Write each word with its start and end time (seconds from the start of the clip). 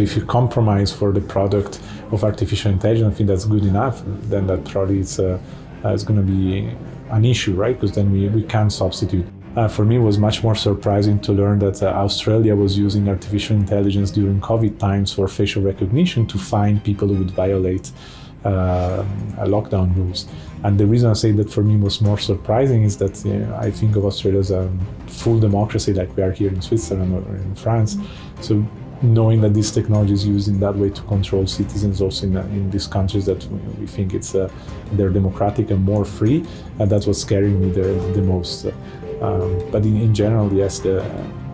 If 0.00 0.16
you 0.16 0.26
compromise 0.26 0.92
for 0.92 1.12
the 1.12 1.20
product 1.20 1.78
of 2.10 2.24
artificial 2.24 2.72
intelligence, 2.72 3.14
I 3.14 3.16
think 3.16 3.28
that's 3.28 3.44
good 3.44 3.64
enough. 3.64 4.02
Then 4.28 4.48
that 4.48 4.64
probably 4.64 4.98
it's, 4.98 5.20
uh, 5.20 5.38
it's 5.84 6.02
going 6.02 6.18
to 6.18 6.26
be 6.26 6.68
an 7.10 7.24
issue, 7.24 7.54
right? 7.54 7.80
Because 7.80 7.94
then 7.94 8.10
we, 8.10 8.28
we 8.28 8.42
can't 8.42 8.72
substitute. 8.72 9.24
Uh, 9.54 9.68
for 9.68 9.84
me, 9.84 9.94
it 9.94 10.00
was 10.00 10.18
much 10.18 10.42
more 10.42 10.56
surprising 10.56 11.20
to 11.20 11.32
learn 11.32 11.60
that 11.60 11.80
uh, 11.80 11.86
Australia 11.90 12.56
was 12.56 12.76
using 12.76 13.08
artificial 13.08 13.54
intelligence 13.54 14.10
during 14.10 14.40
COVID 14.40 14.80
times 14.80 15.12
for 15.12 15.28
facial 15.28 15.62
recognition 15.62 16.26
to 16.26 16.38
find 16.38 16.82
people 16.82 17.06
who 17.06 17.14
would 17.14 17.30
violate 17.30 17.92
uh, 18.44 19.04
lockdown 19.46 19.94
rules. 19.94 20.26
And 20.64 20.76
the 20.76 20.86
reason 20.86 21.08
I 21.08 21.12
say 21.12 21.30
that 21.30 21.48
for 21.48 21.62
me 21.62 21.76
was 21.76 22.00
more 22.00 22.18
surprising 22.18 22.82
is 22.82 22.96
that 22.96 23.24
you 23.24 23.34
know, 23.34 23.54
I 23.54 23.70
think 23.70 23.94
of 23.94 24.04
Australia 24.04 24.40
as 24.40 24.50
a 24.50 24.68
full 25.06 25.38
democracy 25.38 25.94
like 25.94 26.16
we 26.16 26.24
are 26.24 26.32
here 26.32 26.50
in 26.50 26.60
Switzerland 26.60 27.14
or 27.14 27.36
in 27.36 27.54
France. 27.54 27.96
So 28.40 28.66
knowing 29.12 29.40
that 29.40 29.54
this 29.54 29.70
technology 29.70 30.12
is 30.12 30.26
used 30.26 30.48
in 30.48 30.58
that 30.60 30.74
way 30.74 30.90
to 30.90 31.02
control 31.02 31.46
citizens 31.46 32.00
also 32.00 32.26
in, 32.26 32.36
in 32.36 32.70
these 32.70 32.86
countries 32.86 33.26
that 33.26 33.44
we 33.78 33.86
think 33.86 34.14
it's 34.14 34.34
uh, 34.34 34.50
they're 34.92 35.10
democratic 35.10 35.70
and 35.70 35.84
more 35.84 36.04
free 36.04 36.44
and 36.78 36.90
that's 36.90 37.06
what's 37.06 37.20
scaring 37.20 37.60
me 37.60 37.70
the, 37.70 37.92
the 38.14 38.22
most. 38.22 38.66
Um, 39.20 39.70
but 39.70 39.84
in, 39.84 39.96
in, 39.96 40.14
general 40.14 40.52
yes 40.52 40.80
the 40.80 41.04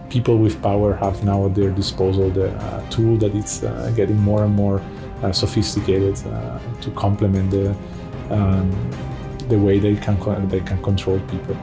people 0.09 0.39
with 0.39 0.61
power 0.63 0.95
have 0.95 1.23
now 1.25 1.47
at 1.47 1.55
their 1.55 1.71
disposal 1.71 2.31
the 2.31 2.51
uh, 2.51 2.91
tool 2.91 3.17
that 3.19 3.35
it's 3.35 3.63
uh, 3.63 3.93
getting 3.95 4.17
more 4.17 4.45
and 4.45 4.55
more 4.55 4.83
uh, 5.23 5.33
sophisticated 5.33 6.17
uh, 6.27 6.59
to 6.81 6.91
complement 6.93 7.51
the 7.51 7.75
um, 8.31 8.71
the 9.49 9.59
way 9.59 9.79
they 9.79 9.97
can 9.97 10.17
they 10.49 10.61
can 10.61 10.83
control 10.83 11.21
people 11.29 11.57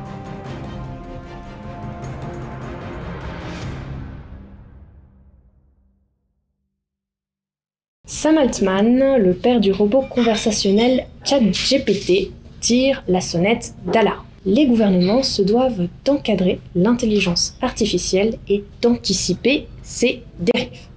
Sam 8.20 8.39
Altman, 8.39 9.17
le 9.17 9.35
père 9.35 9.59
du 9.59 9.71
robot 9.71 10.02
conversationnel 10.02 11.05
ChatGPT, 11.23 12.31
tire 12.59 13.03
la 13.08 13.22
sonnette 13.22 13.75
d'alarme. 13.94 14.25
Les 14.44 14.66
gouvernements 14.66 15.22
se 15.22 15.44
doivent 15.44 15.88
d'encadrer 16.03 16.59
l'intelligence 16.73 17.55
artificielle 17.61 18.39
et 18.50 18.64
d'anticiper 18.81 19.67
ses 19.83 20.23
dérives. 20.39 20.88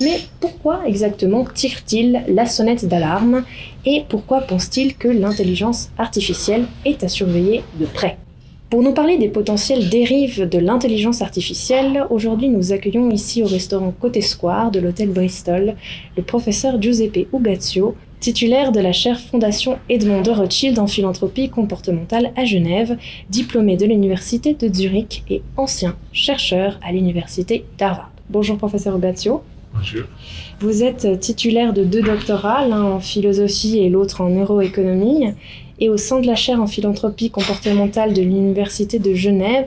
Mais 0.00 0.20
pourquoi 0.40 0.88
exactement 0.88 1.44
tire-t-il 1.44 2.24
la 2.28 2.46
sonnette 2.46 2.88
d'alarme 2.88 3.44
et 3.84 4.04
pourquoi 4.08 4.40
pense-t-il 4.40 4.96
que 4.96 5.08
l'intelligence 5.08 5.90
artificielle 5.98 6.64
est 6.86 7.04
à 7.04 7.08
surveiller 7.08 7.62
de 7.78 7.84
près? 7.84 8.16
Pour 8.74 8.82
nous 8.82 8.90
parler 8.90 9.18
des 9.18 9.28
potentielles 9.28 9.88
dérives 9.88 10.48
de 10.48 10.58
l'intelligence 10.58 11.22
artificielle, 11.22 12.08
aujourd'hui 12.10 12.48
nous 12.48 12.72
accueillons 12.72 13.08
ici 13.12 13.40
au 13.40 13.46
restaurant 13.46 13.92
Côté 13.92 14.20
Square 14.20 14.72
de 14.72 14.80
l'hôtel 14.80 15.10
Bristol 15.10 15.76
le 16.16 16.22
professeur 16.24 16.82
Giuseppe 16.82 17.28
Ugazio, 17.32 17.94
titulaire 18.18 18.72
de 18.72 18.80
la 18.80 18.90
chaire 18.90 19.20
Fondation 19.20 19.78
Edmond 19.88 20.22
de 20.22 20.32
Rothschild 20.32 20.80
en 20.80 20.88
philanthropie 20.88 21.50
comportementale 21.50 22.32
à 22.34 22.44
Genève, 22.44 22.98
diplômé 23.30 23.76
de 23.76 23.86
l'université 23.86 24.54
de 24.54 24.74
Zurich 24.74 25.22
et 25.30 25.42
ancien 25.56 25.94
chercheur 26.12 26.80
à 26.82 26.90
l'université 26.90 27.66
d'Harvard. 27.78 28.10
Bonjour 28.28 28.58
professeur 28.58 28.96
Ugazio. 28.96 29.44
Bonjour. 29.72 30.02
Vous 30.58 30.82
êtes 30.82 31.20
titulaire 31.20 31.74
de 31.74 31.84
deux 31.84 32.02
doctorats, 32.02 32.66
l'un 32.66 32.82
en 32.82 33.00
philosophie 33.00 33.78
et 33.78 33.88
l'autre 33.88 34.20
en 34.20 34.30
neuroéconomie 34.30 35.26
et 35.78 35.88
au 35.88 35.96
sein 35.96 36.20
de 36.20 36.26
la 36.26 36.34
chaire 36.34 36.60
en 36.60 36.66
philanthropie 36.66 37.30
comportementale 37.30 38.14
de 38.14 38.22
l'Université 38.22 38.98
de 38.98 39.14
Genève, 39.14 39.66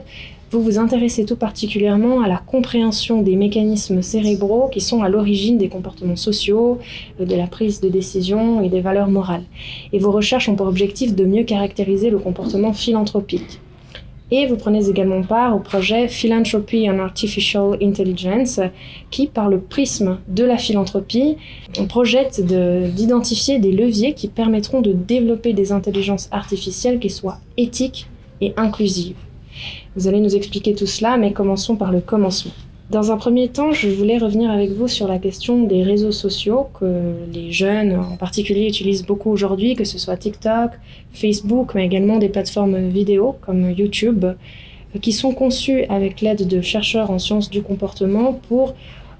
vous 0.50 0.62
vous 0.62 0.78
intéressez 0.78 1.26
tout 1.26 1.36
particulièrement 1.36 2.22
à 2.22 2.28
la 2.28 2.38
compréhension 2.38 3.20
des 3.20 3.36
mécanismes 3.36 4.00
cérébraux 4.00 4.70
qui 4.72 4.80
sont 4.80 5.02
à 5.02 5.10
l'origine 5.10 5.58
des 5.58 5.68
comportements 5.68 6.16
sociaux, 6.16 6.78
euh, 7.20 7.26
de 7.26 7.34
la 7.34 7.46
prise 7.46 7.80
de 7.80 7.90
décision 7.90 8.62
et 8.62 8.70
des 8.70 8.80
valeurs 8.80 9.10
morales. 9.10 9.44
Et 9.92 9.98
vos 9.98 10.10
recherches 10.10 10.48
ont 10.48 10.56
pour 10.56 10.66
objectif 10.66 11.14
de 11.14 11.24
mieux 11.26 11.44
caractériser 11.44 12.08
le 12.08 12.18
comportement 12.18 12.72
philanthropique. 12.72 13.60
Et 14.30 14.46
vous 14.46 14.56
prenez 14.56 14.88
également 14.88 15.22
part 15.22 15.56
au 15.56 15.58
projet 15.58 16.06
Philanthropy 16.06 16.88
and 16.90 16.98
Artificial 16.98 17.78
Intelligence, 17.82 18.60
qui, 19.10 19.26
par 19.26 19.48
le 19.48 19.58
prisme 19.58 20.18
de 20.28 20.44
la 20.44 20.58
philanthropie, 20.58 21.36
projette 21.88 22.44
d'identifier 22.44 23.58
des 23.58 23.72
leviers 23.72 24.12
qui 24.12 24.28
permettront 24.28 24.82
de 24.82 24.92
développer 24.92 25.54
des 25.54 25.72
intelligences 25.72 26.28
artificielles 26.30 26.98
qui 26.98 27.08
soient 27.08 27.38
éthiques 27.56 28.06
et 28.42 28.52
inclusives. 28.58 29.16
Vous 29.96 30.08
allez 30.08 30.20
nous 30.20 30.36
expliquer 30.36 30.74
tout 30.74 30.86
cela, 30.86 31.16
mais 31.16 31.32
commençons 31.32 31.76
par 31.76 31.90
le 31.90 32.00
commencement. 32.00 32.52
Dans 32.90 33.12
un 33.12 33.18
premier 33.18 33.48
temps, 33.48 33.72
je 33.72 33.86
voulais 33.90 34.16
revenir 34.16 34.50
avec 34.50 34.70
vous 34.70 34.88
sur 34.88 35.08
la 35.08 35.18
question 35.18 35.64
des 35.64 35.82
réseaux 35.82 36.10
sociaux 36.10 36.68
que 36.80 37.12
les 37.34 37.52
jeunes 37.52 37.94
en 37.94 38.16
particulier 38.16 38.66
utilisent 38.66 39.04
beaucoup 39.04 39.30
aujourd'hui, 39.30 39.74
que 39.74 39.84
ce 39.84 39.98
soit 39.98 40.16
TikTok, 40.16 40.70
Facebook, 41.12 41.74
mais 41.74 41.84
également 41.84 42.16
des 42.16 42.30
plateformes 42.30 42.88
vidéo 42.88 43.36
comme 43.42 43.72
YouTube, 43.72 44.24
qui 45.02 45.12
sont 45.12 45.32
conçues 45.34 45.84
avec 45.90 46.22
l'aide 46.22 46.48
de 46.48 46.62
chercheurs 46.62 47.10
en 47.10 47.18
sciences 47.18 47.50
du 47.50 47.60
comportement 47.60 48.40
pour 48.48 48.74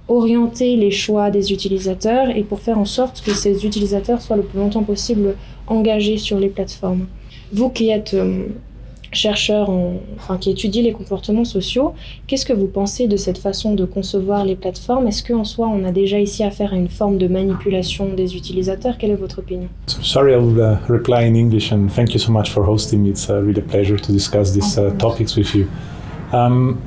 orienter 0.09 0.77
les 0.77 0.91
choix 0.91 1.31
des 1.31 1.53
utilisateurs 1.53 2.35
et 2.35 2.45
pour 2.45 2.61
faire 2.61 2.79
en 2.79 2.87
sorte 2.87 3.21
que 3.21 3.35
ces 3.35 3.67
utilisateurs 3.67 4.23
soient 4.23 4.39
le 4.39 4.45
plus 4.45 4.61
longtemps 4.61 4.83
possible 4.83 5.37
engagés 5.67 6.17
sur 6.17 6.39
les 6.39 6.49
plateformes. 6.49 7.07
Vous 7.53 7.69
qui 7.69 7.91
êtes 7.91 8.17
chercheur 9.13 9.71
enfin, 10.17 10.37
qui 10.39 10.51
étudie 10.51 10.83
les 10.83 10.93
comportements 10.93 11.45
sociaux. 11.45 11.95
Qu'est-ce 12.27 12.47
que 12.47 12.53
vous 12.53 12.67
pensez 12.67 13.09
de 13.09 13.17
cette 13.17 13.39
façon 13.39 13.75
de 13.75 13.85
concevoir 13.85 14.45
les 14.45 14.57
plateformes? 14.57 15.07
Est-ce 15.07 15.23
qu'en 15.23 15.45
soi, 15.45 15.69
on 15.69 15.85
a 15.85 15.93
déjà 15.93 16.19
ici 16.19 16.45
affaire 16.45 16.73
à 16.73 16.77
une 16.77 16.89
forme 16.89 17.19
de 17.19 17.29
manipulation 17.29 18.13
des 18.15 18.37
utilisateurs? 18.37 18.99
Quelle 18.99 19.11
est 19.11 19.17
votre 19.17 19.39
opinion? 19.41 19.69
Sorry, 19.87 20.33
I'll 20.33 20.59
uh, 20.61 20.79
reply 20.89 21.25
in 21.25 21.35
English 21.35 21.73
and 21.73 21.89
thank 21.89 22.13
you 22.15 22.19
so 22.19 22.33
much 22.33 22.51
for 22.51 22.65
hosting 22.65 23.03
me. 23.03 23.11
It's 23.11 23.29
a 23.31 23.41
really 23.41 23.63
pleasure 23.63 23.99
to 23.99 24.13
discuss 24.13 24.53
these 24.53 24.79
uh, 24.79 24.91
topics 24.99 25.37
with 25.37 25.55
you. 25.55 25.67
Um, 26.33 26.79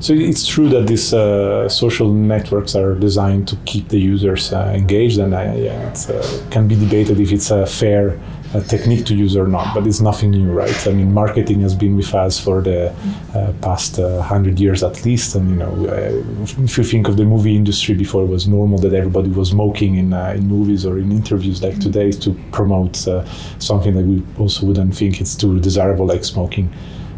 so 0.00 0.14
it's 0.14 0.46
true 0.46 0.68
that 0.70 0.86
these 0.86 1.12
uh, 1.12 1.68
social 1.68 2.10
networks 2.10 2.74
are 2.74 2.94
designed 2.94 3.46
to 3.48 3.56
keep 3.66 3.88
the 3.88 3.98
users 3.98 4.52
uh, 4.52 4.72
engaged, 4.74 5.18
and 5.18 5.34
uh, 5.34 5.52
yeah, 5.54 5.90
it 5.90 6.10
uh, 6.10 6.50
can 6.50 6.66
be 6.66 6.74
debated 6.74 7.20
if 7.20 7.32
it's 7.32 7.50
a 7.50 7.66
fair 7.66 8.18
a 8.52 8.60
technique 8.60 9.06
to 9.06 9.14
use 9.14 9.36
or 9.36 9.46
not, 9.46 9.74
but 9.74 9.86
it's 9.86 10.00
nothing 10.00 10.30
new, 10.30 10.50
right? 10.50 10.86
I 10.86 10.90
mean, 10.92 11.12
marketing 11.14 11.60
has 11.60 11.74
been 11.74 11.96
with 11.96 12.12
us 12.14 12.40
for 12.40 12.60
the 12.60 12.90
uh, 13.34 13.52
past 13.62 13.98
uh, 13.98 14.20
hundred 14.22 14.58
years 14.58 14.82
at 14.82 15.04
least, 15.04 15.36
and 15.36 15.50
you 15.50 15.56
know, 15.56 15.86
uh, 15.86 16.62
if 16.64 16.76
you 16.76 16.84
think 16.84 17.08
of 17.08 17.16
the 17.16 17.24
movie 17.24 17.54
industry 17.54 17.94
before, 17.94 18.24
it 18.24 18.28
was 18.28 18.48
normal 18.48 18.78
that 18.78 18.92
everybody 18.92 19.30
was 19.30 19.50
smoking 19.50 19.96
in, 19.96 20.12
uh, 20.12 20.34
in 20.36 20.48
movies 20.48 20.84
or 20.84 20.98
in 20.98 21.12
interviews 21.12 21.62
like 21.62 21.78
today 21.78 22.10
to 22.10 22.32
promote 22.50 23.06
uh, 23.06 23.24
something 23.58 23.94
that 23.94 24.04
we 24.04 24.22
also 24.38 24.66
wouldn't 24.66 24.96
think 24.96 25.20
it's 25.20 25.36
too 25.36 25.60
desirable, 25.60 26.06
like 26.06 26.24
smoking, 26.24 26.72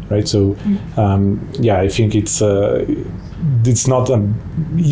right? 0.09 0.27
So, 0.27 0.57
um, 0.97 1.47
yeah, 1.59 1.79
I 1.79 1.89
think 1.89 2.15
it's 2.15 2.41
uh, 2.41 2.85
it's 3.65 3.87
not 3.87 4.09
a 4.09 4.17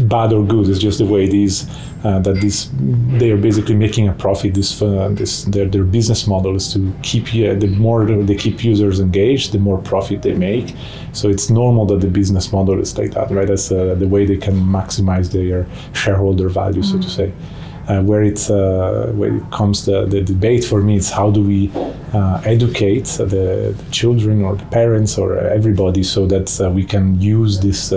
bad 0.05 0.33
or 0.33 0.45
good. 0.45 0.67
It's 0.69 0.79
just 0.79 0.99
the 0.99 1.05
way 1.05 1.25
it 1.25 1.33
is. 1.33 1.69
Uh, 2.03 2.17
that 2.17 2.41
this 2.41 2.71
they 3.19 3.29
are 3.29 3.37
basically 3.37 3.75
making 3.75 4.07
a 4.07 4.13
profit. 4.13 4.55
This 4.55 4.81
uh, 4.81 5.09
this 5.11 5.43
their, 5.43 5.67
their 5.67 5.83
business 5.83 6.25
model 6.25 6.55
is 6.55 6.73
to 6.73 6.91
keep 7.03 7.27
uh, 7.27 7.53
the 7.53 7.67
more 7.77 8.05
they 8.05 8.35
keep 8.35 8.63
users 8.63 8.99
engaged, 8.99 9.51
the 9.51 9.59
more 9.59 9.77
profit 9.77 10.23
they 10.23 10.33
make. 10.33 10.75
So 11.13 11.29
it's 11.29 11.51
normal 11.51 11.85
that 11.87 12.01
the 12.01 12.07
business 12.07 12.51
model 12.51 12.79
is 12.79 12.97
like 12.97 13.11
that, 13.11 13.29
right? 13.29 13.47
That's 13.47 13.71
uh, 13.71 13.93
the 13.95 14.07
way 14.07 14.25
they 14.25 14.37
can 14.37 14.55
maximize 14.55 15.31
their 15.31 15.67
shareholder 15.93 16.49
value, 16.49 16.81
mm-hmm. 16.81 17.01
so 17.01 17.07
to 17.17 17.27
mm-hmm. 17.27 17.33
say. 17.37 17.60
Uh, 17.87 18.01
where 18.03 18.21
it's 18.21 18.49
uh, 18.49 19.11
where 19.15 19.35
it 19.35 19.51
comes 19.51 19.85
the, 19.85 20.05
the 20.05 20.21
debate 20.21 20.63
for 20.63 20.81
me, 20.81 20.97
it's 20.97 21.09
how 21.09 21.31
do 21.31 21.41
we 21.41 21.71
uh, 22.13 22.39
educate 22.45 23.05
the, 23.05 23.25
the, 23.25 23.85
children 23.91 24.43
or 24.43 24.55
the 24.55 24.65
parents 24.65 25.17
or 25.17 25.37
everybody 25.37 26.03
so 26.03 26.27
that 26.27 26.61
uh, 26.61 26.69
we 26.69 26.85
can 26.85 27.19
use 27.19 27.59
this 27.59 27.91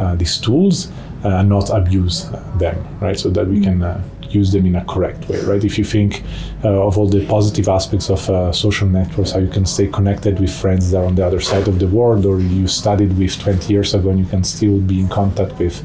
uh, 0.00 0.14
these 0.14 0.38
tools 0.38 0.90
and 1.24 1.34
uh, 1.34 1.42
not 1.42 1.68
abuse 1.70 2.30
them, 2.56 2.86
right? 3.00 3.18
So 3.18 3.28
that 3.30 3.46
we 3.46 3.60
can 3.60 3.82
uh, 3.82 4.02
use 4.32 4.52
them 4.52 4.66
in 4.66 4.76
a 4.76 4.84
correct 4.84 5.28
way, 5.28 5.40
right? 5.42 5.62
If 5.62 5.78
you 5.78 5.84
think 5.84 6.22
uh, 6.64 6.86
of 6.86 6.98
all 6.98 7.08
the 7.08 7.26
positive 7.26 7.68
aspects 7.68 8.10
of 8.10 8.28
uh, 8.30 8.52
social 8.52 8.88
networks, 8.88 9.32
how 9.32 9.40
you 9.40 9.48
can 9.48 9.66
stay 9.66 9.86
connected 9.86 10.38
with 10.40 10.52
friends 10.52 10.90
that 10.90 10.98
are 10.98 11.06
on 11.06 11.14
the 11.14 11.26
other 11.26 11.40
side 11.40 11.68
of 11.68 11.78
the 11.78 11.88
world, 11.88 12.26
or 12.26 12.40
you 12.40 12.66
studied 12.66 13.16
with 13.18 13.38
20 13.38 13.72
years 13.72 13.94
ago 13.94 14.10
and 14.10 14.18
you 14.18 14.26
can 14.26 14.44
still 14.44 14.78
be 14.78 15.00
in 15.00 15.08
contact 15.08 15.58
with, 15.58 15.84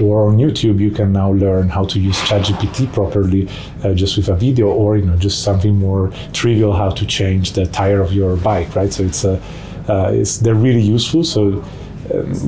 or 0.00 0.28
on 0.28 0.38
YouTube, 0.38 0.78
you 0.80 0.90
can 0.90 1.12
now 1.12 1.32
learn 1.32 1.68
how 1.68 1.84
to 1.84 2.00
use 2.00 2.18
ChatGPT 2.22 2.92
properly 2.92 3.48
uh, 3.84 3.94
just 3.94 4.16
with 4.16 4.28
a 4.28 4.36
video, 4.36 4.68
or 4.68 4.96
you 4.96 5.04
know, 5.04 5.16
just 5.16 5.42
something 5.42 5.74
more 5.78 6.10
trivial, 6.32 6.72
how 6.72 6.90
to 6.90 7.06
change 7.06 7.52
the 7.52 7.66
tire 7.66 8.00
of 8.00 8.12
your 8.12 8.36
bike, 8.36 8.74
right? 8.74 8.92
So 8.92 9.04
it's 9.04 9.24
a, 9.24 9.40
it's 9.88 10.38
they're 10.38 10.54
really 10.54 10.80
useful. 10.80 11.24
So 11.24 11.62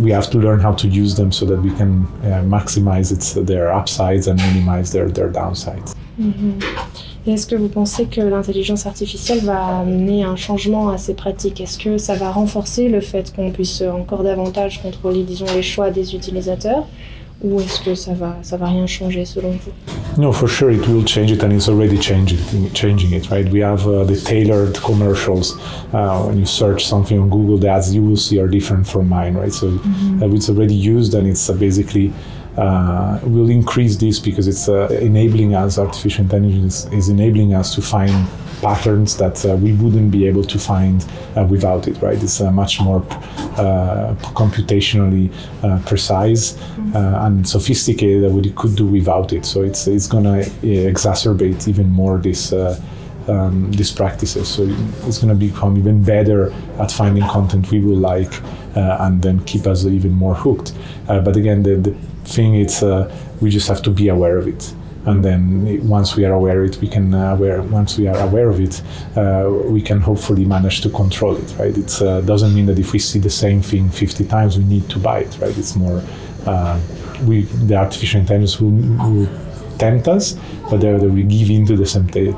we 0.02 0.10
have 0.10 0.28
to 0.30 0.38
learn 0.38 0.60
how 0.60 0.72
to 0.72 0.88
use 0.88 1.14
them 1.14 1.32
so 1.32 1.46
that 1.46 1.60
we 1.60 1.70
can 1.70 2.04
uh, 2.22 2.42
maximize 2.42 3.12
its, 3.12 3.34
their 3.34 3.72
upsides 3.72 4.26
and 4.26 4.40
minimize 4.40 4.92
their, 4.92 5.08
their 5.08 5.30
downsides. 5.30 5.94
Mm-hmm. 6.20 6.60
Est-ce 7.26 7.46
que 7.46 7.56
vous 7.56 7.68
pensez 7.68 8.06
que 8.06 8.20
l'intelligence 8.20 8.86
artificielle 8.86 9.40
va 9.40 9.80
amener 9.80 10.22
un 10.22 10.36
changement 10.36 10.90
à 10.90 10.98
ces 10.98 11.14
pratiques 11.14 11.60
Est-ce 11.60 11.76
que 11.76 11.98
ça 11.98 12.14
va 12.14 12.30
renforcer 12.30 12.88
le 12.88 13.00
fait 13.00 13.34
qu'on 13.34 13.50
puisse 13.50 13.82
encore 13.82 14.22
davantage 14.22 14.80
contrôler, 14.80 15.24
disons, 15.24 15.46
les 15.52 15.62
choix 15.62 15.90
des 15.90 16.14
utilisateurs? 16.14 16.86
Ou 17.46 17.60
est-ce 17.60 17.80
que 17.80 17.94
ça 17.94 18.12
va, 18.12 18.36
ça 18.42 18.56
va 18.56 18.66
rien 18.66 18.86
changer 18.86 19.24
selon 19.24 19.50
vous 19.50 20.20
No, 20.20 20.32
for 20.32 20.48
sure 20.48 20.70
it 20.70 20.86
will 20.88 21.04
change 21.04 21.30
it, 21.30 21.42
and 21.42 21.52
it's 21.52 21.68
already 21.68 21.98
changing, 21.98 22.38
changing 22.72 23.12
it. 23.12 23.30
Right? 23.30 23.48
We 23.50 23.60
have 23.60 23.86
uh, 23.86 24.04
the 24.04 24.16
tailored 24.16 24.76
commercials. 24.82 25.56
Uh, 25.92 26.24
when 26.26 26.38
you 26.38 26.46
search 26.46 26.84
something 26.84 27.18
on 27.18 27.28
Google, 27.28 27.58
the 27.58 27.68
ads 27.68 27.94
you 27.94 28.02
will 28.02 28.16
see 28.16 28.40
are 28.40 28.48
different 28.48 28.86
from 28.86 29.08
mine. 29.08 29.36
Right? 29.36 29.52
So 29.52 29.70
mm-hmm. 29.70 30.22
uh, 30.22 30.34
it's 30.34 30.48
already 30.48 30.74
used, 30.74 31.14
and 31.14 31.26
it's 31.26 31.48
uh, 31.48 31.54
basically 31.54 32.12
uh, 32.56 33.20
will 33.24 33.50
increase 33.50 33.96
this 33.96 34.18
because 34.18 34.48
it's 34.48 34.68
uh, 34.68 34.88
enabling 35.00 35.54
us. 35.54 35.78
Artificial 35.78 36.24
intelligence 36.24 36.86
is 36.86 37.08
enabling 37.08 37.54
us 37.54 37.74
to 37.74 37.82
find 37.82 38.26
patterns 38.60 39.16
that 39.16 39.44
uh, 39.44 39.56
we 39.56 39.72
wouldn't 39.74 40.10
be 40.10 40.26
able 40.26 40.44
to 40.44 40.58
find 40.58 41.04
uh, 41.36 41.46
without 41.48 41.88
it, 41.88 42.00
right? 42.02 42.22
It's 42.22 42.40
uh, 42.40 42.50
much 42.50 42.80
more 42.80 42.98
uh, 42.98 44.14
computationally 44.34 45.32
uh, 45.62 45.80
precise 45.86 46.52
mm-hmm. 46.52 46.96
uh, 46.96 47.26
and 47.26 47.48
sophisticated 47.48 48.24
than 48.24 48.36
we 48.36 48.50
could 48.52 48.76
do 48.76 48.86
without 48.86 49.32
it. 49.32 49.44
So 49.44 49.62
it's 49.62 49.86
it's 49.86 50.06
going 50.06 50.24
to 50.24 50.50
exacerbate 50.62 51.68
even 51.68 51.88
more 51.90 52.18
this. 52.18 52.52
Um, 53.28 53.72
these 53.72 53.90
practices, 53.90 54.46
so 54.46 54.62
it's 55.08 55.18
going 55.18 55.36
to 55.36 55.46
become 55.46 55.76
even 55.76 56.00
better 56.00 56.52
at 56.78 56.92
finding 56.92 57.24
content 57.24 57.68
we 57.72 57.80
will 57.80 57.96
like, 57.96 58.32
and 58.76 59.20
then 59.20 59.42
keep 59.46 59.66
us 59.66 59.84
even 59.84 60.12
more 60.12 60.36
hooked. 60.36 60.72
but 61.08 61.34
again, 61.36 61.64
the, 61.64 61.74
the 61.74 61.90
thing 62.24 62.54
is, 62.54 62.84
we 63.40 63.50
just 63.50 63.66
have 63.66 63.82
to 63.82 63.90
be 63.90 64.10
aware 64.10 64.38
of 64.38 64.46
it 64.46 64.72
and 65.06 65.24
then 65.24 65.88
once 65.88 66.16
we 66.16 66.24
are 66.24 66.32
aware 66.32 66.62
of 66.62 66.70
it, 66.70 66.80
we 66.80 66.88
can 66.88 67.14
uh, 67.14 67.34
aware. 67.34 67.62
Once 67.62 67.96
we 67.96 68.08
are 68.08 68.18
aware 68.18 68.48
of 68.48 68.60
it, 68.60 68.82
uh, 69.16 69.48
we 69.66 69.80
can 69.80 70.00
hopefully 70.00 70.44
manage 70.44 70.80
to 70.80 70.90
control 70.90 71.36
it. 71.36 71.54
Right? 71.58 71.76
It 71.76 72.02
uh, 72.02 72.20
doesn't 72.22 72.54
mean 72.54 72.66
that 72.66 72.78
if 72.78 72.92
we 72.92 72.98
see 72.98 73.20
the 73.20 73.30
same 73.30 73.62
thing 73.62 73.88
50 73.88 74.26
times, 74.26 74.58
we 74.58 74.64
need 74.64 74.88
to 74.90 74.98
buy 74.98 75.20
it. 75.20 75.38
Right? 75.40 75.56
It's 75.56 75.76
more 75.76 76.02
uh, 76.44 76.80
we 77.24 77.42
the 77.42 77.76
artificial 77.76 78.20
intelligence 78.20 78.60
will, 78.60 78.70
will 78.70 79.28
tempt 79.78 80.08
us, 80.08 80.34
but 80.70 80.82
whether 80.82 81.08
we 81.08 81.22
give 81.22 81.50
in 81.50 81.66
to 81.66 81.76
the 81.76 81.84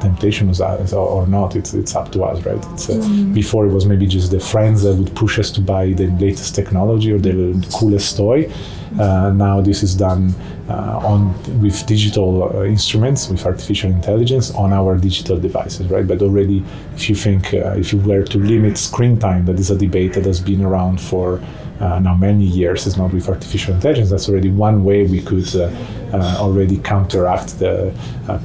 temptation 0.01 0.53
or 0.93 1.27
not, 1.27 1.57
it's, 1.57 1.73
it's 1.75 1.95
up 1.95 2.11
to 2.13 2.25
us, 2.25 2.45
right? 2.45 2.65
Uh, 2.65 2.99
mm. 2.99 3.33
Before 3.33 3.67
it 3.67 3.73
was 3.73 3.87
maybe 3.87 4.07
just 4.07 4.31
the 4.31 4.41
friends 4.41 4.83
that 4.83 4.97
would 4.97 5.15
push 5.15 5.39
us 5.39 5.51
to 5.53 5.61
buy 5.61 5.93
the 5.93 6.09
latest 6.19 6.55
technology 6.55 7.13
or 7.13 7.19
the 7.19 7.67
coolest 7.73 8.17
toy. 8.17 8.51
Uh, 8.99 9.31
now 9.31 9.61
this 9.61 9.83
is 9.83 9.95
done 9.95 10.35
uh, 10.69 11.01
on 11.03 11.33
with 11.61 11.87
digital 11.87 12.45
uh, 12.45 12.65
instruments, 12.65 13.29
with 13.29 13.45
artificial 13.47 13.91
intelligence 13.91 14.51
on 14.55 14.73
our 14.73 14.97
digital 14.97 15.39
devices, 15.39 15.87
right? 15.89 16.07
But 16.07 16.23
already, 16.23 16.65
if 16.95 17.09
you 17.09 17.15
think, 17.15 17.53
if 17.53 17.93
you 17.93 17.99
were 18.01 18.23
to 18.23 18.39
limit 18.39 18.79
screen 18.79 19.19
time, 19.19 19.47
that 19.47 19.59
is 19.59 19.71
a 19.71 19.77
debate 19.77 20.15
that 20.15 20.25
has 20.25 20.41
been 20.41 20.65
around 20.65 21.01
for 21.01 21.41
uh, 21.81 22.01
now 22.01 22.15
many 22.15 22.45
years 22.45 22.87
is 22.87 22.97
not 22.97 23.13
with 23.13 23.29
artificial 23.29 23.75
intelligence. 23.75 24.11
That's 24.11 24.29
already 24.29 24.51
one 24.51 24.85
way 24.85 25.07
we 25.07 25.23
could 25.23 25.55
uh, 25.55 25.71
uh, 26.13 26.37
already 26.39 26.79
counteract 26.79 27.59
the 27.61 27.95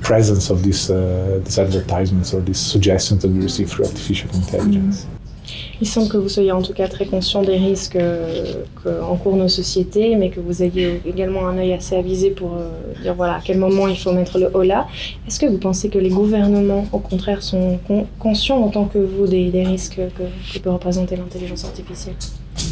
presence 0.01 0.49
of 0.49 0.63
these, 0.63 0.87
these 0.87 1.59
advertisements 1.59 2.33
or 2.33 2.41
these 2.41 2.59
suggestions 2.59 3.23
that 3.23 3.31
we 3.31 3.41
receive 3.41 3.71
through 3.71 3.85
artificial 3.85 4.29
intelligence. 4.35 5.07
Il 5.83 5.85
semble 5.85 6.07
que 6.07 6.15
vous 6.15 6.29
soyez 6.29 6.53
en 6.53 6.61
tout 6.61 6.71
cas 6.71 6.87
très 6.87 7.05
conscient 7.05 7.41
des 7.41 7.57
risques 7.57 7.97
qu'encourent 8.81 9.35
nos 9.35 9.49
sociétés, 9.49 10.15
mais 10.15 10.29
que 10.29 10.39
vous 10.39 10.63
ayez 10.63 11.01
également 11.05 11.45
un 11.45 11.57
œil 11.57 11.73
assez 11.73 11.97
avisé 11.97 12.29
pour 12.29 12.53
euh, 12.53 13.01
dire 13.01 13.13
voilà 13.15 13.33
à 13.33 13.41
quel 13.43 13.57
moment 13.57 13.89
il 13.89 13.97
faut 13.97 14.13
mettre 14.13 14.39
le 14.39 14.49
holà. 14.53 14.87
Est-ce 15.27 15.41
que 15.41 15.45
vous 15.45 15.57
pensez 15.57 15.89
que 15.89 15.99
les 15.99 16.07
gouvernements, 16.07 16.85
au 16.93 16.99
contraire, 16.99 17.43
sont 17.43 17.79
conscients 18.17 18.63
en 18.63 18.69
tant 18.69 18.85
que 18.85 18.97
vous 18.97 19.27
des, 19.27 19.51
risques 19.65 19.99
que, 20.17 20.59
peut 20.59 20.69
représenter 20.69 21.17
l'intelligence 21.17 21.65
artificielle? 21.65 22.15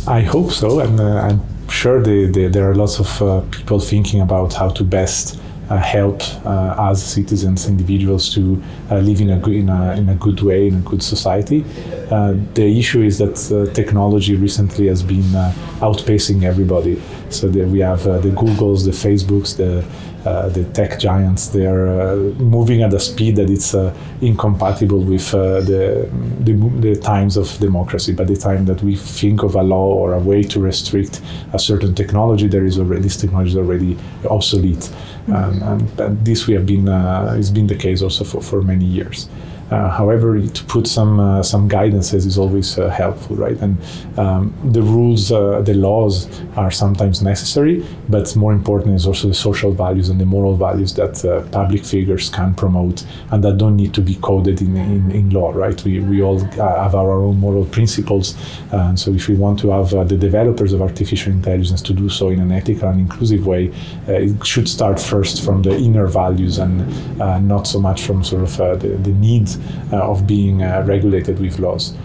I 0.07 0.25
hope 0.25 0.49
so, 0.53 0.79
uh, 0.79 0.85
I'm 0.85 1.41
sure 1.67 2.01
they, 2.01 2.31
they, 2.31 2.49
there 2.49 2.63
are 2.63 2.75
lots 2.75 2.97
of 2.97 3.21
uh, 3.21 3.41
people 3.51 3.81
thinking 3.81 4.21
about 4.21 4.53
how 4.53 4.69
to 4.69 4.85
best 4.85 5.37
help 5.77 6.21
uh, 6.45 6.75
as 6.89 7.03
citizens, 7.03 7.67
individuals 7.67 8.33
to 8.33 8.61
uh, 8.89 8.97
live 8.97 9.21
in 9.21 9.29
a, 9.31 9.39
good, 9.39 9.55
in, 9.55 9.69
a, 9.69 9.93
in 9.93 10.09
a 10.09 10.15
good 10.15 10.41
way, 10.41 10.67
in 10.67 10.75
a 10.75 10.81
good 10.81 11.03
society. 11.03 11.63
Uh, 12.09 12.35
the 12.53 12.79
issue 12.79 13.01
is 13.01 13.17
that 13.17 13.71
technology 13.73 14.35
recently 14.35 14.87
has 14.87 15.01
been 15.01 15.31
outpacing 15.79 16.43
everybody. 16.43 17.01
So 17.29 17.47
we 17.47 17.79
have 17.79 18.03
the 18.03 18.31
Googles, 18.35 18.83
the 18.85 18.91
Facebooks, 18.91 19.55
the 19.55 19.85
uh, 20.23 20.49
the 20.49 20.63
tech 20.65 20.99
giants 20.99 21.47
they 21.47 21.65
are 21.65 21.99
uh, 21.99 22.15
moving 22.37 22.83
at 22.83 22.93
a 22.93 22.99
speed 22.99 23.35
that 23.35 23.49
it's 23.49 23.73
uh, 23.73 23.91
incompatible 24.21 24.99
with 24.99 25.31
the, 25.31 26.07
the, 26.41 26.53
the 26.79 26.95
times 27.01 27.37
of 27.37 27.57
democracy. 27.57 28.13
By 28.13 28.25
the 28.25 28.35
time 28.35 28.65
that 28.65 28.83
we 28.83 28.95
think 28.95 29.41
of 29.41 29.55
a 29.55 29.63
law 29.63 29.87
or 29.87 30.13
a 30.13 30.19
way 30.19 30.43
to 30.43 30.59
restrict 30.59 31.21
a 31.53 31.57
certain 31.57 31.95
technology, 31.95 32.47
there 32.47 32.65
is 32.65 32.77
already 32.77 33.01
this 33.01 33.17
technology 33.17 33.49
is 33.49 33.57
already 33.57 33.97
obsolete. 34.29 34.91
Um, 35.27 35.61
and, 35.63 35.99
and, 35.99 36.25
this 36.25 36.47
we 36.47 36.53
have 36.53 36.65
been—it's 36.65 37.49
been 37.49 37.67
the 37.67 37.75
case 37.75 38.01
also 38.01 38.23
for, 38.23 38.41
for 38.41 38.61
many 38.61 38.85
years. 38.85 39.29
Uh, 39.71 39.89
however, 39.89 40.37
to 40.45 40.63
put 40.65 40.85
some 40.85 41.17
uh, 41.17 41.41
some 41.41 41.69
guidances 41.69 42.25
is 42.25 42.37
always 42.37 42.77
uh, 42.77 42.89
helpful, 42.89 43.37
right? 43.37 43.57
And 43.61 43.77
um, 44.17 44.53
the 44.73 44.81
rules, 44.81 45.29
the 45.29 45.73
laws 45.73 46.27
are 46.57 46.69
sometimes 46.69 47.21
necessary, 47.21 47.85
but 48.09 48.35
more 48.35 48.51
important 48.51 48.95
is 48.95 49.07
also 49.07 49.29
the 49.29 49.33
social 49.33 49.71
values 49.71 50.09
and 50.09 50.19
the 50.19 50.25
moral 50.25 50.57
values 50.57 50.93
that 50.95 51.13
public 51.51 51.85
figures 51.85 52.29
can 52.29 52.53
promote 52.53 53.05
and 53.31 53.41
that 53.45 53.57
don't 53.57 53.77
need 53.77 53.93
to 53.93 54.01
be 54.01 54.15
coded 54.15 54.61
in, 54.61 54.75
in, 54.75 55.09
in 55.11 55.29
law, 55.29 55.51
right? 55.51 55.81
We, 55.85 56.01
we 56.01 56.21
all 56.21 56.39
have 56.39 56.93
our 56.93 57.11
own 57.11 57.39
moral 57.39 57.65
principles, 57.65 58.35
and 58.73 58.99
so 58.99 59.11
if 59.13 59.29
we 59.29 59.35
want 59.35 59.59
to 59.59 59.69
have 59.69 59.91
the 60.09 60.17
developers 60.17 60.73
of 60.73 60.81
artificial 60.81 61.31
intelligence 61.31 61.81
to 61.83 61.93
do 61.93 62.09
so 62.09 62.27
in 62.27 62.41
an 62.41 62.51
ethical 62.51 62.89
and 62.89 62.99
inclusive 62.99 63.47
way, 63.47 63.71
it 64.07 64.45
should 64.45 64.67
start 64.67 64.99
first 64.99 65.45
from 65.45 65.61
the 65.61 65.73
inner 65.77 66.07
values 66.07 66.57
and 66.57 66.85
not 67.47 67.67
so 67.67 67.79
much 67.79 68.01
from 68.01 68.21
sort 68.21 68.43
of 68.43 68.81
the, 68.81 68.89
the 68.97 69.13
needs 69.13 69.60
uh, 69.60 69.60
of 69.91 70.25
being 70.27 70.63
uh, 70.63 70.83
regulated 70.85 71.39
with 71.39 71.59
laws. 71.59 71.95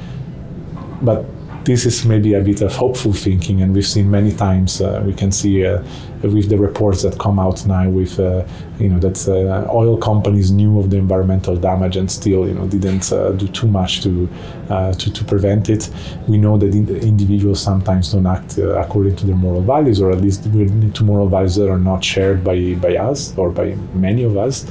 But 1.03 1.25
this 1.67 1.85
is 1.85 2.05
maybe 2.06 2.35
a 2.35 2.41
bit 2.41 2.62
of 2.62 2.75
hopeful 2.75 3.12
thinking, 3.12 3.61
and 3.61 3.75
we've 3.75 3.87
seen 3.87 4.08
many 4.08 4.32
times. 4.32 4.81
Uh, 4.81 5.03
we 5.05 5.12
can 5.12 5.32
see 5.32 5.67
uh, 5.67 5.82
with 6.23 6.49
the 6.49 6.56
reports 6.56 7.03
that 7.03 7.19
come 7.19 7.41
out 7.41 7.67
now, 7.67 7.88
with 7.88 8.20
uh, 8.20 8.47
you 8.79 8.88
know 8.88 9.00
that 9.00 9.19
uh, 9.29 9.69
oil 9.73 9.99
companies 9.99 10.53
knew 10.53 10.79
of 10.79 10.91
the 10.91 10.97
environmental 10.97 11.56
damage 11.56 11.97
and 11.97 12.08
still 12.08 12.47
you 12.47 12.55
know 12.55 12.67
didn't 12.69 13.11
do 13.37 13.49
too 13.49 13.67
much 13.67 14.00
to, 14.02 14.29
to 14.69 15.12
to 15.12 15.25
prevent 15.25 15.69
it. 15.69 15.91
We 16.29 16.38
know 16.38 16.56
that 16.56 16.73
individuals 16.73 17.61
sometimes 17.61 18.12
don't 18.12 18.26
act 18.26 18.59
according 18.59 19.17
to 19.17 19.26
their 19.26 19.37
moral 19.37 19.62
values, 19.62 20.00
or 20.00 20.12
at 20.12 20.20
least 20.20 20.44
to 20.44 21.05
moral 21.05 21.29
values 21.29 21.56
that 21.56 21.69
are 21.69 21.81
not 21.81 22.05
shared 22.05 22.44
by 22.44 22.75
by 22.75 22.97
us 22.97 23.37
or 23.37 23.50
by 23.50 23.75
many 23.93 24.23
of 24.23 24.37
us. 24.37 24.67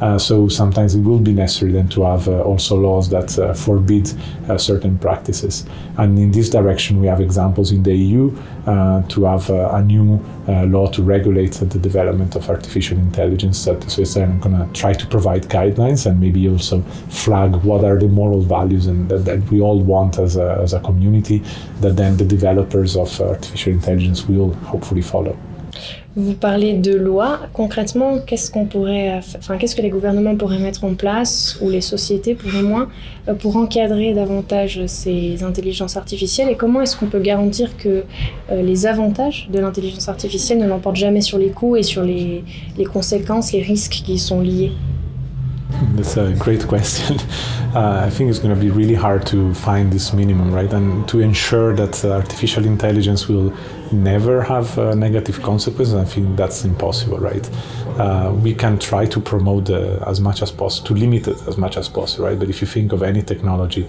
Uh, 0.00 0.18
so 0.18 0.48
sometimes 0.48 0.94
it 0.94 1.00
will 1.00 1.18
be 1.18 1.32
necessary 1.32 1.72
then 1.72 1.88
to 1.88 2.02
have 2.02 2.28
uh, 2.28 2.42
also 2.42 2.76
laws 2.76 3.08
that 3.08 3.38
uh, 3.38 3.54
forbid 3.54 4.12
uh, 4.48 4.58
certain 4.58 4.98
practices. 4.98 5.64
And 5.96 6.18
in 6.18 6.30
this 6.30 6.50
direction, 6.50 7.00
we 7.00 7.06
have 7.06 7.20
examples 7.20 7.72
in 7.72 7.82
the 7.82 7.94
EU 7.94 8.36
uh, 8.66 9.02
to 9.08 9.24
have 9.24 9.48
a 9.48 9.82
new 9.82 10.22
law 10.46 10.86
to 10.90 11.02
regulate 11.02 11.52
the 11.52 11.78
development 11.78 12.36
of 12.36 12.48
artificial 12.50 12.98
intelligence. 12.98 13.64
That, 13.64 13.90
so 13.90 14.02
it's 14.02 14.14
going 14.14 14.40
to 14.40 14.68
try 14.74 14.92
to 14.92 15.06
provide 15.06 15.44
guidelines 15.44 16.06
and 16.06 16.20
maybe 16.20 16.48
also 16.48 16.82
flag 17.08 17.56
what 17.56 17.84
are 17.84 17.98
the 17.98 18.08
moral 18.08 18.42
values 18.42 18.86
and 18.86 19.08
that, 19.08 19.24
that 19.24 19.50
we 19.50 19.60
all 19.60 19.80
want 19.80 20.18
as 20.18 20.36
a, 20.36 20.58
as 20.62 20.74
a 20.74 20.80
community 20.80 21.42
that 21.80 21.96
then 21.96 22.16
the 22.16 22.24
developers 22.24 22.96
of 22.96 23.20
artificial 23.20 23.72
intelligence 23.72 24.26
will 24.28 24.52
hopefully 24.54 25.02
follow. 25.02 25.36
Vous 26.18 26.32
parlez 26.32 26.72
de 26.72 26.94
loi. 26.94 27.40
Concrètement, 27.52 28.18
qu'est-ce 28.26 28.50
qu'on 28.50 28.64
pourrait, 28.64 29.20
enfin, 29.38 29.58
qu'est-ce 29.58 29.76
que 29.76 29.82
les 29.82 29.90
gouvernements 29.90 30.34
pourraient 30.34 30.58
mettre 30.58 30.84
en 30.84 30.94
place 30.94 31.58
ou 31.60 31.68
les 31.68 31.82
sociétés 31.82 32.34
pourraient 32.34 32.62
moins 32.62 32.88
euh, 33.28 33.34
pour 33.34 33.58
encadrer 33.58 34.14
davantage 34.14 34.80
ces 34.86 35.44
intelligences 35.44 35.98
artificielles? 35.98 36.48
Et 36.48 36.56
comment 36.56 36.80
est-ce 36.80 36.96
qu'on 36.96 37.06
peut 37.06 37.20
garantir 37.20 37.76
que 37.76 38.04
euh, 38.50 38.62
les 38.62 38.86
avantages 38.86 39.50
de 39.52 39.58
l'intelligence 39.58 40.08
artificielle 40.08 40.58
ne 40.58 40.66
l'emportent 40.66 40.96
jamais 40.96 41.20
sur 41.20 41.36
les 41.36 41.50
coûts 41.50 41.76
et 41.76 41.82
sur 41.82 42.02
les, 42.02 42.42
les 42.78 42.84
conséquences, 42.86 43.52
les 43.52 43.60
risques 43.60 44.00
qui 44.02 44.14
y 44.14 44.18
sont 44.18 44.40
liés? 44.40 44.72
That's 45.96 46.16
a 46.16 46.32
great 46.32 46.66
question. 46.66 47.16
Uh, 47.74 48.06
I 48.06 48.08
think 48.08 48.30
it's 48.30 48.38
going 48.38 48.54
to 48.54 48.58
be 48.58 48.70
really 48.70 48.94
hard 48.94 49.26
to 49.26 49.52
find 49.52 49.92
this 49.92 50.14
minimum, 50.14 50.50
right? 50.50 50.72
And 50.72 51.06
to 51.08 51.20
ensure 51.20 51.74
that 51.74 52.02
uh, 52.06 52.12
artificial 52.12 52.64
intelligence 52.64 53.28
will 53.28 53.52
never 53.92 54.42
have 54.42 54.78
uh, 54.78 54.94
negative 54.94 55.42
consequences, 55.42 55.94
I 55.94 56.04
think 56.04 56.36
that's 56.36 56.64
impossible, 56.64 57.18
right? 57.18 57.48
Uh, 57.98 58.32
we 58.42 58.54
can 58.54 58.78
try 58.78 59.06
to 59.06 59.20
promote 59.20 59.70
as 59.70 60.20
much 60.20 60.42
as 60.42 60.50
possible, 60.50 60.86
to 60.88 60.94
limit 60.94 61.28
it 61.28 61.36
as 61.48 61.56
much 61.56 61.76
as 61.76 61.88
possible, 61.88 62.26
right? 62.26 62.38
But 62.38 62.48
if 62.48 62.60
you 62.60 62.66
think 62.66 62.92
of 62.92 63.02
any 63.02 63.22
technology, 63.22 63.88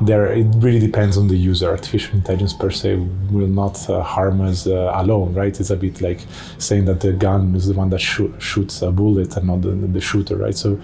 there 0.00 0.26
it 0.26 0.46
really 0.56 0.78
depends 0.78 1.16
on 1.16 1.28
the 1.28 1.36
user. 1.36 1.70
Artificial 1.70 2.14
intelligence 2.14 2.52
per 2.52 2.70
se 2.70 2.96
will 3.30 3.46
not 3.46 3.88
uh, 3.88 4.02
harm 4.02 4.40
us 4.40 4.66
uh, 4.66 4.92
alone, 4.94 5.32
right? 5.34 5.58
It's 5.58 5.70
a 5.70 5.76
bit 5.76 6.00
like 6.00 6.20
saying 6.58 6.84
that 6.86 7.00
the 7.00 7.12
gun 7.12 7.54
is 7.54 7.66
the 7.66 7.74
one 7.74 7.90
that 7.90 8.00
sh- 8.00 8.36
shoots 8.38 8.82
a 8.82 8.90
bullet 8.90 9.36
and 9.36 9.46
not 9.46 9.62
the, 9.62 9.70
the 9.70 10.00
shooter, 10.00 10.36
right? 10.36 10.54
So 10.54 10.78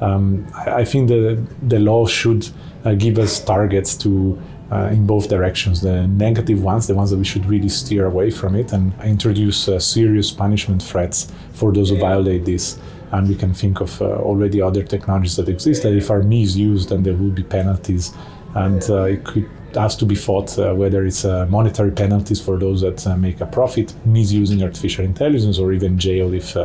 um, 0.00 0.46
I, 0.54 0.80
I, 0.80 0.84
think 0.84 1.08
the 1.08 1.44
the 1.62 1.78
law 1.78 2.06
should 2.06 2.48
uh, 2.84 2.94
give 2.94 3.18
us 3.18 3.40
targets 3.40 3.96
to 3.98 4.40
uh, 4.70 4.90
in 4.92 5.06
both 5.06 5.28
directions 5.28 5.80
the 5.80 6.06
negative 6.06 6.62
ones, 6.62 6.86
the 6.86 6.94
ones 6.94 7.10
that 7.10 7.16
we 7.16 7.24
should 7.24 7.46
really 7.46 7.68
steer 7.68 8.06
away 8.06 8.30
from 8.30 8.54
it, 8.54 8.72
and 8.72 8.92
introduce 9.02 9.68
uh, 9.68 9.78
serious 9.78 10.30
punishment 10.30 10.82
threats 10.82 11.32
for 11.52 11.72
those 11.72 11.90
who 11.90 11.98
violate 11.98 12.44
this. 12.44 12.78
And 13.10 13.26
we 13.26 13.34
can 13.34 13.54
think 13.54 13.80
of 13.80 14.02
uh, 14.02 14.04
already 14.04 14.60
other 14.60 14.82
technologies 14.82 15.36
that 15.36 15.48
exist 15.48 15.82
that, 15.82 15.94
if 15.94 16.10
are 16.10 16.22
misused, 16.22 16.90
then 16.90 17.02
there 17.02 17.14
will 17.14 17.30
be 17.30 17.42
penalties. 17.42 18.12
And 18.54 18.82
uh, 18.90 19.04
it 19.04 19.24
could 19.24 19.48
has 19.74 19.94
to 19.94 20.06
be 20.06 20.14
fought 20.14 20.58
uh, 20.58 20.74
whether 20.74 21.04
it's 21.04 21.26
uh, 21.26 21.46
monetary 21.50 21.90
penalties 21.90 22.40
for 22.40 22.58
those 22.58 22.80
that 22.80 23.06
uh, 23.06 23.16
make 23.16 23.40
a 23.42 23.46
profit 23.46 23.94
misusing 24.06 24.62
artificial 24.62 25.04
intelligence 25.04 25.58
or 25.58 25.74
even 25.74 25.98
jail 25.98 26.32
if 26.32 26.56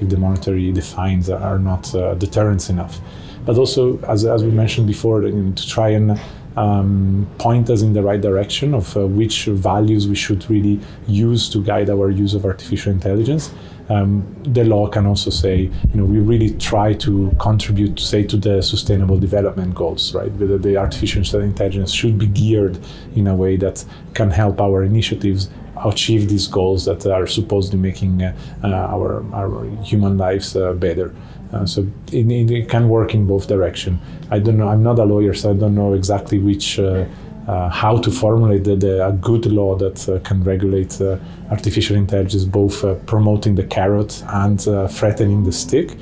if 0.00 0.08
the 0.08 0.16
monetary 0.16 0.72
fines 0.80 1.28
are 1.28 1.58
not 1.58 1.92
deterrence 2.18 2.70
enough 2.70 2.98
but 3.44 3.58
also 3.58 3.98
as, 4.08 4.24
as 4.24 4.42
we 4.42 4.50
mentioned 4.50 4.86
before 4.86 5.20
to 5.20 5.68
try 5.68 5.90
and 5.90 6.18
um, 6.56 7.28
point 7.38 7.68
us 7.70 7.82
in 7.82 7.92
the 7.92 8.02
right 8.02 8.20
direction 8.20 8.74
of 8.74 8.96
uh, 8.96 9.06
which 9.06 9.44
values 9.44 10.08
we 10.08 10.14
should 10.14 10.48
really 10.50 10.80
use 11.06 11.48
to 11.50 11.62
guide 11.62 11.90
our 11.90 12.10
use 12.10 12.34
of 12.34 12.44
artificial 12.44 12.92
intelligence. 12.92 13.52
Um, 13.88 14.26
the 14.42 14.64
law 14.64 14.88
can 14.88 15.06
also 15.06 15.30
say, 15.30 15.56
you 15.60 15.94
know, 15.94 16.04
we 16.04 16.18
really 16.18 16.50
try 16.58 16.92
to 16.94 17.30
contribute, 17.38 18.00
say, 18.00 18.24
to 18.24 18.36
the 18.36 18.60
sustainable 18.60 19.18
development 19.18 19.74
goals, 19.74 20.12
right? 20.12 20.32
Whether 20.32 20.58
the 20.58 20.76
artificial 20.76 21.40
intelligence 21.40 21.92
should 21.92 22.18
be 22.18 22.26
geared 22.26 22.78
in 23.14 23.28
a 23.28 23.34
way 23.34 23.56
that 23.58 23.84
can 24.14 24.30
help 24.30 24.60
our 24.60 24.82
initiatives 24.82 25.50
achieve 25.84 26.28
these 26.28 26.48
goals 26.48 26.86
that 26.86 27.06
are 27.06 27.26
supposedly 27.26 27.78
making 27.78 28.22
uh, 28.22 28.34
our, 28.64 29.24
our 29.34 29.64
human 29.82 30.16
lives 30.16 30.56
uh, 30.56 30.72
better. 30.72 31.14
Uh, 31.52 31.64
so 31.64 31.86
it, 32.12 32.30
it, 32.30 32.68
can 32.68 32.88
work 32.88 33.14
in 33.14 33.26
both 33.26 33.46
direction. 33.46 34.00
I 34.30 34.38
don't 34.40 34.58
know. 34.58 34.68
I'm 34.68 34.82
not 34.82 34.98
a 34.98 35.04
lawyer, 35.04 35.32
so 35.32 35.52
I 35.52 35.54
don't 35.54 35.74
know 35.74 35.94
exactly 35.94 36.38
which. 36.38 36.78
Uh, 36.78 37.06
uh, 37.46 37.68
how 37.68 37.96
to 37.96 38.10
formulate 38.10 38.64
the, 38.64 38.74
the, 38.74 39.06
a 39.06 39.12
good 39.12 39.46
law 39.46 39.76
that 39.76 40.08
uh, 40.08 40.18
can 40.28 40.42
regulate 40.42 41.00
uh, 41.00 41.16
artificial 41.48 41.94
intelligence, 41.94 42.42
both 42.44 42.82
uh, 42.82 42.96
promoting 43.06 43.54
the 43.54 43.62
carrot 43.62 44.20
and 44.30 44.62
threatening 44.90 45.44
the 45.44 45.52
stick. 45.52 45.96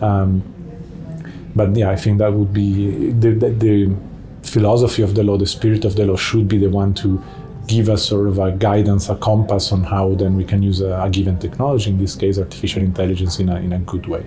Um, 0.00 0.42
but 1.54 1.76
yeah, 1.76 1.90
I 1.90 1.94
think 1.94 2.18
that 2.18 2.32
would 2.32 2.52
be 2.52 3.12
the, 3.12 3.30
the, 3.30 3.50
the, 3.50 3.96
philosophy 4.42 5.02
of 5.02 5.14
the 5.14 5.22
law, 5.22 5.36
the 5.36 5.46
spirit 5.46 5.84
of 5.84 5.94
the 5.94 6.06
law 6.06 6.16
should 6.16 6.48
be 6.48 6.56
the 6.56 6.70
one 6.70 6.94
to 6.94 7.22
give 7.66 7.90
us 7.90 8.02
sort 8.04 8.26
of 8.26 8.38
a 8.38 8.50
guidance, 8.52 9.10
a 9.10 9.16
compass 9.16 9.72
on 9.72 9.84
how 9.84 10.14
then 10.14 10.36
we 10.36 10.44
can 10.44 10.62
use 10.62 10.80
a, 10.80 11.00
a 11.02 11.10
given 11.10 11.38
technology, 11.38 11.90
in 11.90 11.98
this 11.98 12.16
case 12.16 12.38
artificial 12.38 12.82
intelligence, 12.82 13.38
in 13.40 13.50
a, 13.50 13.56
in 13.56 13.74
a 13.74 13.78
good 13.80 14.06
way. 14.06 14.24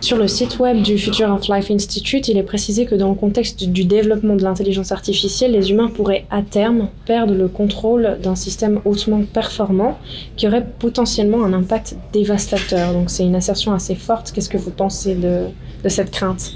Sur 0.00 0.16
le 0.16 0.28
site 0.28 0.58
web 0.58 0.80
du 0.80 0.96
Future 0.96 1.30
of 1.30 1.46
Life 1.48 1.70
Institute, 1.70 2.26
il 2.28 2.38
est 2.38 2.42
précisé 2.42 2.86
que 2.86 2.94
dans 2.94 3.10
le 3.10 3.14
contexte 3.14 3.68
du 3.68 3.84
développement 3.84 4.34
de 4.34 4.42
l'intelligence 4.42 4.92
artificielle, 4.92 5.52
les 5.52 5.70
humains 5.70 5.88
pourraient 5.88 6.24
à 6.30 6.40
terme 6.40 6.88
perdre 7.04 7.34
le 7.34 7.48
contrôle 7.48 8.18
d'un 8.22 8.34
système 8.34 8.80
hautement 8.86 9.22
performant 9.22 9.98
qui 10.36 10.48
aurait 10.48 10.66
potentiellement 10.78 11.44
un 11.44 11.52
impact 11.52 11.96
dévastateur. 12.14 12.94
Donc 12.94 13.10
c'est 13.10 13.24
une 13.24 13.34
assertion 13.34 13.74
assez 13.74 13.94
forte. 13.94 14.32
Qu'est-ce 14.32 14.48
que 14.48 14.56
vous 14.56 14.70
pensez 14.70 15.14
de, 15.14 15.44
de 15.84 15.88
cette 15.90 16.10
crainte? 16.10 16.54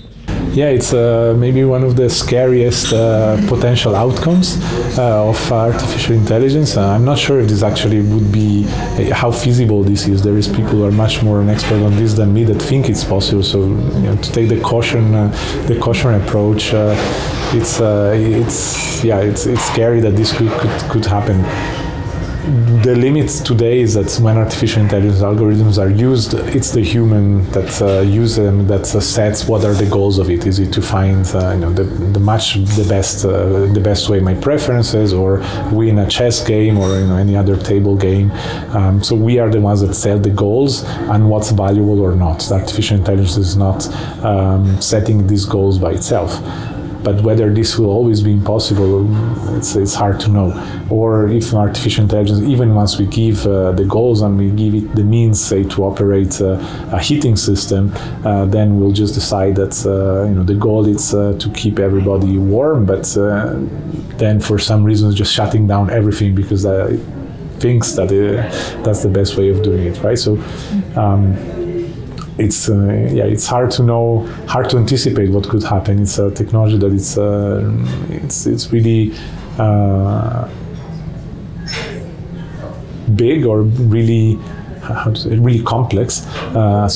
Yeah, 0.54 0.69
it's 0.69 0.95
uh, 0.95 1.35
maybe 1.37 1.64
one 1.64 1.83
of 1.83 1.97
the 1.97 2.09
scariest 2.09 2.93
uh, 2.93 3.37
potential 3.49 3.97
outcomes 3.97 4.57
uh, 4.97 5.28
of 5.28 5.52
artificial 5.52 6.14
intelligence. 6.14 6.76
Uh, 6.76 6.90
I'm 6.90 7.04
not 7.04 7.19
sure 7.19 7.40
if 7.40 7.49
this 7.49 7.64
actually 7.64 8.02
would 8.02 8.31
be 8.31 8.64
uh, 8.69 9.12
how 9.12 9.33
feasible 9.33 9.83
this 9.83 10.07
is. 10.07 10.23
There 10.23 10.37
is 10.37 10.47
people 10.47 10.76
who 10.76 10.85
are 10.85 10.93
much 10.93 11.25
more 11.25 11.40
an 11.40 11.50
expert 11.50 11.83
on 11.83 11.97
this 11.97 12.14
than 12.14 12.33
me 12.33 12.45
that 12.45 12.62
think 12.62 12.88
it's 12.88 13.02
possible. 13.02 13.43
So 13.43 13.62
you 13.62 14.02
know, 14.02 14.16
to 14.16 14.33
take 14.33 14.49
the 14.49 14.61
caution, 14.61 15.14
uh, 15.14 15.28
the 15.66 15.78
caution 15.81 16.14
approach, 16.14 16.73
it's 17.52 17.81
it's 17.81 19.02
yeah, 19.04 19.19
it's 19.19 19.47
it's 19.47 19.64
scary 19.64 20.00
that 20.00 20.14
this 20.14 20.33
could 20.37 20.52
could, 20.52 20.90
could 20.90 21.04
happen 21.04 21.43
the 22.45 22.95
limits 22.95 23.41
today 23.41 23.81
is 23.81 23.95
that 23.95 24.13
when 24.23 24.37
artificial 24.37 24.83
intelligence 24.83 25.21
algorithms 25.21 25.79
are 25.79 25.89
used, 25.89 26.35
it's 26.35 26.73
the 26.73 26.83
human 26.83 27.51
that 27.53 27.81
uh, 27.81 28.01
use 28.01 28.37
them 28.37 28.67
that 28.67 28.83
uh, 28.95 29.01
sets 29.01 29.47
what 29.47 29.65
are 29.65 29.73
the 29.73 29.87
goals 29.87 30.19
of 30.19 30.29
it. 30.29 30.47
Is 30.47 30.59
it 30.59 30.71
to 30.75 30.83
find 30.83 31.27
uh, 31.35 31.53
you 31.55 31.61
know 31.61 31.73
the, 31.73 31.85
the 31.85 32.19
the 32.19 32.87
best 32.89 33.25
uh, 33.25 33.67
the 33.73 33.81
best 33.83 34.11
way 34.11 34.21
my 34.21 34.35
preferences, 34.35 35.15
or 35.15 35.39
win 35.73 35.99
a 35.99 36.07
chess 36.07 36.47
game, 36.47 36.77
or 36.77 36.89
you 36.99 37.07
know 37.07 37.17
any 37.17 37.35
other 37.35 37.57
table 37.57 37.97
game? 37.97 38.31
Um, 38.77 39.03
so 39.03 39.17
we 39.17 39.39
are 39.39 39.49
the 39.49 39.61
ones 39.61 39.81
that 39.81 39.95
set 39.95 40.23
the 40.23 40.31
goals 40.31 40.85
and 40.85 41.31
what's 41.31 41.51
valuable 41.51 42.01
or 42.01 42.15
not. 42.15 42.51
Artificial 42.53 42.99
intelligence 42.99 43.39
is 43.39 43.57
not 43.57 43.87
um, 44.23 44.79
setting 44.83 45.27
these 45.27 45.47
goals 45.47 45.79
by 45.79 45.93
itself. 45.93 46.39
But 47.05 47.21
whether 47.21 47.53
this 47.53 47.79
will 47.79 47.91
always 47.91 48.23
be 48.23 48.33
impossible, 48.33 49.07
it's, 49.57 49.77
it's 49.77 49.95
hard 49.95 50.19
to 50.21 50.29
know. 50.29 50.49
Or 50.91 51.29
if 51.29 51.53
artificial 51.53 52.05
intelligence, 52.05 52.41
even 52.41 52.75
once 52.75 52.99
we 52.99 53.07
give 53.07 53.47
uh, 53.47 53.73
the 53.73 53.85
goals 53.85 54.23
and 54.23 54.39
we 54.39 54.51
give 54.51 54.75
it 54.75 54.95
the 54.97 55.05
means, 55.05 55.39
say, 55.39 55.65
to 55.65 55.85
operate 55.85 56.41
uh, 56.41 56.59
a 56.93 56.99
heating 56.99 57.37
system, 57.37 57.93
uh, 58.25 58.47
then 58.47 58.81
we'll 58.81 58.93
just 58.93 59.15
decide 59.15 59.57
that 59.57 59.75
uh, 59.87 60.27
you 60.27 60.35
know 60.35 60.43
the 60.43 60.55
goal 60.55 60.87
is 60.87 61.15
uh, 61.15 61.37
to 61.39 61.51
keep 61.51 61.79
everybody 61.79 62.39
warm, 62.39 62.87
but 62.87 63.17
uh, 63.19 63.55
then 64.17 64.41
for 64.41 64.59
some 64.59 64.83
reason 64.83 65.15
just 65.15 65.33
shutting 65.33 65.67
down 65.67 65.91
everything 65.91 66.35
because 66.35 66.65
it 66.65 67.01
thinks 67.61 67.93
that 67.93 68.09
that's 68.83 69.03
the 69.03 69.09
best 69.09 69.37
way 69.37 69.51
of 69.51 69.63
doing 69.63 69.87
it, 69.87 70.03
right? 70.03 70.19
So. 70.19 70.43
Um, 70.97 71.54
it's 72.38 72.69
uh, 72.69 73.09
yeah 73.12 73.25
it's 73.25 73.47
hard 73.47 73.71
to 73.71 73.83
know 73.83 74.26
hard 74.49 74.69
to 74.71 74.76
anticipate 74.76 75.31
what 75.31 75.49
could 75.49 75.62
happen. 75.62 76.03
It's 76.03 76.19
a 76.19 76.31
technology 76.31 76.79
that 76.79 76.93
it's 76.93 77.17
uh, 77.17 77.71
it's 78.11 78.47
it's 78.47 78.73
really 78.73 79.14
uh, 79.59 80.49
big 83.14 83.47
or 83.47 83.62
really 83.62 84.35
how 84.83 85.11
to 85.11 85.17
say, 85.17 85.37
really 85.37 85.62
complex. 85.62 86.26
Uh, 86.55 86.88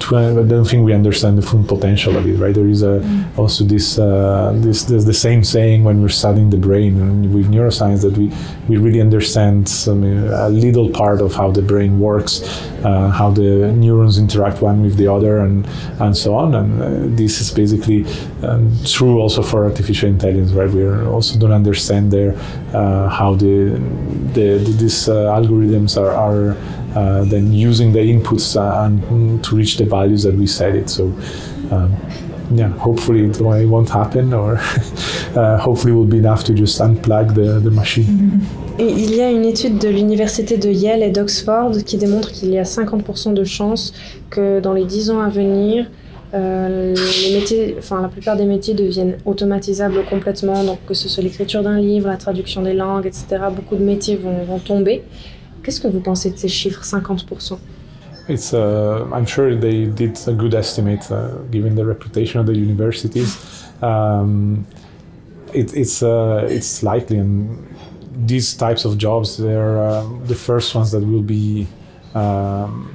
so 0.00 0.16
I 0.16 0.42
don't 0.46 0.64
think 0.64 0.84
we 0.84 0.92
understand 0.92 1.36
the 1.38 1.42
full 1.42 1.64
potential 1.64 2.16
of 2.16 2.26
it, 2.26 2.34
right? 2.34 2.54
There 2.54 2.68
is 2.68 2.82
a, 2.82 3.00
mm. 3.00 3.38
also 3.38 3.64
this, 3.64 3.98
uh, 3.98 4.52
this, 4.56 4.84
there's 4.84 5.04
the 5.04 5.14
same 5.14 5.42
saying 5.42 5.84
when 5.84 6.00
we're 6.00 6.08
studying 6.08 6.50
the 6.50 6.56
brain 6.56 7.32
with 7.32 7.50
neuroscience 7.50 8.02
that 8.02 8.16
we, 8.16 8.32
we 8.68 8.76
really 8.76 9.00
understand 9.00 9.68
some, 9.68 10.04
a 10.04 10.48
little 10.48 10.90
part 10.90 11.20
of 11.20 11.34
how 11.34 11.50
the 11.50 11.62
brain 11.62 11.98
works, 11.98 12.42
uh, 12.84 13.10
how 13.10 13.30
the 13.30 13.72
neurons 13.72 14.18
interact 14.18 14.62
one 14.62 14.82
with 14.82 14.96
the 14.96 15.08
other, 15.08 15.38
and, 15.40 15.66
and 16.00 16.16
so 16.16 16.34
on. 16.34 16.54
And 16.54 16.82
uh, 16.82 17.16
this 17.16 17.40
is 17.40 17.50
basically 17.50 18.06
um, 18.42 18.72
true 18.84 19.20
also 19.20 19.42
for 19.42 19.64
artificial 19.64 20.08
intelligence, 20.08 20.52
right? 20.52 20.70
We 20.70 20.88
also 21.06 21.38
don't 21.38 21.52
understand 21.52 22.12
there 22.12 22.34
uh, 22.72 23.08
how 23.08 23.34
the, 23.34 23.80
the, 24.34 24.58
the 24.58 24.76
these 24.78 25.08
uh, 25.08 25.34
algorithms 25.34 26.00
are, 26.00 26.12
are 26.12 26.56
uh, 26.96 27.24
then 27.24 27.52
using 27.52 27.92
the 27.92 28.00
inputs 28.00 28.56
and 28.56 29.44
to 29.44 29.56
reach 29.56 29.76
the 29.76 29.84
values 29.84 30.22
that 30.22 30.34
we 30.34 30.46
set 30.46 30.74
it. 30.74 30.88
So, 30.88 31.04
um, 31.70 31.94
yeah, 32.54 32.68
hopefully 32.68 33.26
it 33.26 33.40
won't 33.40 33.90
happen, 33.90 34.32
or 34.32 34.56
uh, 35.36 35.58
hopefully 35.58 35.92
it 35.92 35.96
will 35.96 36.04
be 36.04 36.18
enough 36.18 36.44
to 36.44 36.54
just 36.54 36.80
unplug 36.80 37.34
the, 37.34 37.60
the 37.60 37.70
machine. 37.70 38.40
il 38.78 39.14
y 39.14 39.20
a 39.20 39.30
une 39.30 39.44
étude 39.44 39.78
de 39.78 39.88
l'université 39.88 40.56
de 40.56 40.68
Yale 40.68 41.02
et 41.02 41.10
d'Oxford 41.10 41.72
qui 41.84 41.96
démontre 41.96 42.30
qu'il 42.30 42.50
y 42.50 42.58
a 42.58 42.62
50% 42.62 43.34
de 43.34 43.44
chances 43.44 43.92
que 44.30 44.60
dans 44.60 44.74
les 44.74 44.84
10 44.84 45.10
ans 45.10 45.20
à 45.20 45.28
venir, 45.28 45.86
euh, 46.34 46.94
les 46.94 47.34
métiers, 47.34 47.76
enfin 47.78 48.02
la 48.02 48.08
plupart 48.08 48.36
des 48.36 48.44
métiers 48.44 48.74
deviennent 48.74 49.16
automatisables 49.24 50.04
complètement, 50.04 50.64
donc 50.64 50.78
que 50.86 50.94
ce 50.94 51.08
soit 51.08 51.22
l'écriture 51.22 51.62
d'un 51.62 51.78
livre, 51.78 52.08
la 52.08 52.16
traduction 52.16 52.62
des 52.62 52.74
langues, 52.74 53.06
etc. 53.06 53.26
Beaucoup 53.54 53.76
de 53.76 53.84
métiers 53.84 54.16
vont, 54.16 54.44
vont 54.44 54.58
tomber. 54.58 55.02
Qu'est-ce 55.66 55.80
que 55.80 55.88
vous 55.88 55.98
pensez 55.98 56.30
de 56.30 56.36
ces 56.36 56.46
chiffres 56.46 56.84
50% 56.84 57.58
It's, 58.28 58.52
uh, 58.52 59.04
I'm 59.12 59.26
sure 59.26 59.56
they 59.56 59.86
did 59.86 60.16
a 60.28 60.32
good 60.32 60.54
estimate 60.54 61.10
uh, 61.10 61.38
given 61.50 61.74
the 61.74 61.84
reputation 61.84 62.38
of 62.38 62.46
the 62.46 62.54
universities. 62.54 63.36
Um, 63.82 64.64
it, 65.52 65.74
it's, 65.74 66.04
uh, 66.04 66.46
it's 66.48 66.84
likely, 66.84 67.18
and 67.18 67.66
these 68.14 68.54
types 68.54 68.84
of 68.84 68.96
jobs, 68.96 69.38
they're 69.38 69.80
uh, 69.80 70.06
the 70.26 70.36
first 70.36 70.72
ones 70.76 70.92
that 70.92 71.04
will 71.04 71.20
be 71.20 71.66
um, 72.14 72.88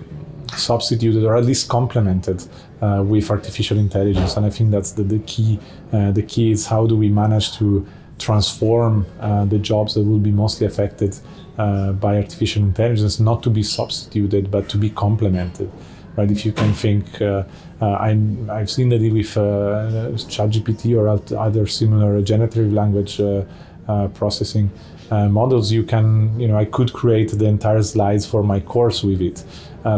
substituted 0.56 1.26
or 1.26 1.36
at 1.36 1.44
least 1.44 1.68
complemented 1.68 2.42
uh, 2.82 3.04
with 3.06 3.30
artificial 3.30 3.80
intelligence. 3.80 4.38
And 4.38 4.46
I 4.46 4.50
think 4.50 4.72
that's 4.72 4.94
the, 4.94 5.04
the 5.04 5.20
key. 5.20 5.60
Uh, 5.92 6.12
the 6.12 6.24
key 6.24 6.52
is 6.52 6.68
how 6.68 6.88
do 6.88 6.96
we 6.96 7.10
manage 7.10 7.58
to 7.58 7.86
transform 8.18 9.06
the 9.50 9.60
jobs 9.60 9.96
that 9.96 10.04
will 10.04 10.20
be 10.20 10.32
mostly 10.32 10.68
affected 10.68 11.20
uh, 11.62 11.92
by 12.06 12.14
artificial 12.24 12.64
intelligence 12.64 13.20
not 13.20 13.40
to 13.46 13.50
be 13.50 13.64
substituted 13.64 14.44
but 14.56 14.64
to 14.74 14.78
be 14.78 14.90
complemented 15.06 15.70
right? 16.18 16.32
If 16.32 16.46
you 16.46 16.52
can 16.52 16.74
think 16.74 17.22
uh, 17.22 17.44
uh, 17.82 17.98
i 18.00 18.60
have 18.60 18.70
seen 18.70 18.90
that 18.90 19.02
with 19.02 19.38
uh, 19.38 20.12
ChatGPT 20.34 20.96
or 21.00 21.08
other 21.38 21.68
similar 21.68 22.22
generative 22.22 22.72
language 22.74 23.20
uh, 23.20 23.44
uh, 23.88 24.08
processing 24.10 24.70
models 25.12 25.74
you 25.74 25.84
can 25.84 26.40
you 26.40 26.48
know 26.48 26.58
i 26.58 26.64
could 26.64 26.94
create 26.94 27.32
the 27.32 27.46
entire 27.46 27.84
slides 27.84 28.26
for 28.26 28.44
my 28.44 28.62
course 28.62 29.04
with 29.04 29.22
it. 29.22 29.44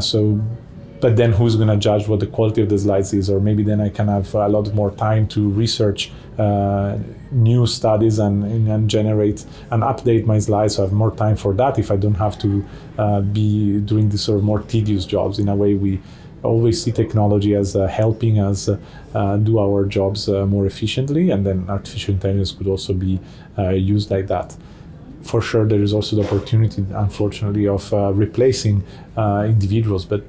So 0.02 0.42
but 1.04 1.18
then 1.18 1.34
who's 1.34 1.58
going 1.58 1.68
to 1.68 1.76
judge 1.76 2.08
what 2.08 2.22
the 2.22 2.28
quality 2.28 2.62
of 2.62 2.70
the 2.70 2.80
slides 2.80 3.12
is? 3.14 3.30
Or 3.30 3.42
maybe 3.42 3.62
then 3.62 3.82
i 3.82 3.90
can 3.90 4.08
have 4.08 4.34
a 4.34 4.48
lot 4.48 4.74
more 4.74 4.92
time 4.92 5.28
to 5.36 5.50
research 5.50 6.14
uh, 6.40 6.98
new 7.30 7.68
studies 7.68 8.20
and, 8.20 8.70
and 8.70 8.90
generate 8.90 9.46
and 9.72 9.84
update 9.84 10.26
my 10.26 10.40
slides. 10.40 10.76
So 10.76 10.84
i 10.84 10.86
have 10.86 10.94
more 10.94 11.14
time 11.14 11.36
for 11.36 11.54
that 11.56 11.78
if 11.78 11.92
i 11.92 11.98
don't 11.98 12.20
have 12.26 12.40
to 12.40 12.66
uh, 12.98 13.20
be 13.20 13.82
doing 13.82 14.08
these 14.08 14.22
sort 14.22 14.38
of 14.38 14.46
more 14.46 14.62
tedious 14.62 15.04
jobs. 15.06 15.40
In 15.40 15.50
a 15.50 15.56
way 15.58 15.74
we 15.74 16.00
always 16.42 16.82
see 16.82 16.94
technology 16.94 17.54
as 17.54 17.76
uh, 17.76 17.86
helping 17.88 18.40
us 18.40 18.70
uh, 18.70 19.38
do 19.38 19.60
our 19.60 19.86
jobs 19.86 20.30
uh, 20.30 20.46
more 20.46 20.66
efficiently. 20.66 21.32
And 21.32 21.46
then 21.46 21.66
artificial 21.68 22.14
intelligence 22.14 22.54
could 22.54 22.68
also 22.68 22.94
be 22.94 23.20
uh, 23.58 23.72
used 23.72 24.10
like 24.10 24.28
that. 24.28 24.56
For 25.22 25.42
sure 25.42 25.66
there 25.66 25.82
is 25.82 25.94
also 25.94 26.16
the 26.16 26.24
opportunity 26.24 26.86
unfortunately 26.94 27.68
of 27.68 27.92
replacing 28.18 28.84
individuals 29.18 30.06
but 30.06 30.24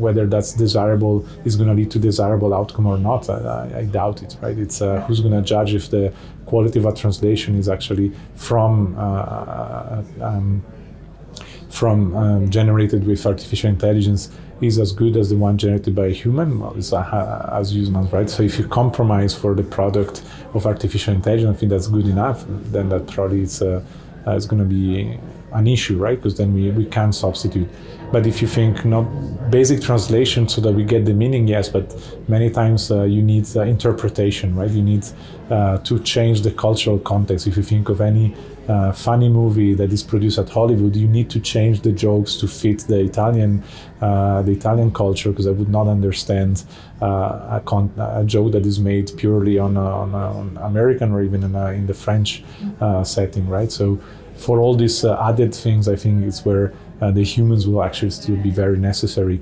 whether 0.00 0.26
that's 0.26 0.52
desirable 0.52 1.26
is 1.44 1.56
going 1.56 1.68
to 1.68 1.74
lead 1.74 1.90
to 1.90 1.98
desirable 1.98 2.52
outcome 2.54 2.86
or 2.86 2.98
not, 2.98 3.28
I, 3.28 3.80
I 3.80 3.84
doubt 3.84 4.22
it. 4.22 4.36
Right? 4.40 4.58
It's 4.58 4.80
uh, 4.82 5.00
who's 5.02 5.20
going 5.20 5.34
to 5.34 5.42
judge 5.42 5.74
if 5.74 5.90
the 5.90 6.12
quality 6.46 6.78
of 6.78 6.86
a 6.86 6.92
translation 6.92 7.56
is 7.56 7.68
actually 7.68 8.12
from 8.34 8.96
uh, 8.98 9.02
uh, 9.02 10.04
um, 10.20 10.64
from 11.70 12.16
um, 12.16 12.50
generated 12.50 13.06
with 13.06 13.24
artificial 13.24 13.70
intelligence 13.70 14.30
is 14.60 14.78
as 14.78 14.92
good 14.92 15.16
as 15.16 15.30
the 15.30 15.36
one 15.36 15.56
generated 15.56 15.94
by 15.94 16.06
a 16.06 16.10
human. 16.10 16.58
Well, 16.60 16.74
it's 16.76 16.92
uh, 16.92 17.50
as 17.52 17.74
humans, 17.74 18.12
right? 18.12 18.28
So 18.28 18.42
if 18.42 18.58
you 18.58 18.66
compromise 18.66 19.34
for 19.34 19.54
the 19.54 19.62
product 19.62 20.22
of 20.52 20.66
artificial 20.66 21.14
intelligence, 21.14 21.56
I 21.56 21.58
think 21.58 21.70
that's 21.70 21.86
good 21.86 22.06
enough. 22.06 22.44
Then 22.46 22.88
that 22.90 23.06
probably 23.06 23.42
is 23.42 23.62
uh, 23.62 23.82
is 24.26 24.46
going 24.46 24.62
to 24.62 24.68
be 24.68 25.18
an 25.52 25.66
issue, 25.66 25.96
right? 25.98 26.16
Because 26.16 26.36
then 26.36 26.52
we, 26.52 26.70
we 26.70 26.84
can 26.84 27.12
substitute. 27.12 27.68
But 28.12 28.26
if 28.26 28.42
you 28.42 28.48
think 28.48 28.84
not 28.84 29.04
basic 29.50 29.80
translation 29.80 30.48
so 30.48 30.60
that 30.62 30.72
we 30.72 30.82
get 30.82 31.04
the 31.04 31.14
meaning, 31.14 31.46
yes, 31.46 31.68
but 31.68 31.94
many 32.28 32.50
times 32.50 32.90
uh, 32.90 33.04
you 33.04 33.22
need 33.22 33.46
uh, 33.54 33.62
interpretation, 33.62 34.56
right? 34.56 34.70
You 34.70 34.82
need 34.82 35.06
uh, 35.48 35.78
to 35.78 36.00
change 36.00 36.42
the 36.42 36.50
cultural 36.50 36.98
context. 36.98 37.46
If 37.46 37.56
you 37.56 37.62
think 37.62 37.88
of 37.88 38.00
any 38.00 38.34
uh, 38.68 38.92
funny 38.92 39.28
movie 39.28 39.74
that 39.74 39.92
is 39.92 40.02
produced 40.02 40.38
at 40.38 40.48
Hollywood, 40.48 40.96
you 40.96 41.06
need 41.06 41.30
to 41.30 41.40
change 41.40 41.82
the 41.82 41.92
jokes 41.92 42.34
to 42.36 42.48
fit 42.48 42.80
the 42.80 42.98
Italian, 42.98 43.62
uh, 44.00 44.42
the 44.42 44.52
Italian 44.52 44.92
culture, 44.92 45.30
because 45.30 45.46
I 45.46 45.52
would 45.52 45.68
not 45.68 45.86
understand 45.86 46.64
uh, 47.00 47.58
a, 47.58 47.62
con- 47.64 47.92
a, 47.96 48.24
joke 48.24 48.52
that 48.52 48.66
is 48.66 48.80
made 48.80 49.12
purely 49.16 49.58
on, 49.58 49.76
on, 49.76 50.14
on 50.14 50.58
American 50.62 51.12
or 51.12 51.22
even 51.22 51.44
in, 51.44 51.54
in 51.54 51.86
the 51.86 51.94
French 51.94 52.42
setting, 53.04 53.48
right? 53.48 53.70
So 53.70 54.00
for 54.36 54.58
all 54.58 54.74
these 54.74 55.04
added 55.04 55.54
things, 55.54 55.88
I 55.88 55.96
think 55.96 56.24
it's 56.24 56.44
where 56.44 56.72
uh, 57.00 57.10
the 57.10 57.22
humans 57.22 57.66
will 57.66 57.82
actually 57.82 58.10
still 58.10 58.36
be 58.36 58.50
very 58.50 58.78
necessary. 58.78 59.40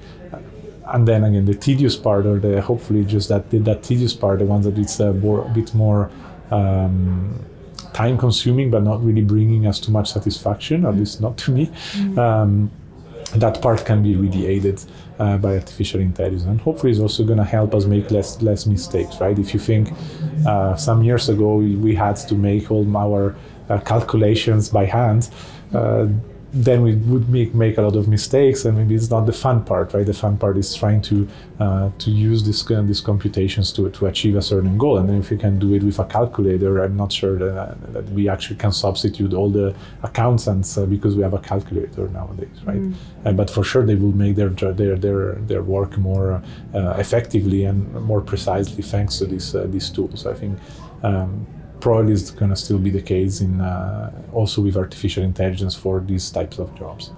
And 0.87 1.07
then 1.07 1.25
again, 1.25 1.45
the 1.45 1.55
tedious 1.55 1.97
part, 1.97 2.25
or 2.27 2.39
the 2.39 2.61
hopefully 2.63 3.05
just 3.05 3.29
that 3.29 3.51
that 3.51 3.83
tedious 3.83 4.15
part, 4.15 4.39
the 4.39 4.47
ones 4.47 4.65
that 4.65 4.79
it's 4.79 5.01
a, 5.01 5.11
uh, 5.11 5.13
more, 5.13 5.45
a 5.45 5.49
bit 5.51 5.75
more 5.75 6.11
um, 6.51 7.45
time 7.93 8.17
consuming, 8.17 8.71
but 8.71 8.83
not 8.83 9.05
really 9.05 9.23
bringing 9.23 9.67
us 9.67 9.81
too 9.81 9.93
much 9.93 10.13
satisfaction, 10.13 10.87
at 10.87 10.97
least 10.97 11.21
not 11.21 11.37
to 11.39 11.51
me. 11.51 11.67
Mm-hmm. 11.67 12.19
Um, 12.19 12.71
that 13.35 13.61
part 13.61 13.85
can 13.85 14.03
be 14.03 14.17
really 14.17 14.47
aided 14.47 14.83
uh, 15.19 15.37
by 15.37 15.57
artificial 15.57 16.01
intelligence 16.01 16.45
and 16.45 16.59
hopefully 16.63 16.91
it's 16.91 17.01
also 17.01 17.23
going 17.23 17.37
to 17.37 17.45
help 17.45 17.75
us 17.75 17.85
make 17.85 18.11
less 18.11 18.41
less 18.41 18.65
mistakes 18.65 19.21
right 19.21 19.39
if 19.39 19.53
you 19.53 19.61
think 19.61 19.93
uh, 20.47 20.75
some 20.77 21.03
years 21.03 21.29
ago 21.29 21.57
we, 21.57 21.77
we, 21.77 21.95
had 21.95 22.17
to 22.17 22.35
make 22.35 22.71
all 22.71 22.97
our 22.97 23.37
uh, 23.69 23.79
calculations 23.81 24.69
by 24.69 24.85
hand, 24.85 25.31
uh, 25.75 26.07
then 26.53 26.83
we 26.83 26.95
would 26.95 27.29
make, 27.29 27.55
make 27.55 27.77
a 27.79 27.83
lot 27.83 27.97
of 27.97 28.09
mistakes 28.09 28.65
and 28.65 28.77
maybe 28.77 28.95
it's 28.95 29.11
not 29.11 29.27
the 29.27 29.33
fun 29.33 29.65
part 29.65 29.93
right? 29.93 30.07
The 30.07 30.15
fun 30.15 30.39
part 30.39 30.57
is 30.57 30.75
trying 30.75 31.03
to 31.03 31.29
uh, 31.61 31.91
to 31.99 32.11
use 32.11 32.45
this 32.45 32.69
uh, 32.71 32.83
these 32.83 33.01
computations 33.01 33.73
to, 33.73 33.91
to 33.91 34.07
achieve 34.07 34.37
a 34.37 34.43
certain 34.43 34.79
goal. 34.79 34.99
And 34.99 35.09
then 35.09 35.19
if 35.19 35.31
you 35.31 35.39
can 35.39 35.59
do 35.59 35.75
it 35.75 35.83
with 35.83 35.99
a 35.99 36.05
calculator 36.05 36.83
i'm 36.83 36.97
not 36.97 37.13
sure 37.13 37.39
that, 37.39 37.93
that 37.93 38.05
we 38.11 38.29
actually 38.29 38.57
can 38.57 38.73
substitute 38.73 39.33
all 39.35 39.51
the 39.51 39.75
accountants 40.03 40.79
uh, 40.79 40.87
because 40.87 41.17
we 41.17 41.23
have 41.23 41.35
a 41.35 41.39
calculator 41.39 42.09
nowadays 42.09 42.59
right? 42.65 42.81
Mm. 42.81 42.95
uh, 43.27 43.33
but 43.33 43.51
for 43.51 43.65
sure 43.65 43.85
they 43.85 43.95
will 43.95 44.17
make 44.17 44.37
their 44.37 44.49
their 44.49 44.97
their, 44.97 45.35
their 45.51 45.63
work 45.63 45.99
more 45.99 46.43
uh, 46.75 46.95
effectively 46.99 47.65
and 47.65 47.93
more 47.93 48.21
precisely 48.21 48.83
thanks 48.83 49.19
to 49.19 49.27
these 49.27 49.55
uh, 49.55 49.67
these 49.69 49.91
tools. 49.91 50.27
I 50.27 50.35
think 50.35 50.59
um, 51.03 51.47
probably 51.81 52.13
is 52.13 52.31
going 52.31 52.51
to 52.51 52.57
still 52.57 52.79
be 52.79 52.91
the 52.91 53.03
case 53.03 53.41
in 53.41 53.61
uh, 53.61 54.11
also 54.33 54.63
with 54.63 54.77
artificial 54.77 55.23
intelligence 55.25 55.75
for 55.75 56.01
these 56.07 56.31
types 56.31 56.59
of 56.59 56.69
jobs. 56.79 57.13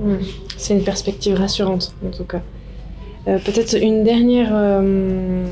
Mm. 0.00 0.18
C'est 0.56 0.74
une 0.74 0.84
perspective 0.84 1.36
rassurante 1.36 1.94
en 2.04 2.10
tout 2.10 2.24
cas. 2.24 2.42
Euh, 3.26 3.38
Peut-être 3.38 3.74
une 3.80 4.04
dernière 4.04 4.50
euh, 4.52 5.46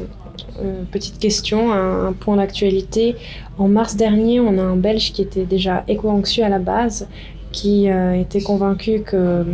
euh, 0.61 0.83
petite 0.91 1.19
question, 1.19 1.73
un, 1.73 2.09
un 2.09 2.13
point 2.13 2.37
d'actualité. 2.37 3.17
En 3.59 3.69
mars 3.69 3.97
dernier, 3.97 4.41
on 4.41 4.59
a 4.59 4.63
un 4.63 4.77
Belge 4.77 5.13
qui 5.13 5.23
était 5.23 5.47
déjà 5.47 5.85
éco-anxieux 5.89 6.45
à 6.45 6.49
la 6.49 6.59
base, 6.59 7.09
qui 7.51 7.91
euh, 7.91 8.15
était 8.15 8.43
convaincu 8.43 9.01
que 9.01 9.45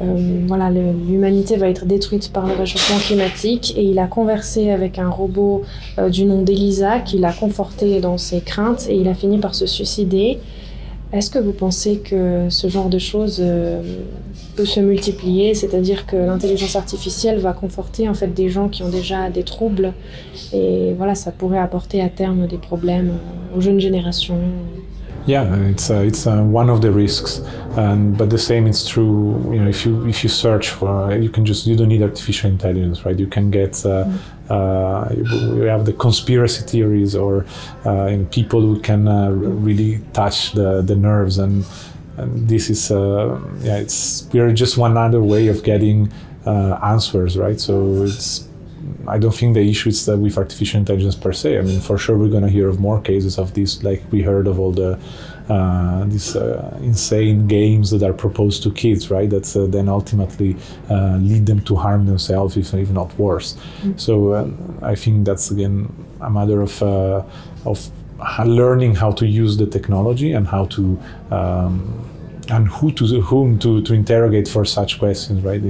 euh, 0.00 0.44
voilà, 0.46 0.70
l'humanité 0.70 1.56
va 1.56 1.68
être 1.68 1.84
détruite 1.84 2.32
par 2.32 2.46
le 2.46 2.54
réchauffement 2.54 2.98
climatique 2.98 3.74
et 3.76 3.82
il 3.82 3.98
a 3.98 4.06
conversé 4.06 4.70
avec 4.70 4.98
un 4.98 5.10
robot 5.10 5.62
euh, 5.98 6.08
du 6.08 6.24
nom 6.24 6.42
d'Elisa 6.42 7.00
qui 7.00 7.18
l'a 7.18 7.32
conforté 7.32 8.00
dans 8.00 8.16
ses 8.16 8.40
craintes 8.40 8.86
et 8.88 8.94
il 8.94 9.08
a 9.08 9.14
fini 9.14 9.38
par 9.38 9.54
se 9.54 9.66
suicider. 9.66 10.38
Est-ce 11.12 11.30
que 11.30 11.38
vous 11.38 11.52
pensez 11.52 11.98
que 11.98 12.46
ce 12.50 12.68
genre 12.68 12.90
de 12.90 12.98
choses 12.98 13.38
euh, 13.40 13.82
peut 14.56 14.66
se 14.66 14.78
multiplier, 14.78 15.54
c'est-à-dire 15.54 16.06
que 16.06 16.16
l'intelligence 16.16 16.76
artificielle 16.76 17.38
va 17.38 17.52
conforter 17.52 18.08
en 18.08 18.14
fait 18.14 18.28
des 18.28 18.50
gens 18.50 18.68
qui 18.68 18.82
ont 18.82 18.90
déjà 18.90 19.30
des 19.30 19.42
troubles 19.42 19.94
et 20.52 20.92
voilà, 20.96 21.14
ça 21.14 21.32
pourrait 21.32 21.58
apporter 21.58 22.02
à 22.02 22.08
terme 22.08 22.46
des 22.46 22.58
problèmes 22.58 23.14
aux 23.56 23.60
jeunes 23.60 23.80
générations 23.80 24.38
Yeah, 25.28 25.54
it's 25.56 25.90
uh, 25.90 25.96
it's 26.06 26.26
uh, 26.26 26.42
one 26.42 26.70
of 26.70 26.80
the 26.80 26.90
risks, 26.90 27.40
and 27.76 28.16
but 28.16 28.30
the 28.30 28.38
same 28.38 28.66
is 28.66 28.88
true. 28.88 29.38
You 29.52 29.60
know, 29.60 29.68
if 29.68 29.84
you 29.84 30.08
if 30.08 30.22
you 30.22 30.30
search 30.30 30.70
for, 30.70 31.14
you 31.14 31.28
can 31.28 31.44
just 31.44 31.66
you 31.66 31.76
don't 31.76 31.88
need 31.88 32.00
artificial 32.02 32.50
intelligence, 32.50 33.04
right? 33.04 33.18
You 33.18 33.26
can 33.26 33.50
get. 33.50 33.84
Uh, 33.84 34.08
we 35.52 35.66
have 35.66 35.84
the 35.84 35.92
conspiracy 35.92 36.64
theories 36.66 37.14
or 37.14 37.44
uh, 37.84 38.16
people 38.30 38.62
who 38.62 38.80
can 38.80 39.06
uh, 39.06 39.28
really 39.28 40.00
touch 40.14 40.52
the, 40.52 40.80
the 40.80 40.96
nerves 40.96 41.36
and, 41.36 41.66
and 42.16 42.48
this 42.48 42.70
is 42.70 42.90
uh, 42.90 43.38
yeah 43.60 43.76
it's 43.76 44.26
we're 44.32 44.50
just 44.54 44.78
one 44.78 44.96
other 44.96 45.22
way 45.22 45.48
of 45.48 45.62
getting 45.62 46.10
answers 46.46 47.36
right 47.36 47.60
so 47.60 48.04
it's 48.04 48.47
I 49.06 49.18
don't 49.18 49.34
think 49.34 49.54
the 49.54 49.68
issue 49.68 49.88
is 49.88 50.04
that 50.06 50.18
with 50.18 50.36
artificial 50.38 50.80
intelligence 50.80 51.14
per 51.14 51.32
se. 51.32 51.58
I 51.58 51.62
mean, 51.62 51.80
for 51.80 51.98
sure, 51.98 52.16
we're 52.16 52.28
going 52.28 52.42
to 52.42 52.48
hear 52.48 52.68
of 52.68 52.78
more 52.78 53.00
cases 53.00 53.38
of 53.38 53.54
this, 53.54 53.82
like 53.82 54.02
we 54.10 54.22
heard 54.22 54.46
of 54.46 54.58
all 54.58 54.72
the 54.72 54.98
uh, 55.48 56.04
these 56.04 56.36
uh, 56.36 56.78
insane 56.82 57.46
games 57.46 57.90
that 57.90 58.02
are 58.02 58.12
proposed 58.12 58.62
to 58.62 58.70
kids, 58.70 59.10
right? 59.10 59.30
That 59.30 59.56
uh, 59.56 59.66
then 59.66 59.88
ultimately 59.88 60.56
uh, 60.90 61.16
lead 61.16 61.46
them 61.46 61.60
to 61.62 61.74
harm 61.74 62.04
themselves, 62.06 62.56
if, 62.56 62.74
if 62.74 62.90
not 62.90 63.18
worse. 63.18 63.54
Mm-hmm. 63.54 63.96
So 63.96 64.32
uh, 64.32 64.50
I 64.82 64.94
think 64.94 65.24
that's 65.24 65.50
again 65.50 65.88
a 66.20 66.30
matter 66.30 66.60
of 66.60 66.82
uh, 66.82 67.22
of 67.64 67.90
learning 68.44 68.96
how 68.96 69.12
to 69.12 69.26
use 69.26 69.56
the 69.56 69.66
technology 69.66 70.32
and 70.32 70.46
how 70.46 70.66
to. 70.66 70.98
Um, 71.30 72.04
and 72.50 72.66
who 72.66 72.90
to 72.92 73.20
whom 73.20 73.58
to, 73.58 73.82
to 73.82 73.92
interrogate 73.92 74.48
for 74.48 74.64
such 74.64 74.98
questions, 74.98 75.44
right? 75.44 75.60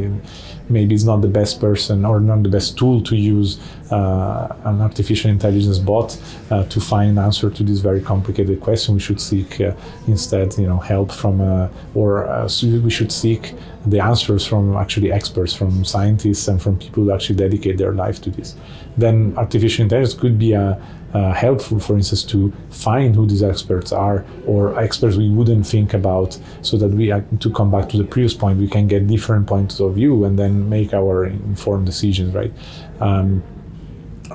Maybe 0.68 0.94
it's 0.94 1.04
not 1.04 1.20
the 1.20 1.28
best 1.28 1.60
person 1.60 2.04
or 2.04 2.20
not 2.20 2.42
the 2.42 2.48
best 2.48 2.76
tool 2.78 3.02
to 3.02 3.16
use 3.16 3.58
uh, 3.90 4.54
an 4.64 4.80
artificial 4.80 5.30
intelligence 5.30 5.78
bot 5.78 6.20
uh, 6.50 6.64
to 6.64 6.80
find 6.80 7.18
an 7.18 7.24
answer 7.24 7.50
to 7.50 7.62
this 7.62 7.80
very 7.80 8.00
complicated 8.00 8.60
question. 8.60 8.94
We 8.94 9.00
should 9.00 9.20
seek 9.20 9.60
uh, 9.60 9.72
instead, 10.06 10.56
you 10.58 10.66
know, 10.66 10.78
help 10.78 11.12
from 11.12 11.40
uh, 11.40 11.68
or 11.94 12.26
uh, 12.28 12.48
we 12.62 12.90
should 12.90 13.12
seek 13.12 13.54
the 13.86 14.00
answers 14.00 14.46
from 14.46 14.76
actually 14.76 15.12
experts, 15.12 15.54
from 15.54 15.84
scientists, 15.84 16.48
and 16.48 16.60
from 16.60 16.78
people 16.78 17.04
who 17.04 17.12
actually 17.12 17.36
dedicate 17.36 17.78
their 17.78 17.92
life 17.92 18.20
to 18.22 18.30
this. 18.30 18.54
Then 18.96 19.34
artificial 19.36 19.84
intelligence 19.84 20.14
could 20.14 20.38
be 20.38 20.52
a 20.52 20.80
uh, 21.14 21.32
helpful, 21.32 21.78
for 21.80 21.96
instance, 21.96 22.22
to 22.24 22.52
find 22.70 23.14
who 23.14 23.26
these 23.26 23.42
experts 23.42 23.92
are 23.92 24.24
or 24.46 24.78
experts 24.78 25.16
we 25.16 25.30
wouldn't 25.30 25.66
think 25.66 25.94
about, 25.94 26.38
so 26.62 26.76
that 26.76 26.88
we, 26.88 27.12
to 27.38 27.50
come 27.52 27.70
back 27.70 27.88
to 27.88 27.96
the 27.96 28.04
previous 28.04 28.34
point, 28.34 28.58
we 28.58 28.68
can 28.68 28.86
get 28.86 29.06
different 29.06 29.46
points 29.46 29.80
of 29.80 29.94
view 29.94 30.24
and 30.24 30.38
then 30.38 30.68
make 30.68 30.92
our 30.92 31.24
informed 31.24 31.86
decisions, 31.86 32.34
right? 32.34 32.52
Um, 33.00 33.42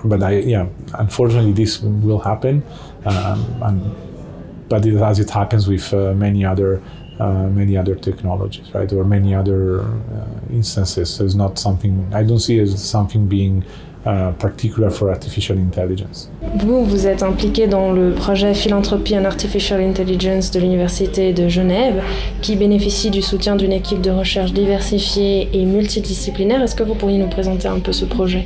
but 0.05 0.23
I, 0.23 0.39
yeah, 0.39 0.67
unfortunately, 0.95 1.53
this 1.53 1.81
will 1.81 2.19
happen, 2.19 2.63
um, 3.05 3.61
and, 3.61 4.69
but 4.69 4.85
it, 4.85 4.95
as 4.95 5.19
it 5.19 5.29
happens 5.29 5.67
with 5.67 5.93
uh, 5.93 6.13
many 6.13 6.43
other 6.43 6.81
uh, 7.19 7.47
many 7.49 7.77
other 7.77 7.93
technologies, 7.93 8.73
right, 8.73 8.91
or 8.91 9.03
many 9.03 9.35
other 9.35 9.81
uh, 9.81 10.25
instances. 10.49 11.13
So 11.13 11.23
it's 11.23 11.35
not 11.35 11.59
something 11.59 12.11
I 12.11 12.23
don't 12.23 12.39
see 12.39 12.59
as 12.59 12.83
something 12.83 13.27
being 13.27 13.63
uh, 14.05 14.31
particular 14.39 14.89
for 14.89 15.09
artificial 15.09 15.57
intelligence. 15.57 16.29
Vous, 16.55 16.83
vous 16.83 17.07
êtes 17.07 17.23
impliqué 17.23 17.67
dans 17.67 17.91
le 17.91 18.11
projet 18.11 18.53
Philanthropie 18.53 19.17
and 19.17 19.25
Artificial 19.25 19.81
Intelligence 19.81 20.51
de 20.51 20.59
l'Université 20.59 21.33
de 21.33 21.47
Genève, 21.47 22.01
qui 22.41 22.55
bénéficie 22.55 23.09
du 23.09 23.21
soutien 23.21 23.55
d'une 23.55 23.71
équipe 23.71 24.01
de 24.01 24.11
recherche 24.11 24.53
diversifiée 24.53 25.49
et 25.53 25.65
multidisciplinaire. 25.65 26.61
Est-ce 26.61 26.75
que 26.75 26.83
vous 26.83 26.95
pourriez 26.95 27.17
nous 27.17 27.29
présenter 27.29 27.67
un 27.67 27.79
peu 27.79 27.93
ce 27.93 28.05
projet? 28.05 28.45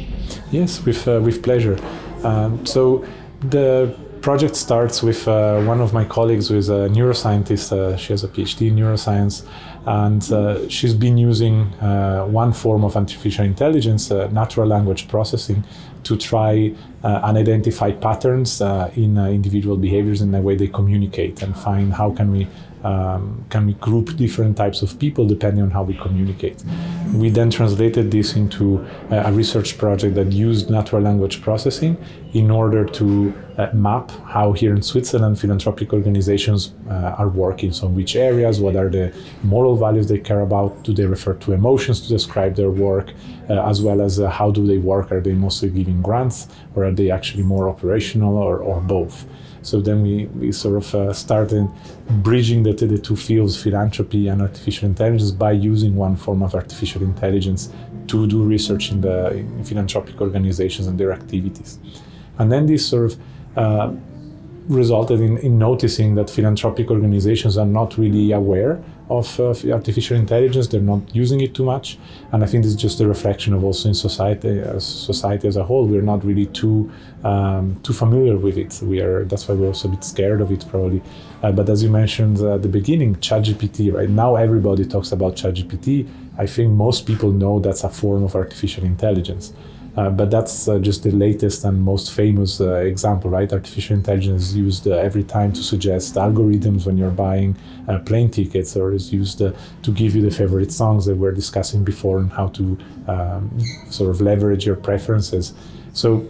Yes, 0.52 0.82
with, 0.86 1.08
uh, 1.08 1.20
with 1.22 1.42
pleasure. 1.42 1.76
Um, 2.24 2.60
so 2.66 3.04
the 3.50 3.90
project 4.22 4.56
starts 4.56 5.02
with 5.02 5.28
uh, 5.28 5.62
one 5.66 5.82
of 5.82 5.94
my 5.94 6.04
colleagues 6.04 6.50
who 6.50 6.58
is 6.58 6.70
a 6.70 6.90
neuroscientist. 6.90 7.72
Uh, 7.72 7.96
she 7.98 8.14
has 8.14 8.24
a 8.24 8.28
PhD 8.28 8.68
in 8.68 8.76
neuroscience, 8.76 9.44
and 9.88 10.32
uh, 10.34 10.68
she's 10.68 10.94
been 10.94 11.18
using 11.18 11.62
uh, 11.76 12.26
one 12.26 12.52
form 12.52 12.84
of 12.84 12.98
artificial 12.98 13.46
intelligence, 13.46 14.12
uh, 14.12 14.28
natural 14.28 14.68
language 14.68 15.08
processing, 15.08 15.64
to 16.04 16.18
try 16.18 16.74
uh, 17.04 17.22
and 17.24 17.38
identify 17.38 17.92
patterns 17.92 18.62
in 18.62 19.18
individual 19.18 19.78
behaviors 19.78 20.22
in 20.22 20.32
the 20.32 20.42
way 20.42 20.56
they 20.56 20.68
communicate 20.68 21.42
and 21.42 21.58
find 21.58 21.94
how 21.94 22.12
can 22.12 22.32
we 22.32 22.48
um, 22.88 23.46
can 23.50 23.66
we 23.66 23.74
group 23.74 24.16
different 24.16 24.56
types 24.56 24.82
of 24.82 24.98
people 24.98 25.28
depending 25.28 25.64
on 25.64 25.72
how 25.72 25.84
we 25.84 25.96
communicate. 25.96 26.64
We 27.14 27.30
then 27.30 27.50
translated 27.50 28.12
this 28.12 28.36
into 28.36 28.86
a 29.10 29.32
research 29.32 29.78
project 29.78 30.16
that 30.16 30.32
used 30.32 30.70
natural 30.70 31.02
language 31.02 31.42
processing 31.42 31.98
in 32.34 32.50
order 32.50 32.86
to 33.00 33.34
uh, 33.58 33.70
map 33.74 34.12
how 34.36 34.54
here 34.54 34.74
in 34.76 34.82
Switzerland 34.82 35.40
philanthropic 35.40 35.92
organizations 35.92 36.74
uh, 36.90 37.22
are 37.22 37.30
working. 37.30 37.72
So, 37.74 37.88
in 37.88 37.96
which 37.96 38.16
areas, 38.16 38.60
what 38.60 38.76
are 38.76 38.90
the 38.90 39.14
moral 39.44 39.76
values 39.76 40.08
they 40.08 40.20
care 40.20 40.42
about? 40.42 40.84
Do 40.84 40.94
they 40.94 41.06
refer 41.06 41.34
to 41.34 41.54
emotions 41.54 42.02
to 42.02 42.08
describe 42.08 42.56
their 42.56 42.70
work, 42.70 43.14
as 43.54 43.82
well 43.82 44.02
as 44.02 44.20
uh, 44.20 44.30
how 44.30 44.52
do 44.52 44.66
they 44.66 44.78
work? 44.78 45.12
Are 45.12 45.22
they 45.22 45.34
mostly 45.34 45.70
giving 45.70 46.02
grants, 46.02 46.48
or 46.76 46.86
are 46.86 46.92
they 46.92 47.12
actually 47.12 47.44
more 47.44 47.70
operational, 47.70 48.38
or, 48.38 48.58
or 48.60 48.82
both? 48.82 49.26
So 49.62 49.82
then 49.82 50.02
we, 50.02 50.28
we 50.28 50.52
sort 50.52 50.78
of 50.78 50.96
uh, 50.96 51.14
started 51.14 51.68
bridging 52.24 52.64
the, 52.64 52.74
the 52.74 52.98
two 52.98 53.16
fields, 53.16 53.62
philanthropy 53.62 54.28
and 54.30 54.42
artificial 54.42 54.88
intelligence, 54.88 55.32
by 55.32 55.52
using 55.52 55.96
one 55.96 56.16
form 56.16 56.42
of 56.42 56.56
artificial 56.56 57.02
intelligence 57.02 57.70
to 58.08 58.28
do 58.28 58.44
research 58.44 58.92
in 58.92 59.02
the 59.02 59.32
in 59.34 59.64
philanthropic 59.64 60.22
organizations 60.22 60.88
and 60.88 60.98
their 60.98 61.12
activities. 61.12 61.80
And 62.40 62.52
then 62.52 62.66
this 62.66 62.88
sort 62.88 63.12
of 63.12 63.20
uh, 63.58 63.92
resulted 64.68 65.20
in, 65.20 65.38
in, 65.40 65.58
noticing 65.58 66.16
that 66.16 66.30
philanthropic 66.30 66.90
organizations 66.92 67.58
are 67.58 67.66
not 67.66 67.98
really 67.98 68.32
aware 68.32 68.82
of 69.10 69.40
uh, 69.40 69.54
artificial 69.72 70.18
intelligence. 70.18 70.68
They're 70.68 70.82
not 70.82 71.16
using 71.16 71.42
it 71.42 71.54
too 71.54 71.64
much, 71.64 71.98
and 72.32 72.44
I 72.44 72.48
think 72.48 72.64
this 72.64 72.74
is 72.74 72.80
just 72.80 73.00
a 73.00 73.08
reflection 73.08 73.54
of 73.54 73.64
also 73.64 73.90
in 73.90 73.96
society, 73.96 74.60
as 74.60 74.86
society 74.86 75.48
as 75.48 75.56
a 75.56 75.64
whole. 75.64 75.86
We're 75.86 76.02
not 76.02 76.26
really 76.26 76.48
too 76.48 76.92
um, 77.24 77.80
too 77.84 77.94
familiar 77.94 78.38
with 78.38 78.58
it. 78.58 78.80
We 78.84 79.02
are. 79.02 79.26
That's 79.26 79.48
why 79.48 79.56
we're 79.56 79.68
also 79.68 79.88
a 79.88 79.92
bit 79.92 80.04
scared 80.04 80.42
of 80.42 80.52
it, 80.52 80.66
probably. 80.70 81.02
Uh, 81.44 81.52
but 81.52 81.70
as 81.70 81.84
you 81.84 81.90
mentioned 81.90 82.40
at 82.40 82.62
the 82.62 82.70
beginning, 82.70 83.16
ChatGPT. 83.16 83.94
Right 83.94 84.10
now, 84.10 84.36
everybody 84.36 84.86
talks 84.86 85.12
about 85.12 85.36
ChatGPT. 85.36 86.08
I 86.38 86.46
think 86.46 86.72
most 86.72 87.06
people 87.06 87.32
know 87.32 87.60
that's 87.60 87.84
a 87.84 87.90
form 87.90 88.24
of 88.24 88.36
artificial 88.36 88.84
intelligence. 88.84 89.54
Uh, 89.98 90.12
but 90.12 90.30
that's 90.30 90.68
uh, 90.68 90.78
just 90.78 91.02
the 91.02 91.12
latest 91.12 91.64
and 91.66 91.82
most 91.82 92.14
famous 92.14 92.62
uh, 92.62 92.76
example, 92.76 93.32
right? 93.32 93.52
Artificial 93.52 93.96
intelligence 93.96 94.44
is 94.44 94.56
used 94.56 94.86
every 94.86 95.24
time 95.24 95.52
to 95.52 95.64
suggest 95.64 96.14
algorithms 96.16 96.86
when 96.86 96.98
you're 96.98 97.10
buying 97.10 97.56
plane 98.06 98.30
tickets, 98.30 98.78
or 98.78 98.94
is 98.94 99.12
used 99.12 99.40
to 99.40 99.92
give 99.94 100.16
you 100.16 100.22
the 100.22 100.30
favorite 100.30 100.72
songs 100.72 101.06
that 101.06 101.16
we're 101.16 101.32
discussing 101.32 101.84
before 101.84 102.20
and 102.20 102.32
how 102.32 102.48
to 102.50 102.78
um, 103.08 103.50
sort 103.90 104.10
of 104.12 104.22
leverage 104.22 104.68
your 104.68 104.76
preferences. 104.76 105.54
So 105.94 106.28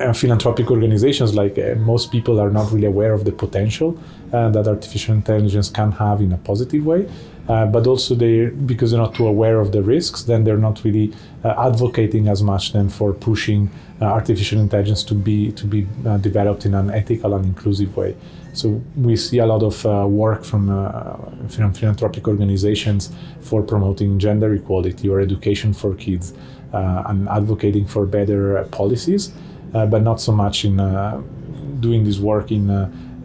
uh, 0.00 0.12
philanthropic 0.12 0.70
organizations, 0.70 1.34
like 1.34 1.58
uh, 1.58 1.74
most 1.76 2.10
people, 2.10 2.40
are 2.40 2.50
not 2.50 2.72
really 2.72 2.86
aware 2.86 3.12
of 3.12 3.24
the 3.24 3.32
potential 3.32 3.98
uh, 4.32 4.48
that 4.50 4.66
artificial 4.66 5.14
intelligence 5.14 5.68
can 5.68 5.92
have 5.92 6.20
in 6.20 6.32
a 6.32 6.38
positive 6.38 6.84
way. 6.84 7.08
Uh, 7.50 7.66
but 7.66 7.84
also 7.84 8.14
they 8.14 8.46
because 8.46 8.92
they're 8.92 9.00
not 9.00 9.12
too 9.12 9.26
aware 9.26 9.58
of 9.58 9.72
the 9.72 9.82
risks 9.82 10.22
then 10.22 10.44
they're 10.44 10.64
not 10.68 10.84
really 10.84 11.12
uh, 11.42 11.66
advocating 11.66 12.28
as 12.28 12.44
much 12.44 12.72
then 12.72 12.88
for 12.88 13.12
pushing 13.12 13.68
uh, 14.00 14.04
artificial 14.04 14.60
intelligence 14.60 15.02
to 15.02 15.14
be 15.14 15.50
to 15.50 15.66
be 15.66 15.84
uh, 16.06 16.16
developed 16.18 16.64
in 16.64 16.74
an 16.74 16.90
ethical 16.92 17.34
and 17.34 17.44
inclusive 17.44 17.96
way. 17.96 18.14
So 18.52 18.80
we 18.94 19.16
see 19.16 19.38
a 19.38 19.46
lot 19.46 19.64
of 19.64 19.84
uh, 19.84 20.06
work 20.06 20.44
from, 20.44 20.68
from 21.48 21.72
philanthropic 21.72 22.28
organizations 22.28 23.12
for 23.40 23.62
promoting 23.62 24.20
gender 24.20 24.54
equality 24.54 25.08
or 25.08 25.20
education 25.20 25.72
for 25.72 25.94
kids 25.94 26.32
and 26.72 27.28
advocating 27.28 27.86
for 27.86 28.06
better 28.06 28.64
policies 28.70 29.32
but 29.72 30.02
not 30.02 30.20
so 30.20 30.32
much 30.32 30.64
in 30.64 30.76
doing 31.80 32.04
this 32.04 32.18
work 32.18 32.52
in 32.52 32.66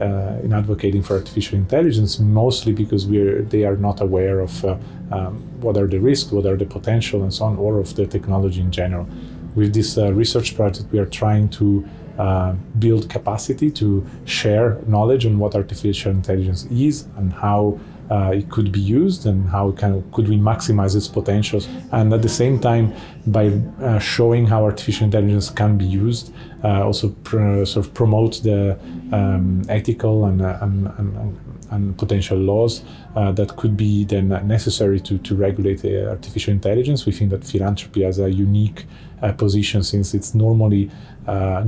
uh, 0.01 0.39
in 0.43 0.53
advocating 0.53 1.01
for 1.01 1.15
artificial 1.15 1.57
intelligence, 1.57 2.19
mostly 2.19 2.73
because 2.73 3.07
we're 3.07 3.43
they 3.43 3.63
are 3.63 3.77
not 3.77 4.01
aware 4.01 4.39
of 4.39 4.65
uh, 4.65 4.77
um, 5.11 5.37
what 5.61 5.77
are 5.77 5.87
the 5.87 5.99
risks, 5.99 6.31
what 6.31 6.45
are 6.45 6.57
the 6.57 6.65
potential, 6.65 7.23
and 7.23 7.33
so 7.33 7.45
on, 7.45 7.57
or 7.57 7.79
of 7.79 7.95
the 7.95 8.05
technology 8.05 8.61
in 8.61 8.71
general. 8.71 9.07
With 9.55 9.73
this 9.73 9.97
uh, 9.97 10.11
research 10.13 10.55
project, 10.55 10.91
we 10.91 10.99
are 10.99 11.05
trying 11.05 11.49
to 11.49 11.87
uh, 12.17 12.53
build 12.79 13.09
capacity 13.09 13.71
to 13.71 14.05
share 14.25 14.77
knowledge 14.87 15.25
on 15.25 15.37
what 15.39 15.55
artificial 15.55 16.11
intelligence 16.11 16.65
is 16.65 17.07
and 17.17 17.31
how 17.31 17.79
uh, 18.09 18.31
it 18.33 18.49
could 18.49 18.71
be 18.71 18.79
used 18.79 19.25
and 19.25 19.49
how 19.49 19.71
can, 19.71 20.03
could 20.11 20.27
we 20.29 20.37
maximize 20.37 20.95
its 20.95 21.07
potentials. 21.07 21.67
And 21.91 22.13
at 22.13 22.21
the 22.21 22.29
same 22.29 22.59
time 22.59 22.93
by 23.27 23.47
uh, 23.81 23.99
showing 23.99 24.45
how 24.45 24.63
artificial 24.63 25.05
intelligence 25.05 25.49
can 25.49 25.77
be 25.77 25.85
used 25.85 26.33
uh, 26.63 26.83
also 26.83 27.09
pr- 27.23 27.65
sort 27.65 27.85
of 27.85 27.93
promote 27.93 28.41
the 28.43 28.77
um, 29.11 29.63
ethical 29.69 30.25
and, 30.25 30.41
uh, 30.41 30.57
and, 30.61 30.87
and, 30.97 31.37
and, 31.71 31.97
potential 31.97 32.37
laws 32.37 32.83
uh, 33.15 33.31
that 33.31 33.55
could 33.55 33.75
be 33.75 34.03
then 34.05 34.29
necessary 34.47 34.99
to, 34.99 35.17
to 35.19 35.35
regulate 35.35 35.83
artificial 36.07 36.53
intelligence. 36.53 37.05
We 37.05 37.11
think 37.11 37.31
that 37.31 37.43
philanthropy 37.43 38.03
has 38.03 38.19
a 38.19 38.31
unique 38.31 38.85
position 39.37 39.81
since 39.83 40.13
it's 40.13 40.35
normally 40.35 40.91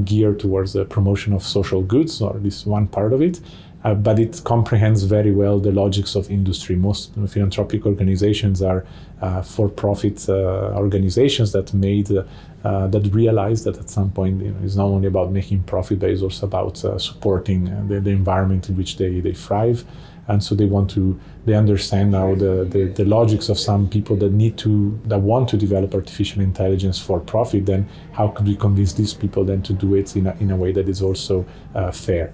geared 0.04 0.39
towards 0.39 0.73
the 0.73 0.86
promotion 0.86 1.34
of 1.34 1.43
social 1.43 1.82
goods 1.82 2.21
or 2.21 2.36
at 2.36 2.43
least 2.43 2.67
one 2.67 2.88
part 2.88 3.13
of 3.13 3.21
it 3.21 3.39
uh, 3.88 3.93
but 3.93 4.19
it 4.19 4.41
comprehends 4.43 5.04
very 5.04 5.32
well 5.32 5.60
the 5.60 5.71
logics 5.71 6.15
of 6.15 6.30
industry. 6.30 6.76
Most 6.76 7.13
philanthropic 7.30 7.86
organizations 7.86 8.62
are 8.62 8.86
uh, 9.21 9.41
for-profit 9.41 10.28
uh, 10.28 10.73
organizations 10.76 11.54
that 11.54 11.73
made 11.73 12.12
uh, 12.12 12.88
that 12.88 13.10
realized 13.13 13.63
that 13.63 13.78
at 13.78 13.89
some 13.89 14.12
point 14.12 14.43
you 14.43 14.52
know, 14.52 14.58
it's 14.62 14.76
not 14.76 14.88
only 14.88 15.08
about 15.08 15.32
making 15.32 15.63
profit, 15.63 16.00
but 16.00 16.10
it's 16.10 16.21
also 16.21 16.45
about 16.45 16.84
uh, 16.84 17.00
supporting 17.00 17.88
the, 17.88 18.02
the, 18.02 18.10
environment 18.10 18.67
in 18.67 18.76
which 18.76 18.97
they, 18.97 19.21
they 19.21 19.32
thrive. 19.32 19.86
And 20.28 20.43
so 20.43 20.54
they 20.54 20.65
want 20.65 20.89
to 20.89 21.17
they 21.45 21.54
understand 21.54 22.12
now 22.12 22.36
the, 22.36 22.67
the, 22.69 22.91
the 22.93 23.06
logics 23.06 23.47
of 23.47 23.58
some 23.58 23.88
people 23.88 24.17
that 24.17 24.34
need 24.34 24.58
to 24.58 25.00
that 25.06 25.19
want 25.19 25.47
to 25.50 25.56
develop 25.56 25.95
artificial 25.95 26.41
intelligence 26.41 27.00
for 27.00 27.21
profit. 27.21 27.65
Then 27.65 27.88
how 28.12 28.28
could 28.28 28.47
we 28.47 28.58
convince 28.58 28.91
these 28.91 29.13
people 29.13 29.45
then 29.45 29.62
to 29.62 29.71
do 29.71 29.95
it 29.95 30.17
in 30.17 30.28
a, 30.28 30.36
in 30.41 30.52
a 30.52 30.58
way 30.58 30.73
that 30.73 30.89
is 30.89 31.02
also 31.02 31.45
fair? 31.93 32.34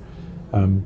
Um, 0.52 0.84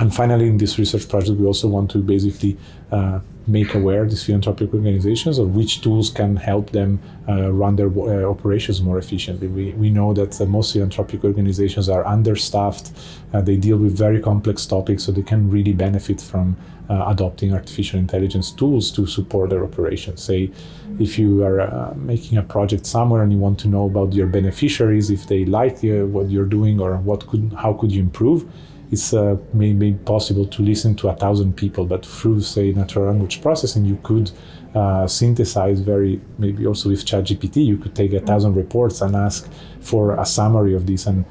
and 0.00 0.14
finally, 0.14 0.46
in 0.46 0.56
this 0.56 0.78
research 0.78 1.08
project, 1.08 1.38
we 1.38 1.46
also 1.46 1.68
want 1.68 1.90
to 1.90 1.98
basically 1.98 2.56
uh, 2.90 3.20
make 3.46 3.74
aware 3.74 4.06
these 4.06 4.24
philanthropic 4.24 4.72
organizations 4.72 5.38
of 5.38 5.54
which 5.54 5.82
tools 5.82 6.08
can 6.08 6.36
help 6.36 6.70
them 6.70 6.98
uh, 7.28 7.52
run 7.52 7.76
their 7.76 7.88
uh, 7.88 8.30
operations 8.30 8.80
more 8.80 8.98
efficiently. 8.98 9.48
We, 9.48 9.72
we 9.72 9.90
know 9.90 10.14
that 10.14 10.40
uh, 10.40 10.46
most 10.46 10.72
philanthropic 10.72 11.24
organizations 11.24 11.88
are 11.90 12.06
understaffed, 12.06 12.92
uh, 13.34 13.42
they 13.42 13.56
deal 13.56 13.76
with 13.76 13.96
very 13.96 14.20
complex 14.20 14.64
topics, 14.64 15.04
so 15.04 15.12
they 15.12 15.22
can 15.22 15.50
really 15.50 15.72
benefit 15.72 16.20
from 16.20 16.56
uh, 16.88 17.04
adopting 17.08 17.52
artificial 17.52 17.98
intelligence 17.98 18.50
tools 18.50 18.90
to 18.92 19.06
support 19.06 19.50
their 19.50 19.62
operations. 19.62 20.22
Say, 20.22 20.50
if 20.98 21.18
you 21.18 21.44
are 21.44 21.94
making 21.96 22.38
a 22.38 22.42
project 22.42 22.86
somewhere 22.86 23.22
and 23.22 23.32
you 23.32 23.38
want 23.38 23.58
to 23.60 23.68
know 23.68 23.86
about 23.86 24.12
your 24.12 24.26
beneficiaries, 24.26 25.10
if 25.10 25.26
they 25.26 25.44
like 25.44 25.80
what 25.82 26.28
you're 26.30 26.44
doing 26.44 26.80
or 26.80 26.96
what 26.96 27.26
could, 27.26 27.54
how 27.56 27.72
could 27.72 27.90
you 27.92 28.00
improve, 28.00 28.46
it's 28.92 29.14
uh, 29.14 29.38
maybe 29.54 29.94
possible 29.94 30.46
to 30.46 30.62
listen 30.62 30.94
to 30.96 31.08
a 31.08 31.16
thousand 31.16 31.56
people, 31.56 31.86
but 31.86 32.04
through, 32.04 32.42
say, 32.42 32.72
natural 32.72 33.06
language 33.06 33.40
processing, 33.40 33.86
you 33.86 33.98
could 34.02 34.30
uh, 34.74 35.06
synthesize 35.06 35.80
very, 35.80 36.20
maybe 36.36 36.66
also 36.66 36.90
with 36.90 37.02
ChatGPT, 37.04 37.64
you 37.64 37.78
could 37.78 37.94
take 37.94 38.12
a 38.12 38.20
thousand 38.20 38.54
reports 38.54 39.00
and 39.00 39.16
ask 39.16 39.50
for 39.80 40.20
a 40.20 40.26
summary 40.26 40.74
of 40.74 40.86
this. 40.86 41.06
And 41.06 41.24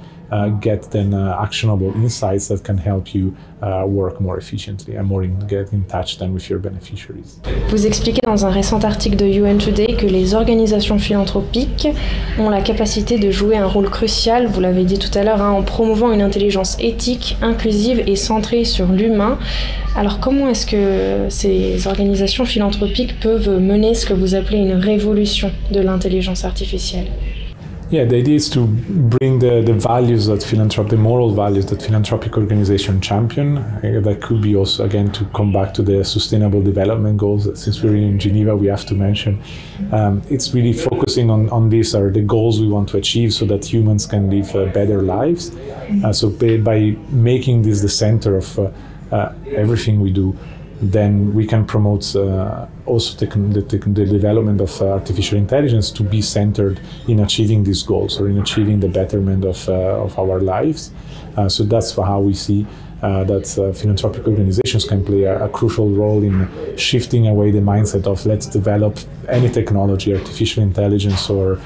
get 0.62 0.90
then 0.92 1.14
actionable 1.14 1.94
insights 1.96 2.48
that 2.48 2.64
can 2.64 2.78
help 2.78 3.14
you 3.14 3.34
work 3.88 4.20
more 4.20 4.38
efficiently 4.38 4.96
and 4.96 5.04
more 5.04 5.24
in, 5.24 5.38
get 5.48 5.72
in 5.72 5.84
touch 5.84 6.18
then 6.18 6.34
with 6.34 6.50
your 6.50 6.60
beneficiaries. 6.60 7.40
Vous 7.70 7.86
expliquez 7.86 8.22
dans 8.26 8.46
un 8.46 8.50
récent 8.50 8.84
article 8.84 9.18
de 9.18 9.26
UN 9.26 9.58
Today 9.58 9.96
que 9.96 10.08
les 10.08 10.34
organisations 10.34 10.98
philanthropiques 11.00 11.88
ont 12.40 12.50
la 12.50 12.62
capacité 12.62 13.20
de 13.20 13.30
jouer 13.30 13.58
un 13.58 13.68
rôle 13.68 13.90
crucial, 13.90 14.48
vous 14.48 14.62
l'avez 14.62 14.84
dit 14.84 14.98
tout 14.98 15.16
à 15.18 15.24
l'heure, 15.24 15.42
hein, 15.42 15.52
en 15.52 15.64
promouvant 15.64 16.12
une 16.12 16.22
intelligence 16.22 16.78
éthique, 16.80 17.38
inclusive 17.42 18.02
et 18.08 18.16
centrée 18.16 18.64
sur 18.64 18.88
l'humain. 18.88 19.38
Alors 19.96 20.20
comment 20.20 20.48
est-ce 20.48 20.66
que 20.66 21.30
ces 21.30 21.88
organisations 21.88 22.46
philanthropiques 22.46 23.20
peuvent 23.20 23.60
mener 23.60 23.94
ce 23.94 24.06
que 24.06 24.14
vous 24.14 24.36
appelez 24.36 24.60
une 24.60 24.74
révolution 24.74 25.52
de 25.72 25.82
l'intelligence 25.82 26.46
artificielle? 26.46 27.08
Yeah, 27.92 28.06
the 28.06 28.20
idea 28.20 28.36
is 28.36 28.50
to 28.52 28.66
bring 28.66 29.40
the, 29.40 29.62
the 29.62 29.74
values 29.74 30.28
that 30.28 30.42
philanthropic, 30.42 30.92
the 30.92 30.96
moral 30.96 31.36
values 31.36 31.66
that 31.66 31.82
philanthropic 31.82 32.38
organization 32.38 33.02
champion. 33.02 33.58
Uh, 33.58 34.00
that 34.02 34.22
could 34.22 34.42
be 34.42 34.56
also, 34.56 34.86
again, 34.86 35.12
to 35.12 35.26
come 35.36 35.52
back 35.52 35.74
to 35.74 35.82
the 35.82 36.06
sustainable 36.06 36.62
development 36.62 37.18
goals. 37.18 37.44
Since 37.62 37.84
we're 37.84 37.98
in 37.98 38.18
Geneva, 38.18 38.56
we 38.56 38.68
have 38.68 38.86
to 38.86 38.96
mention. 38.96 39.44
Um, 39.92 40.22
it's 40.30 40.54
really 40.54 40.72
focusing 40.72 41.30
on, 41.30 41.50
on 41.50 41.68
these 41.68 41.94
are 41.94 42.10
the 42.10 42.22
goals 42.22 42.62
we 42.62 42.70
want 42.70 42.88
to 42.90 42.98
achieve 42.98 43.34
so 43.34 43.44
that 43.48 43.66
humans 43.66 44.06
can 44.06 44.30
live 44.30 44.56
uh, 44.56 44.68
better 44.68 45.02
lives. 45.02 45.54
Uh, 46.06 46.14
so 46.14 46.30
by, 46.30 46.56
by, 46.60 46.96
making 47.10 47.64
this 47.64 47.82
the 47.82 47.90
center 47.90 48.38
of 48.38 48.58
uh, 48.58 48.72
uh, 49.12 49.34
everything 49.54 50.00
we 50.00 50.14
do, 50.14 50.34
then 50.82 51.34
we 51.34 51.46
can 51.46 51.64
promote 51.64 52.16
uh, 52.16 52.66
also 52.88 53.16
the, 53.18 53.28
the, 53.28 53.78
the, 53.78 54.06
development 54.06 54.60
of 54.60 54.82
uh, 54.82 54.94
artificial 54.94 55.38
intelligence 55.38 55.92
to 55.92 56.04
be 56.04 56.22
centered 56.22 56.82
in 57.08 57.20
achieving 57.20 57.64
these 57.64 57.84
goals 57.84 58.20
or 58.20 58.28
in 58.28 58.40
achieving 58.40 58.80
the 58.80 58.88
betterment 58.88 59.46
of, 59.46 59.70
uh, 59.70 60.04
of 60.04 60.18
our 60.18 60.40
lives. 60.40 60.92
Uh, 61.38 61.48
so 61.48 61.64
that's 61.64 61.96
how 61.96 62.20
we 62.20 62.34
see 62.34 62.66
uh, 63.04 63.24
that 63.24 63.58
uh, 63.58 63.72
philanthropic 63.74 64.28
organizations 64.28 64.86
can 64.86 65.06
play 65.06 65.24
a, 65.24 65.46
a, 65.46 65.50
crucial 65.50 65.90
role 65.90 66.24
in 66.24 66.78
shifting 66.78 67.28
away 67.28 67.52
the 67.52 67.60
mindset 67.60 68.06
of 68.08 68.26
let's 68.26 68.48
develop 68.48 68.98
any 69.28 69.50
technology, 69.50 70.16
artificial 70.16 70.64
intelligence, 70.64 71.30
or 71.30 71.60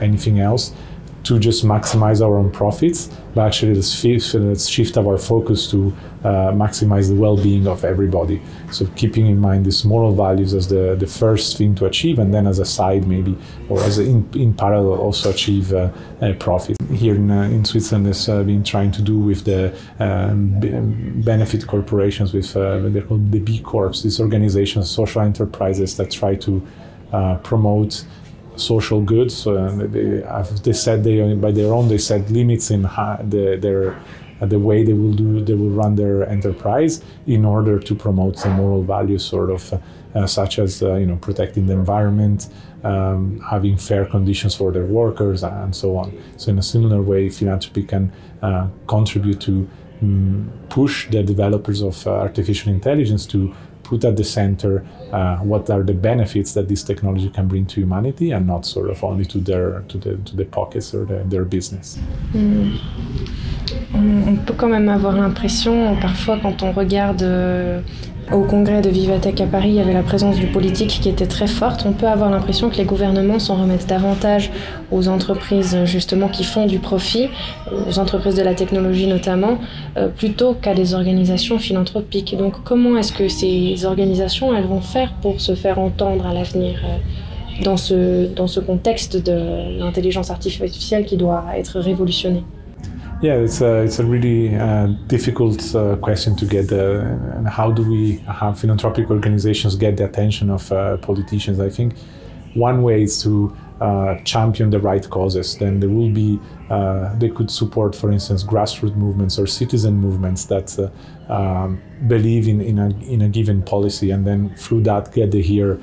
anything 0.00 0.40
else 0.40 0.74
to 1.24 1.38
just 1.38 1.64
maximize 1.64 2.20
our 2.24 2.36
own 2.36 2.50
profits, 2.50 3.08
but 3.34 3.46
actually 3.46 3.74
let's, 3.74 4.04
let's 4.34 4.68
shift 4.68 4.96
our 4.96 5.18
focus 5.18 5.70
to 5.70 5.94
uh, 6.24 6.52
maximize 6.52 7.08
the 7.08 7.14
well-being 7.14 7.66
of 7.66 7.84
everybody. 7.84 8.40
So 8.70 8.86
keeping 8.94 9.26
in 9.26 9.38
mind 9.38 9.66
these 9.66 9.84
moral 9.84 10.14
values 10.14 10.54
as 10.54 10.68
the, 10.68 10.96
the 10.98 11.06
first 11.06 11.56
thing 11.58 11.74
to 11.76 11.86
achieve, 11.86 12.18
and 12.18 12.32
then 12.32 12.46
as 12.46 12.58
a 12.58 12.64
side 12.64 13.06
maybe, 13.06 13.36
or 13.68 13.80
as 13.80 13.98
in, 13.98 14.28
in 14.34 14.54
parallel 14.54 14.98
also 14.98 15.30
achieve 15.30 15.72
uh, 15.72 15.90
profit. 16.38 16.76
Here 16.90 17.14
in, 17.14 17.30
uh, 17.30 17.42
in 17.44 17.64
Switzerland 17.64 18.06
has 18.06 18.28
uh, 18.28 18.42
been 18.42 18.62
trying 18.62 18.92
to 18.92 19.02
do 19.02 19.18
with 19.18 19.44
the 19.44 19.76
um, 19.98 20.60
benefit 21.22 21.66
corporations 21.66 22.32
with 22.32 22.56
uh, 22.56 22.78
they're 22.88 23.02
called 23.02 23.32
the 23.32 23.40
B 23.40 23.60
Corps, 23.60 24.02
these 24.02 24.20
organizations, 24.20 24.90
social 24.90 25.22
enterprises 25.22 25.96
that 25.96 26.10
try 26.10 26.34
to 26.36 26.66
uh, 27.12 27.36
promote 27.38 28.04
social 28.56 29.00
goods. 29.00 29.34
So 29.36 29.68
they, 29.68 30.22
they 30.62 30.72
said 30.72 31.04
they 31.04 31.34
by 31.34 31.52
their 31.52 31.72
own 31.72 31.88
they 31.88 31.98
set 31.98 32.30
limits 32.30 32.70
in 32.70 32.82
the, 32.82 33.58
their 33.60 34.00
the 34.40 34.58
way 34.58 34.84
they 34.84 34.92
will 34.92 35.12
do 35.12 35.40
they 35.40 35.54
will 35.54 35.70
run 35.70 35.94
their 35.94 36.28
enterprise 36.28 37.02
in 37.26 37.44
order 37.44 37.78
to 37.78 37.94
promote 37.94 38.38
some 38.38 38.52
moral 38.52 38.82
values, 38.82 39.24
sort 39.24 39.50
of 39.50 39.82
uh, 40.14 40.26
such 40.26 40.58
as 40.58 40.82
uh, 40.82 40.94
you 40.94 41.06
know 41.06 41.16
protecting 41.16 41.66
the 41.66 41.72
environment, 41.72 42.48
um, 42.84 43.40
having 43.40 43.76
fair 43.76 44.04
conditions 44.04 44.54
for 44.54 44.72
their 44.72 44.86
workers, 44.86 45.42
and 45.44 45.74
so 45.74 45.96
on. 45.96 46.12
So 46.36 46.50
in 46.50 46.58
a 46.58 46.62
similar 46.62 47.02
way, 47.02 47.28
philanthropy 47.28 47.84
can 47.84 48.12
uh, 48.42 48.68
contribute 48.88 49.40
to 49.42 49.68
um, 50.02 50.52
push 50.68 51.08
the 51.08 51.22
developers 51.22 51.80
of 51.80 52.04
uh, 52.06 52.10
artificial 52.10 52.72
intelligence 52.72 53.24
to 53.26 53.54
put 53.82 54.04
at 54.04 54.16
the 54.16 54.24
center 54.24 54.84
uh, 55.12 55.36
what 55.38 55.68
are 55.70 55.82
the 55.82 55.92
benefits 55.92 56.54
that 56.54 56.68
this 56.68 56.82
technology 56.82 57.28
can 57.28 57.46
bring 57.46 57.66
to 57.66 57.80
humanity 57.80 58.32
and 58.32 58.46
not 58.46 58.64
sort 58.64 58.90
of 58.90 59.04
only 59.04 59.24
to 59.24 59.38
their 59.38 59.82
to 59.88 59.98
the 59.98 60.16
to 60.24 60.36
the 60.36 60.44
pockets 60.44 60.94
or 60.94 61.04
the, 61.04 61.22
their 61.26 61.44
business. 61.44 61.98
Mm. 62.34 62.78
On, 63.94 64.36
peut 64.36 64.54
quand 64.56 64.68
même 64.68 64.88
avoir 64.88 65.14
l'impression 65.14 65.96
parfois 66.00 66.38
quand 66.42 66.62
on 66.62 66.72
regarde 66.72 67.22
euh, 67.22 67.80
au 68.32 68.42
congrès 68.42 68.80
de 68.80 68.88
Vivatech 68.88 69.40
à 69.40 69.46
Paris, 69.46 69.70
il 69.70 69.74
y 69.74 69.80
avait 69.80 69.92
la 69.92 70.02
présence 70.02 70.36
du 70.36 70.46
politique 70.46 71.00
qui 71.02 71.08
était 71.08 71.26
très 71.26 71.46
forte. 71.46 71.84
On 71.86 71.92
peut 71.92 72.06
avoir 72.06 72.30
l'impression 72.30 72.70
que 72.70 72.76
les 72.76 72.84
gouvernements 72.84 73.38
s'en 73.38 73.56
remettent 73.56 73.86
davantage 73.86 74.50
aux 74.90 75.08
entreprises 75.08 75.84
justement 75.84 76.28
qui 76.28 76.44
font 76.44 76.66
du 76.66 76.78
profit, 76.78 77.28
aux 77.88 77.98
entreprises 77.98 78.34
de 78.34 78.42
la 78.42 78.54
technologie 78.54 79.06
notamment, 79.06 79.58
euh, 79.96 80.08
plutôt 80.08 80.54
qu'à 80.54 80.74
des 80.74 80.94
organisations 80.94 81.58
philanthropiques. 81.58 82.36
Donc 82.36 82.62
comment 82.64 82.96
est-ce 82.96 83.12
que 83.12 83.28
ces 83.28 83.84
organisations 83.84 84.52
vont 84.62 84.80
faire 84.80 85.12
pour 85.20 85.40
se 85.40 85.54
faire 85.54 85.78
entendre 85.78 86.26
à 86.26 86.32
l'avenir 86.32 86.80
euh, 86.84 87.62
dans 87.64 87.76
ce, 87.76 88.32
dans 88.34 88.46
ce 88.46 88.60
contexte 88.60 89.22
de 89.22 89.78
l'intelligence 89.78 90.30
artificielle 90.30 91.04
qui 91.04 91.16
doit 91.16 91.44
être 91.56 91.80
révolutionnée? 91.80 92.44
Yeah, 93.22 93.34
it's 93.34 93.60
a, 93.60 93.84
it's 93.84 94.00
a 94.00 94.04
really 94.04 94.56
uh, 94.56 94.86
difficult 95.06 95.76
uh, 95.76 95.94
question 95.98 96.34
to 96.34 96.44
get. 96.44 96.72
Uh, 96.72 97.02
and 97.36 97.48
how 97.48 97.70
do 97.70 97.88
we 97.88 98.16
have 98.26 98.58
philanthropic 98.58 99.10
organizations 99.10 99.76
get 99.76 99.96
the 99.96 100.06
attention 100.06 100.50
of 100.50 100.72
uh, 100.72 100.96
politicians? 100.96 101.60
I 101.60 101.70
think 101.70 101.96
one 102.54 102.82
way 102.82 103.04
is 103.04 103.22
to 103.22 103.56
uh, 103.82 104.14
champion 104.22 104.70
the 104.70 104.78
right 104.78 105.08
causes. 105.10 105.56
Then 105.56 105.80
there 105.80 105.90
will 105.90 106.10
be, 106.10 106.38
uh, 106.70 107.14
they 107.18 107.30
could 107.36 107.50
support, 107.50 107.96
for 107.96 108.12
instance, 108.12 108.44
grassroots 108.44 108.96
movements 108.96 109.38
or 109.38 109.46
citizen 109.46 109.94
movements 110.06 110.44
that 110.46 110.68
um, 111.28 111.80
believe 112.06 112.46
in, 112.52 112.60
in, 112.60 112.78
a, 112.78 112.88
in 113.14 113.22
a 113.22 113.28
given 113.28 113.62
policy 113.62 114.10
and 114.10 114.26
then 114.26 114.54
through 114.56 114.82
that 114.82 115.12
get 115.12 115.30
the 115.30 115.42
ear 115.56 115.80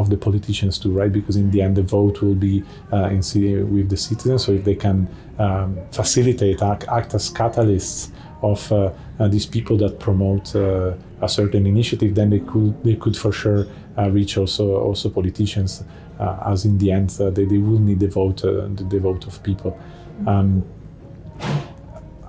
of 0.00 0.10
the 0.10 0.16
politicians 0.16 0.78
too, 0.78 0.90
right? 0.90 1.12
Because 1.12 1.36
in 1.36 1.50
the 1.52 1.62
end, 1.62 1.76
the 1.76 1.82
vote 1.82 2.20
will 2.20 2.34
be 2.34 2.64
in 2.92 3.22
with 3.72 3.88
the 3.88 3.96
citizens. 3.96 4.44
So 4.44 4.52
if 4.52 4.64
they 4.64 4.74
can 4.74 5.08
um, 5.38 5.78
facilitate, 5.92 6.62
act, 6.62 6.84
act, 6.88 7.14
as 7.14 7.30
catalysts 7.32 8.10
of 8.42 8.70
uh, 8.72 8.92
uh, 9.18 9.28
these 9.28 9.46
people 9.46 9.76
that 9.78 9.98
promote 9.98 10.54
uh, 10.54 10.94
a 11.20 11.28
certain 11.28 11.66
initiative, 11.66 12.14
then 12.14 12.30
they 12.30 12.40
could 12.40 12.74
they 12.84 12.96
could 12.96 13.16
for 13.16 13.32
sure 13.32 13.66
uh, 13.98 14.10
reach 14.10 14.36
also 14.38 14.76
also 14.76 15.08
politicians, 15.08 15.84
uh, 16.20 16.38
as 16.46 16.64
in 16.64 16.78
the 16.78 16.92
end 16.92 17.16
uh, 17.20 17.30
they, 17.30 17.44
they 17.44 17.58
will 17.58 17.78
need 17.78 18.00
the 18.00 18.08
vote 18.08 18.42
the, 18.42 18.98
vote 19.00 19.26
of 19.26 19.42
people. 19.42 19.78
Um, 20.26 20.64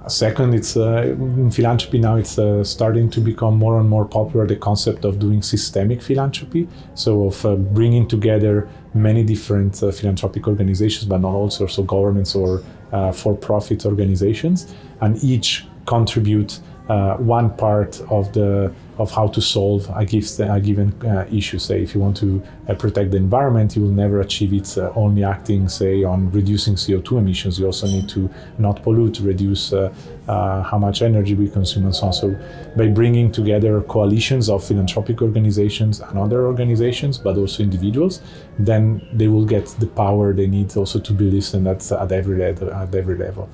Second, 0.08 0.54
it's 0.54 0.78
in 0.78 1.52
philanthropy 1.52 2.00
now. 2.00 2.16
It's 2.16 2.40
starting 2.64 3.10
to 3.10 3.20
become 3.20 3.58
more 3.58 3.78
and 3.78 3.90
more 3.90 4.06
popular. 4.06 4.48
The 4.48 4.56
concept 4.56 5.04
of 5.04 5.20
doing 5.20 5.42
systemic 5.42 6.02
philanthropy, 6.02 6.70
so 6.94 7.26
of 7.26 7.74
bringing 7.74 8.08
together 8.08 8.70
many 8.94 9.24
different 9.24 9.76
philanthropic 9.76 10.48
organizations, 10.48 11.04
but 11.10 11.20
not 11.20 11.34
also 11.34 11.68
so 11.68 11.84
governments 11.84 12.36
or 12.36 12.64
uh, 12.94 13.12
for-profit 13.12 13.86
organizations, 13.86 14.74
and 15.02 15.22
each 15.22 15.66
contribute 15.86 16.62
one 16.88 17.50
part 17.58 18.02
of 18.10 18.32
the 18.34 18.74
of 18.98 19.12
how 19.12 19.28
to 19.28 19.42
solve 19.42 19.88
a, 19.90 20.08
a 20.54 20.60
given 20.60 20.94
uh, 21.06 21.26
issue. 21.32 21.60
Say, 21.60 21.84
if 21.84 21.94
you 21.94 22.02
want 22.02 22.18
to 22.18 22.42
uh, 22.68 22.74
protect 22.74 23.12
the 23.12 23.18
environment, 23.18 23.76
you 23.76 23.84
will 23.84 23.92
never 23.92 24.22
achieve 24.22 24.54
it 24.54 24.78
uh, 24.78 24.92
only 24.96 25.24
acting, 25.24 25.70
say, 25.70 26.04
on 26.04 26.32
reducing 26.32 26.76
CO2 26.76 27.20
emissions. 27.20 27.60
You 27.60 27.68
also 27.68 27.88
need 27.88 28.10
to 28.10 28.30
not 28.58 28.82
pollute, 28.84 29.20
reduce 29.20 29.74
uh, 29.74 29.94
uh, 30.28 30.64
how 30.64 30.78
much 30.78 31.02
energy 31.02 31.36
we 31.36 31.50
consume, 31.50 31.86
and 31.86 31.96
so 31.96 32.08
on. 32.08 32.14
So, 32.14 32.36
by 32.76 32.88
bringing 32.88 33.32
together 33.32 33.82
coalitions 33.82 34.50
of 34.50 34.64
philanthropic 34.64 35.22
organizations 35.22 36.00
and 36.00 36.18
other 36.18 36.46
organizations, 36.46 37.18
but 37.18 37.38
also 37.38 37.64
individuals, 37.64 38.22
then 38.58 39.08
they 39.14 39.28
will 39.28 39.46
get 39.46 39.68
the 39.80 39.88
power 39.88 40.34
they 40.34 40.48
need 40.48 40.76
also 40.76 41.00
to 41.00 41.14
be 41.14 41.30
listened 41.30 41.68
at, 41.68 41.92
at 41.92 42.12
every. 42.12 42.38
At 42.38 42.94
every 42.94 43.18
level. 43.18 43.50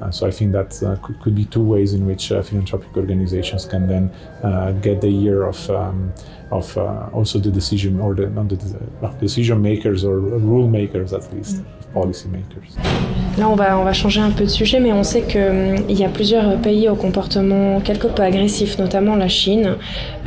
Uh, 0.00 0.10
so 0.10 0.26
I 0.26 0.30
think 0.30 0.52
that 0.52 0.82
uh, 0.82 0.96
could, 0.96 1.20
could 1.20 1.34
be 1.34 1.44
two 1.44 1.62
ways 1.62 1.94
in 1.94 2.06
which 2.06 2.32
uh, 2.32 2.42
philanthropic 2.42 2.96
organizations 2.96 3.64
can 3.66 3.86
then 3.86 4.10
uh, 4.42 4.72
get 4.72 5.00
the 5.00 5.08
ear 5.08 5.44
of 5.44 5.70
um, 5.70 6.12
of 6.50 6.76
uh, 6.76 7.08
also 7.12 7.38
the 7.38 7.50
decision 7.50 8.00
or 8.00 8.14
the, 8.14 8.28
not 8.28 8.48
the 8.48 8.56
decision 9.20 9.62
makers 9.62 10.04
or 10.04 10.18
rule 10.18 10.68
makers 10.68 11.12
at 11.12 11.32
least. 11.32 11.62
Policy 11.92 12.28
makers. 12.28 12.76
Là, 13.36 13.48
on 13.48 13.56
va, 13.56 13.76
on 13.76 13.82
va 13.82 13.92
changer 13.92 14.20
un 14.20 14.30
peu 14.30 14.44
de 14.44 14.50
sujet, 14.50 14.78
mais 14.78 14.92
on 14.92 15.02
sait 15.02 15.22
qu'il 15.22 15.40
hum, 15.40 15.90
y 15.90 16.04
a 16.04 16.08
plusieurs 16.08 16.56
pays 16.60 16.88
au 16.88 16.94
comportement 16.94 17.80
quelque 17.80 18.06
peu 18.06 18.22
agressif, 18.22 18.78
notamment 18.78 19.16
la 19.16 19.26
Chine, 19.26 19.76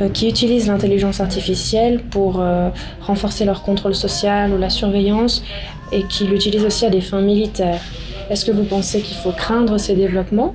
euh, 0.00 0.10
qui 0.10 0.28
utilisent 0.28 0.68
l'intelligence 0.68 1.20
artificielle 1.20 2.02
pour 2.10 2.40
euh, 2.40 2.68
renforcer 3.00 3.46
leur 3.46 3.62
contrôle 3.62 3.94
social 3.94 4.52
ou 4.52 4.58
la 4.58 4.68
surveillance 4.68 5.42
et 5.90 6.02
qui 6.02 6.26
l'utilisent 6.26 6.66
aussi 6.66 6.84
à 6.84 6.90
des 6.90 7.00
fins 7.00 7.22
militaires. 7.22 7.80
Est-ce 8.30 8.44
que 8.44 8.52
vous 8.52 8.64
pensez 8.64 9.00
qu'il 9.00 9.16
faut 9.16 9.32
craindre 9.32 9.78
ces 9.78 9.94
développements 9.94 10.54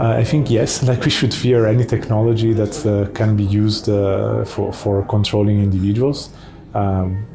Uh, 0.00 0.18
I 0.18 0.24
think 0.24 0.50
yes, 0.50 0.82
like 0.88 1.04
we 1.04 1.10
should 1.10 1.34
fear 1.34 1.66
any 1.66 1.84
technology 1.84 2.52
that 2.54 2.86
uh, 2.86 3.06
can 3.12 3.36
be 3.36 3.44
used 3.44 3.88
uh, 3.88 4.44
for, 4.44 4.72
for 4.72 5.02
controlling 5.02 5.62
individuals. 5.62 6.30
Um, 6.74 7.26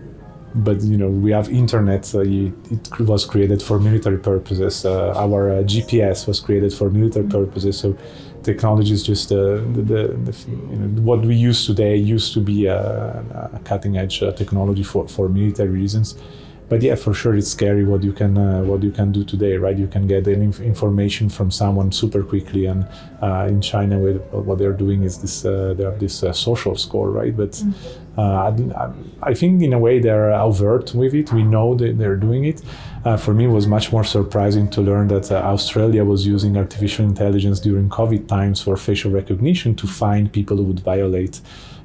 but 0.55 0.81
you 0.81 0.97
know 0.97 1.07
we 1.07 1.31
have 1.31 1.49
internet. 1.49 2.13
Uh, 2.15 2.21
it 2.21 2.99
was 2.99 3.25
created 3.25 3.61
for 3.61 3.79
military 3.79 4.17
purposes. 4.17 4.85
Uh, 4.85 5.13
our 5.15 5.51
uh, 5.51 5.63
GPS 5.63 6.27
was 6.27 6.39
created 6.39 6.73
for 6.73 6.89
military 6.89 7.27
purposes. 7.27 7.77
So 7.77 7.95
technology 8.43 8.93
is 8.93 9.03
just 9.03 9.29
the, 9.29 9.63
the, 9.75 9.83
the 10.25 10.35
you 10.71 10.77
know, 10.77 11.01
what 11.01 11.21
we 11.21 11.35
use 11.35 11.65
today 11.65 11.95
used 11.95 12.33
to 12.33 12.39
be 12.39 12.65
a, 12.65 12.79
a 13.53 13.59
cutting 13.65 13.97
edge 13.97 14.19
technology 14.19 14.83
for 14.83 15.07
for 15.07 15.29
military 15.29 15.69
reasons 15.69 16.15
but 16.69 16.81
yeah, 16.81 16.95
for 16.95 17.13
sure, 17.13 17.35
it's 17.35 17.49
scary 17.49 17.85
what 17.85 18.03
you 18.03 18.11
can 18.11 18.37
uh, 18.37 18.61
what 18.63 18.83
you 18.83 18.91
can 18.91 19.11
do 19.11 19.23
today, 19.23 19.57
right? 19.57 19.77
You 19.77 19.87
can 19.87 20.05
get 20.05 20.27
any 20.27 20.45
information 20.45 21.29
from 21.29 21.49
someone 21.49 21.91
super 21.91 22.23
quickly, 22.23 22.65
and 22.65 22.85
uh, 23.21 23.47
in 23.47 23.61
China, 23.61 23.97
what 23.99 24.57
they're 24.57 24.73
doing 24.73 25.03
is 25.03 25.21
this 25.21 25.45
uh, 25.45 25.73
they 25.77 25.83
have 25.83 25.99
this 25.99 26.23
uh, 26.23 26.33
social 26.33 26.75
score, 26.75 27.09
right? 27.09 27.35
But 27.35 27.51
mm. 27.51 27.73
I, 28.17 29.29
I, 29.29 29.33
think 29.33 29.61
in 29.61 29.73
a 29.73 29.79
way 29.79 29.99
they're 29.99 30.33
overt 30.33 30.93
with 30.95 31.13
it. 31.13 31.31
We 31.31 31.43
know 31.43 31.75
that 31.75 31.99
they're 31.99 32.15
doing 32.15 32.45
it. 32.45 32.63
Uh, 33.05 33.15
for 33.15 33.33
me, 33.33 33.45
it 33.45 33.49
was 33.49 33.67
much 33.67 33.91
more 33.91 34.03
surprising 34.03 34.69
to 34.71 34.81
learn 34.81 35.07
that 35.07 35.31
uh, 35.31 35.35
Australia 35.35 36.03
was 36.03 36.27
using 36.27 36.57
artificial 36.57 37.05
intelligence 37.05 37.59
during 37.59 37.87
COVID 37.89 38.27
times 38.27 38.59
for 38.59 38.75
facial 38.75 39.11
recognition 39.11 39.75
to 39.75 39.87
find 39.87 40.33
people 40.33 40.57
who 40.57 40.63
would 40.63 40.81
violate 40.81 41.39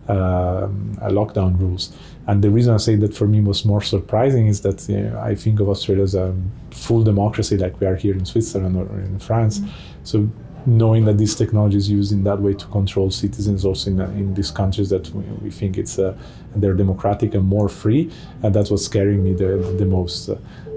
lockdown 0.09 1.59
rules. 1.61 1.93
And 2.27 2.43
the 2.43 2.51
reason 2.51 2.75
I 2.75 2.79
say 2.79 2.97
that 2.97 3.15
for 3.15 3.27
me 3.27 3.41
was 3.41 3.65
more 3.65 3.83
surprising 3.83 4.47
is 4.47 4.61
that 4.62 4.88
you 4.88 5.01
know, 5.01 5.19
I 5.21 5.35
think 5.35 5.61
of 5.61 5.69
Australia 5.69 6.05
as 6.05 6.15
a 6.15 6.35
full 6.71 7.03
democracy 7.03 7.57
like 7.57 7.81
we 7.81 7.87
are 7.87 7.97
here 7.97 8.15
in 8.15 8.25
Switzerland 8.25 8.77
or 8.77 9.01
in 9.01 9.19
France. 9.19 9.59
Mm-hmm. 9.59 10.05
So 10.05 10.29
knowing 10.67 11.05
that 11.05 11.19
this 11.19 11.35
technology 11.35 11.77
is 11.77 11.91
used 11.91 12.12
in 12.12 12.25
that 12.25 12.41
way 12.41 12.55
to 12.55 12.67
control 12.67 13.11
citizens 13.11 13.65
also 13.65 13.91
in, 13.91 14.01
in 14.01 14.35
these 14.35 14.51
countries 14.51 14.91
that 14.91 15.11
we, 15.11 15.23
we 15.43 15.51
think 15.51 15.77
it's 15.77 15.99
uh, 15.99 16.17
they're 16.55 16.75
democratic 16.75 17.35
and 17.35 17.45
more 17.45 17.69
free, 17.69 18.11
and 18.43 18.55
that's 18.55 18.71
what's 18.71 18.85
scaring 18.85 19.25
me 19.25 19.33
the, 19.33 19.57
the 19.79 19.85
most. 19.85 20.29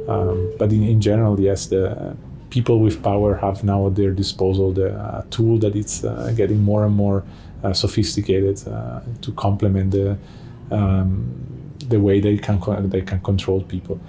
Um, 0.07 0.53
but 0.57 0.71
in, 0.71 0.83
in 0.83 1.01
general, 1.01 1.39
yes, 1.39 1.67
the 1.67 2.15
people 2.49 2.79
with 2.79 3.03
power 3.03 3.35
have 3.35 3.63
now 3.63 3.87
at 3.87 3.95
their 3.95 4.11
disposal 4.11 4.71
the 4.71 4.93
uh, 4.93 5.23
tool 5.29 5.57
that 5.59 5.75
it's 5.75 6.03
uh, 6.03 6.31
getting 6.35 6.61
more 6.63 6.85
and 6.85 6.95
more 6.95 7.19
uh, 7.19 7.23
sophisticated 7.73 8.67
uh, 8.67 9.01
to 9.21 9.31
complement 9.33 9.91
the 9.91 10.17
um, 10.71 11.35
the 11.89 11.99
way 11.99 12.19
they 12.19 12.37
can 12.37 12.59
they 12.89 13.01
can 13.01 13.19
control 13.21 13.61
people. 13.61 13.99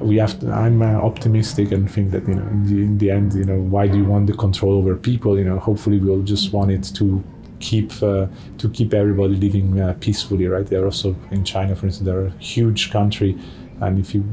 We 0.00 0.16
have. 0.16 0.38
To, 0.40 0.50
I'm 0.50 0.80
uh, 0.82 0.94
optimistic 0.94 1.72
and 1.72 1.90
think 1.90 2.10
that 2.12 2.26
you 2.26 2.34
know 2.34 2.46
in 2.48 2.66
the, 2.66 2.82
in 2.82 2.98
the 2.98 3.10
end, 3.10 3.34
you 3.34 3.44
know, 3.44 3.58
why 3.58 3.86
do 3.86 3.98
you 3.98 4.04
want 4.04 4.26
the 4.26 4.32
control 4.32 4.74
over 4.78 4.96
people? 4.96 5.38
You 5.38 5.44
know, 5.44 5.58
hopefully 5.58 5.98
we'll 5.98 6.22
just 6.22 6.52
want 6.52 6.70
it 6.70 6.84
to 6.94 7.22
keep 7.60 8.02
uh, 8.02 8.26
to 8.58 8.68
keep 8.70 8.92
everybody 8.94 9.34
living 9.34 9.80
uh, 9.80 9.94
peacefully, 10.00 10.46
right? 10.46 10.66
They're 10.66 10.86
also 10.86 11.14
in 11.30 11.44
China, 11.44 11.76
for 11.76 11.86
instance, 11.86 12.06
they're 12.06 12.26
a 12.26 12.38
huge 12.38 12.90
country, 12.90 13.38
and 13.80 13.98
if 13.98 14.14
you, 14.14 14.24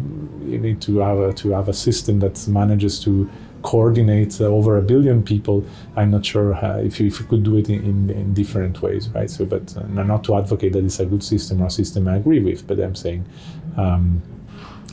you 0.46 0.58
need 0.58 0.82
to 0.82 1.00
have 1.00 1.20
a, 1.20 1.34
to 1.34 1.52
have 1.52 1.70
a 1.70 1.74
system 1.74 2.20
that 2.20 2.48
manages 2.48 3.00
to 3.02 3.30
coordinate 3.64 4.40
uh, 4.42 4.46
over 4.46 4.78
a 4.78 4.82
billion 4.82 5.24
people, 5.24 5.66
I'm 5.96 6.12
not 6.12 6.26
sure 6.26 6.54
uh, 6.54 6.78
if, 6.78 7.00
you, 7.00 7.08
if 7.08 7.20
you 7.20 7.26
could 7.26 7.44
do 7.44 7.58
it 7.58 7.70
in, 7.70 7.84
in, 7.84 8.10
in 8.10 8.34
different 8.34 8.82
ways, 8.82 9.10
right? 9.10 9.30
So, 9.30 9.46
but 9.46 9.76
uh, 9.78 9.84
not 9.88 10.24
to 10.26 10.36
advocate 10.36 10.74
that 10.74 10.84
it's 10.84 11.00
a 11.00 11.06
good 11.06 11.24
system 11.24 11.62
or 11.62 11.68
a 11.68 11.72
system 11.72 12.08
I 12.08 12.18
agree 12.18 12.40
with, 12.40 12.68
but 12.68 12.80
I'm 12.80 12.96
saying 12.96 13.26
um, 13.78 14.22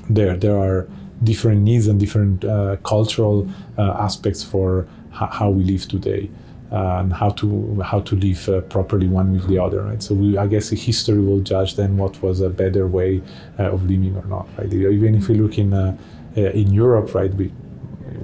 there 0.09 0.37
there 0.37 0.57
are 0.59 0.89
different 1.23 1.63
needs 1.63 1.87
and 1.87 1.99
different 1.99 2.45
uh, 2.45 2.77
cultural 2.85 3.49
uh, 3.79 3.97
aspects 3.99 4.43
for 4.43 4.87
how 5.13 5.49
we 5.49 5.65
live 5.65 5.87
today. 5.89 6.31
Uh, 6.73 6.99
and 6.99 7.13
how 7.13 7.29
to 7.29 7.81
how 7.83 8.01
to 8.01 8.17
live 8.17 8.49
uh, 8.49 8.61
properly 8.63 9.07
one 9.07 9.33
with 9.33 9.47
the 9.47 9.57
other, 9.57 9.83
right? 9.83 10.03
So 10.03 10.13
we, 10.13 10.37
I 10.37 10.49
guess 10.49 10.71
history 10.71 11.21
will 11.21 11.39
judge 11.39 11.77
then 11.77 11.97
what 11.97 12.21
was 12.21 12.41
a 12.41 12.51
better 12.51 12.89
way 12.89 13.23
uh, 13.61 13.71
of 13.71 13.85
living 13.85 14.17
or 14.17 14.25
not, 14.25 14.49
right? 14.59 14.73
Even 14.73 15.15
if 15.15 15.29
we 15.29 15.37
look 15.37 15.57
in 15.57 15.73
in 16.35 16.73
Europe, 16.73 17.15
right, 17.15 17.33
we 17.35 17.53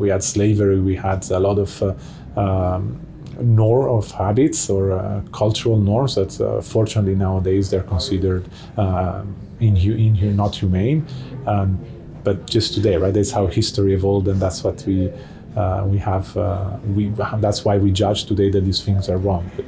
we 0.01 0.09
had 0.09 0.25
slavery, 0.25 0.81
we 0.81 0.97
had 0.97 1.31
a 1.31 1.39
lot 1.39 1.59
of 1.59 1.83
uh, 1.83 1.95
um, 2.41 2.99
norm 3.39 3.89
of 3.99 4.11
habits 4.11 4.71
or 4.71 4.93
uh, 4.93 5.21
cultural 5.33 5.79
norms 5.79 6.15
that 6.15 6.41
uh, 6.41 6.61
fortunately 6.61 7.15
nowadays 7.15 7.71
they're 7.71 7.83
considered 7.83 8.45
uh, 8.77 9.23
inhu- 9.61 10.35
not 10.35 10.57
humane. 10.57 11.07
Um, 11.47 11.79
but 12.25 12.47
just 12.47 12.75
today, 12.75 12.97
right? 12.97 13.15
That's 13.15 13.31
how 13.31 13.47
history 13.47 13.95
evolved, 13.95 14.29
and 14.29 14.41
that's 14.41 14.63
what 14.63 14.85
we 14.87 15.11
uh, 15.57 15.85
we 15.87 15.99
have. 15.99 16.37
Uh, 16.37 16.77
we 16.95 17.09
that's 17.39 17.65
why 17.65 17.79
we 17.79 17.91
judge 17.91 18.25
today 18.25 18.51
that 18.51 18.61
these 18.61 18.83
things 18.83 19.09
are 19.09 19.17
wrong. 19.17 19.51
But 19.57 19.65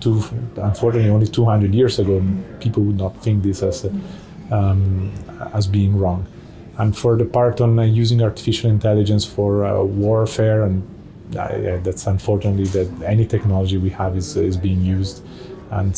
two, 0.00 0.22
unfortunately, 0.56 1.10
only 1.10 1.26
200 1.26 1.74
years 1.74 1.98
ago, 1.98 2.22
people 2.60 2.84
would 2.84 2.98
not 2.98 3.20
think 3.20 3.42
this 3.42 3.62
as 3.64 3.84
um, 4.52 5.12
as 5.54 5.66
being 5.66 5.98
wrong. 5.98 6.24
And 6.78 6.96
for 6.96 7.16
the 7.16 7.24
part 7.24 7.60
on 7.60 7.78
uh, 7.78 7.82
using 7.82 8.22
artificial 8.22 8.70
intelligence 8.70 9.24
for 9.24 9.64
uh, 9.64 9.82
warfare, 9.82 10.64
and 10.64 10.82
uh, 11.36 11.78
that's 11.82 12.06
unfortunately 12.06 12.64
that 12.66 12.88
any 13.04 13.26
technology 13.26 13.76
we 13.76 13.90
have 13.90 14.16
is, 14.16 14.36
is 14.36 14.56
being 14.56 14.82
used. 14.82 15.24
And 15.70 15.94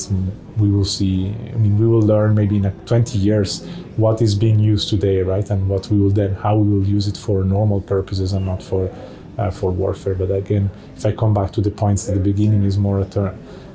we 0.56 0.70
will 0.70 0.84
see, 0.84 1.34
I 1.52 1.56
mean, 1.56 1.78
we 1.78 1.86
will 1.86 2.02
learn 2.02 2.34
maybe 2.34 2.56
in 2.56 2.70
20 2.86 3.18
years 3.18 3.66
what 3.96 4.22
is 4.22 4.34
being 4.34 4.60
used 4.60 4.88
today, 4.88 5.22
right? 5.22 5.48
And 5.50 5.68
what 5.68 5.90
we 5.90 5.98
will 5.98 6.10
then, 6.10 6.34
how 6.34 6.56
we 6.56 6.78
will 6.78 6.86
use 6.86 7.08
it 7.08 7.16
for 7.16 7.42
normal 7.42 7.80
purposes 7.80 8.32
and 8.32 8.46
not 8.46 8.62
for, 8.62 8.92
uh, 9.36 9.50
for 9.50 9.72
warfare. 9.72 10.14
But 10.14 10.30
again, 10.30 10.70
if 10.96 11.04
I 11.04 11.12
come 11.12 11.34
back 11.34 11.52
to 11.52 11.60
the 11.60 11.70
points 11.70 12.08
at 12.08 12.14
the 12.14 12.20
beginning, 12.20 12.62
is 12.62 12.78
more 12.78 13.04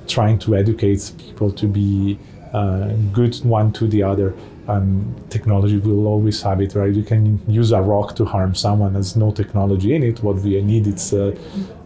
trying 0.07 0.39
to 0.39 0.55
educate 0.55 1.11
people 1.17 1.51
to 1.51 1.67
be 1.67 2.17
uh, 2.53 2.89
good 3.13 3.35
one 3.45 3.71
to 3.73 3.87
the 3.87 4.03
other 4.03 4.33
um, 4.69 5.15
technology 5.29 5.77
will 5.77 6.05
always 6.05 6.41
have 6.43 6.61
it, 6.61 6.75
right? 6.75 6.93
You 6.93 7.03
can 7.03 7.41
use 7.47 7.71
a 7.71 7.81
rock 7.81 8.15
to 8.17 8.25
harm 8.25 8.53
someone. 8.53 8.93
There's 8.93 9.15
no 9.15 9.31
technology 9.31 9.95
in 9.95 10.03
it. 10.03 10.21
What 10.23 10.37
we 10.37 10.61
need 10.61 10.85
is 10.85 11.13
uh, 11.13 11.35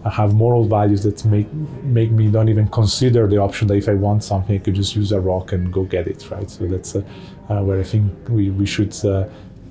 have 0.10 0.34
moral 0.34 0.66
values 0.66 1.04
that 1.04 1.24
make 1.26 1.52
make 1.84 2.12
me 2.12 2.30
don't 2.30 2.50
even 2.50 2.68
consider 2.68 3.26
the 3.28 3.38
option 3.38 3.68
that 3.70 3.76
if 3.76 3.88
I 3.88 3.94
want 3.94 4.24
something, 4.24 4.56
I 4.56 4.60
could 4.60 4.76
just 4.76 4.96
use 4.96 5.12
a 5.14 5.20
rock 5.20 5.54
and 5.54 5.72
go 5.72 5.84
get 5.84 6.08
it, 6.08 6.30
right? 6.30 6.50
So 6.50 6.68
that's 6.68 6.96
uh, 6.96 7.04
uh, 7.50 7.62
where 7.64 7.80
I 7.80 7.84
think 7.84 8.12
we, 8.28 8.50
we 8.50 8.66
should 8.66 8.94
uh, 9.06 9.24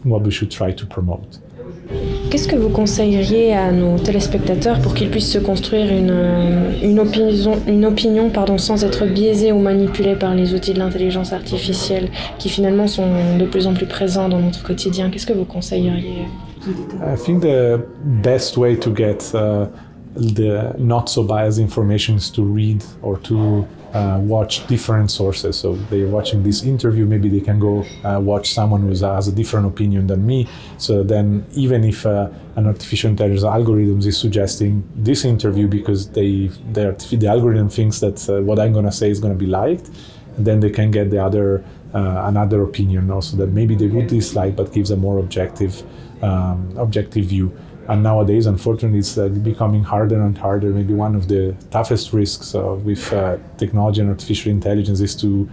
what 0.04 0.22
we 0.22 0.30
should 0.30 0.50
try 0.50 0.72
to 0.72 0.86
promote. 0.86 1.38
Qu'est-ce 2.30 2.48
que 2.48 2.56
vous 2.56 2.70
conseilleriez 2.70 3.54
à 3.54 3.72
nos 3.72 3.98
téléspectateurs 3.98 4.80
pour 4.80 4.94
qu'ils 4.94 5.10
puissent 5.10 5.30
se 5.30 5.38
construire 5.38 5.92
une, 5.92 6.72
une 6.82 7.84
opinion, 7.84 8.30
pardon, 8.30 8.56
sans 8.56 8.84
être 8.84 9.04
biaisés 9.04 9.52
ou 9.52 9.58
manipulés 9.58 10.14
par 10.14 10.34
les 10.34 10.54
outils 10.54 10.72
de 10.72 10.78
l'intelligence 10.78 11.34
artificielle 11.34 12.08
qui 12.38 12.48
finalement 12.48 12.86
sont 12.86 13.36
de 13.38 13.44
plus 13.44 13.66
en 13.66 13.74
plus 13.74 13.86
présents 13.86 14.30
dans 14.30 14.38
notre 14.38 14.62
quotidien? 14.62 15.10
Qu'est-ce 15.10 15.26
que 15.26 15.34
vous 15.34 15.44
conseilleriez? 15.44 16.26
I 16.64 17.16
think 17.16 17.42
the 17.42 17.80
best 18.22 18.56
way 18.56 18.76
to 18.76 18.90
get 18.94 19.34
uh, 19.34 19.66
the 20.16 20.72
not 20.78 21.08
so 21.08 21.22
biased 21.22 21.58
information 21.58 22.16
is 22.16 22.30
to 22.30 22.42
read 22.42 22.82
or 23.02 23.18
to 23.22 23.66
uh, 23.92 24.18
watch 24.22 24.66
different 24.66 25.10
sources. 25.10 25.58
So 25.58 25.76
they're 25.90 26.08
watching 26.08 26.42
this 26.42 26.62
interview, 26.62 27.04
maybe 27.06 27.28
they 27.28 27.40
can 27.40 27.58
go 27.58 27.84
uh, 28.04 28.20
watch 28.20 28.52
someone 28.52 28.82
who 28.82 28.88
has 28.88 29.28
a 29.28 29.32
different 29.32 29.66
opinion 29.66 30.06
than 30.06 30.26
me. 30.26 30.48
So 30.78 31.02
then, 31.02 31.44
even 31.52 31.84
if 31.84 32.06
uh, 32.06 32.28
an 32.56 32.66
artificial 32.66 33.10
intelligence 33.10 33.44
algorithm 33.44 33.98
is 34.00 34.18
suggesting 34.18 34.82
this 34.94 35.24
interview 35.24 35.68
because 35.68 36.08
they 36.10 36.48
the 36.72 37.26
algorithm 37.28 37.68
thinks 37.68 38.00
that 38.00 38.28
uh, 38.28 38.40
what 38.42 38.58
I'm 38.58 38.72
going 38.72 38.86
to 38.86 38.92
say 38.92 39.10
is 39.10 39.20
going 39.20 39.34
to 39.34 39.38
be 39.38 39.46
liked, 39.46 39.90
then 40.38 40.60
they 40.60 40.70
can 40.70 40.90
get 40.90 41.10
the 41.10 41.22
other 41.22 41.64
uh, 41.94 42.22
another 42.24 42.62
opinion 42.62 43.10
also 43.10 43.36
that 43.36 43.48
maybe 43.48 43.74
they 43.74 43.86
would 43.86 44.06
dislike, 44.06 44.56
but 44.56 44.72
gives 44.72 44.90
a 44.90 44.96
more 44.96 45.18
objective 45.18 45.82
um, 46.22 46.74
objective 46.78 47.26
view. 47.26 47.52
And 47.88 48.02
nowadays, 48.02 48.46
unfortunately, 48.46 49.00
it's 49.00 49.18
uh, 49.18 49.28
becoming 49.28 49.82
harder 49.82 50.20
and 50.20 50.36
harder. 50.38 50.70
Maybe 50.70 50.94
one 50.94 51.14
of 51.16 51.28
the 51.28 51.56
toughest 51.70 52.12
risks 52.12 52.54
uh, 52.54 52.74
with 52.84 53.12
uh, 53.12 53.38
technology 53.58 54.00
and 54.00 54.10
artificial 54.10 54.52
intelligence 54.52 55.00
is 55.00 55.16
to 55.16 55.48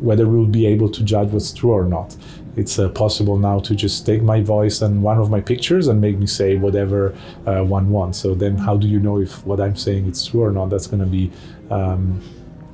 whether 0.00 0.26
we'll 0.26 0.46
be 0.46 0.66
able 0.66 0.88
to 0.90 1.02
judge 1.02 1.28
what's 1.28 1.52
true 1.52 1.72
or 1.72 1.84
not. 1.84 2.16
It's 2.56 2.78
uh, 2.78 2.88
possible 2.90 3.36
now 3.36 3.58
to 3.60 3.74
just 3.74 4.06
take 4.06 4.22
my 4.22 4.40
voice 4.40 4.80
and 4.80 5.02
one 5.02 5.18
of 5.18 5.30
my 5.30 5.40
pictures 5.40 5.88
and 5.88 6.00
make 6.00 6.16
me 6.18 6.26
say 6.26 6.56
whatever 6.56 7.14
uh, 7.46 7.62
one 7.62 7.90
wants. 7.90 8.18
So 8.18 8.34
then, 8.34 8.56
how 8.56 8.76
do 8.76 8.86
you 8.86 9.00
know 9.00 9.20
if 9.20 9.44
what 9.44 9.60
I'm 9.60 9.76
saying 9.76 10.06
is 10.06 10.24
true 10.26 10.42
or 10.42 10.52
not? 10.52 10.70
That's 10.70 10.86
going 10.86 11.00
to 11.00 11.06
be 11.06 11.30
um, 11.70 12.20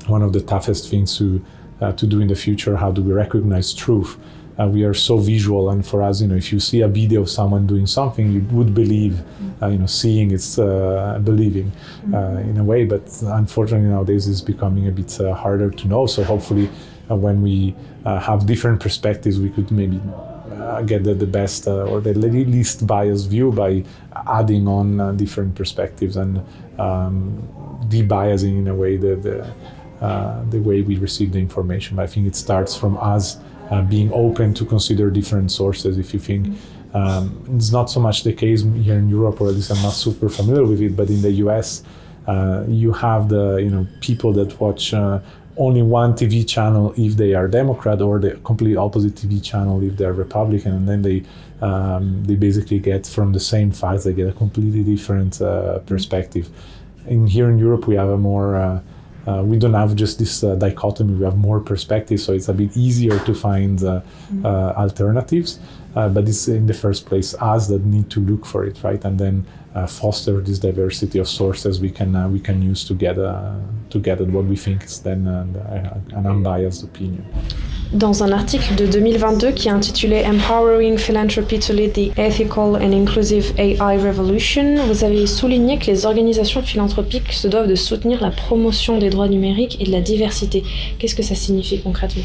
one 0.07 0.23
of 0.23 0.33
the 0.33 0.41
toughest 0.41 0.91
things 0.91 1.17
to 1.19 1.45
uh, 1.81 1.93
to 1.93 2.07
do 2.07 2.21
in 2.21 2.29
the 2.29 2.35
future. 2.35 2.77
How 2.77 2.93
do 2.93 3.03
we 3.03 3.13
recognize 3.13 3.73
truth? 3.73 4.19
Uh, 4.61 4.67
we 4.67 4.85
are 4.85 4.95
so 4.95 5.17
visual. 5.17 5.71
And 5.71 5.87
for 5.87 6.03
us 6.03 6.21
you 6.21 6.29
know 6.29 6.35
if 6.35 6.53
you 6.53 6.61
see 6.61 6.83
a 6.83 6.89
video 6.89 7.23
of 7.23 7.31
someone 7.31 7.67
doing 7.67 7.87
something 7.87 8.31
you 8.31 8.41
would 8.53 8.75
believe 8.75 9.23
uh, 9.63 9.69
you 9.69 9.79
know 9.79 9.87
seeing 9.87 10.31
it's 10.33 10.59
uh, 10.59 11.19
believing 11.25 11.73
uh, 12.13 12.43
in 12.51 12.59
a 12.59 12.65
way. 12.65 12.85
But 12.85 13.05
unfortunately 13.23 13.89
nowadays 13.89 14.29
it's 14.29 14.41
becoming 14.41 14.89
a 14.89 14.93
bit 14.93 15.19
uh, 15.21 15.35
harder 15.35 15.71
to 15.71 15.89
know. 15.89 16.07
So 16.07 16.23
hopefully 16.25 16.69
uh, 17.11 17.17
when 17.17 17.43
we 17.43 17.75
have 18.05 18.47
different 18.47 18.81
perspectives 18.81 19.39
we 19.39 19.51
could 19.51 19.71
maybe 19.71 20.01
get 20.87 21.05
the, 21.05 21.15
the 21.15 21.27
best 21.27 21.67
or 21.67 22.01
the 22.01 22.15
least 22.15 22.87
biased 22.87 23.29
view 23.29 23.53
by 23.53 23.85
adding 24.27 24.67
on 24.67 25.17
different 25.17 25.55
perspectives 25.55 26.17
and 26.17 26.39
um, 26.79 27.47
debiasing 27.89 28.59
in 28.59 28.69
a 28.69 28.75
way 28.75 28.97
the, 28.97 29.17
the, 29.17 30.47
the 30.51 30.61
way 30.61 30.83
we 30.83 30.97
receive 30.97 31.33
the 31.33 31.39
information. 31.39 31.97
But 31.97 32.03
i 32.03 32.07
think 32.07 32.27
it 32.27 32.37
starts 32.37 32.75
from 32.77 32.97
us 32.99 33.39
uh, 33.71 33.83
being 33.83 34.13
open 34.13 34.53
to 34.55 34.65
consider 34.65 35.11
different 35.11 35.51
sources 35.51 35.99
if 35.99 36.13
you 36.13 36.21
think 36.21 36.47
um, 36.93 37.45
it's 37.55 37.71
not 37.71 37.91
so 37.91 38.01
much 38.01 38.25
the 38.25 38.33
case 38.33 38.63
here 38.63 38.99
in 38.99 39.09
Europe, 39.09 39.41
or 39.41 39.49
at 39.49 39.55
least 39.55 39.71
I'm 39.71 39.83
not 39.83 39.93
super 39.93 40.29
familiar 40.29 40.65
with 40.65 40.81
it. 40.81 40.97
But 40.97 41.09
in 41.09 41.23
the 41.23 41.31
U.S., 41.45 41.83
uh, 42.27 42.65
you 42.69 42.93
have 42.93 43.29
the 43.29 43.57
you 43.57 43.71
know 43.71 43.87
people 44.01 44.33
that 44.35 44.61
watch 44.61 44.93
uh, 44.93 45.21
only 45.57 45.83
one 45.83 46.15
TV 46.15 46.47
channel 46.47 46.93
if 46.97 47.17
they 47.17 47.35
are 47.35 47.47
Democrat, 47.47 48.03
or 48.03 48.19
the 48.19 48.33
complete 48.45 48.77
opposite 48.77 49.15
TV 49.15 49.43
channel 49.43 49.83
if 49.83 49.97
they're 49.97 50.13
Republican, 50.13 50.73
and 50.73 50.89
then 50.89 51.03
they 51.03 51.23
um, 51.65 52.25
they 52.25 52.35
basically 52.35 52.79
get 52.79 53.07
from 53.07 53.33
the 53.33 53.41
same 53.41 53.71
facts 53.71 54.05
they 54.05 54.13
get 54.13 54.29
a 54.29 54.33
completely 54.33 54.83
different 54.83 55.41
uh, 55.41 55.79
perspective. 55.81 56.49
In 57.07 57.27
here 57.27 57.49
in 57.49 57.59
Europe, 57.59 57.87
we 57.87 57.95
have 57.95 58.09
a 58.09 58.19
more 58.19 58.83
uh, 59.31 59.41
uh, 59.41 59.43
we 59.43 59.59
don't 59.59 59.75
have 59.75 59.95
just 59.95 60.19
this 60.19 60.43
uh, 60.43 60.55
dichotomy. 60.57 61.15
We 61.15 61.25
have 61.25 61.37
more 61.37 61.61
perspectives, 61.61 62.25
so 62.25 62.33
it's 62.33 62.49
a 62.49 62.55
bit 62.55 62.77
easier 62.77 63.19
to 63.21 63.35
find 63.35 63.83
uh, 63.83 64.03
mm-hmm. 64.33 64.47
alternatives. 64.47 65.59
Uh, 65.97 66.09
but 66.09 66.29
it's 66.29 66.47
in 66.47 66.67
the 66.67 66.75
first 66.75 67.07
place 67.07 67.35
us 67.41 67.67
that 67.67 67.85
need 67.85 68.09
to 68.11 68.21
look 68.21 68.47
for 68.47 68.65
it, 68.65 68.83
right? 68.85 69.05
And 69.05 69.19
then 69.19 69.45
uh, 69.75 69.87
foster 69.87 70.41
this 70.41 70.59
diversity 70.59 71.19
of 71.19 71.29
sources 71.29 71.81
we 71.81 71.91
can 71.91 72.15
uh, 72.15 72.29
we 72.29 72.41
can 72.41 72.63
use 72.63 72.85
to 72.85 72.95
get 72.95 73.15
to 73.15 73.99
get 73.99 74.21
at 74.21 74.29
what 74.29 74.45
we 74.45 74.57
think 74.57 74.85
is 74.85 75.01
then 75.01 75.27
an 75.27 76.27
unbiased 76.27 76.85
opinion. 76.85 77.25
Dans 77.93 78.23
un 78.23 78.31
article 78.31 78.77
de 78.77 78.87
2022 78.87 79.51
qui 79.51 79.67
est 79.67 79.73
intitulé 79.73 80.23
Empowering 80.25 80.97
Philanthropy 80.97 81.59
to 81.59 81.73
Lead 81.73 81.93
the 81.93 82.17
Ethical 82.17 82.77
and 82.77 82.93
Inclusive 82.93 83.53
AI 83.59 83.97
Revolution, 83.97 84.77
vous 84.87 85.03
avez 85.03 85.27
souligné 85.27 85.77
que 85.77 85.87
les 85.87 86.07
organisations 86.07 86.63
philanthropiques 86.63 87.33
se 87.33 87.49
doivent 87.49 87.69
de 87.69 87.75
soutenir 87.75 88.23
la 88.23 88.31
promotion 88.31 88.99
des 88.99 89.11
droits 89.11 89.29
numériques 89.29 89.77
et 89.81 89.85
de 89.87 89.91
la 89.91 90.01
diversité. 90.01 90.63
Qu'est-ce 91.01 91.17
que 91.17 91.25
ça 91.25 91.35
signifie 91.35 91.81
concrètement 91.81 92.23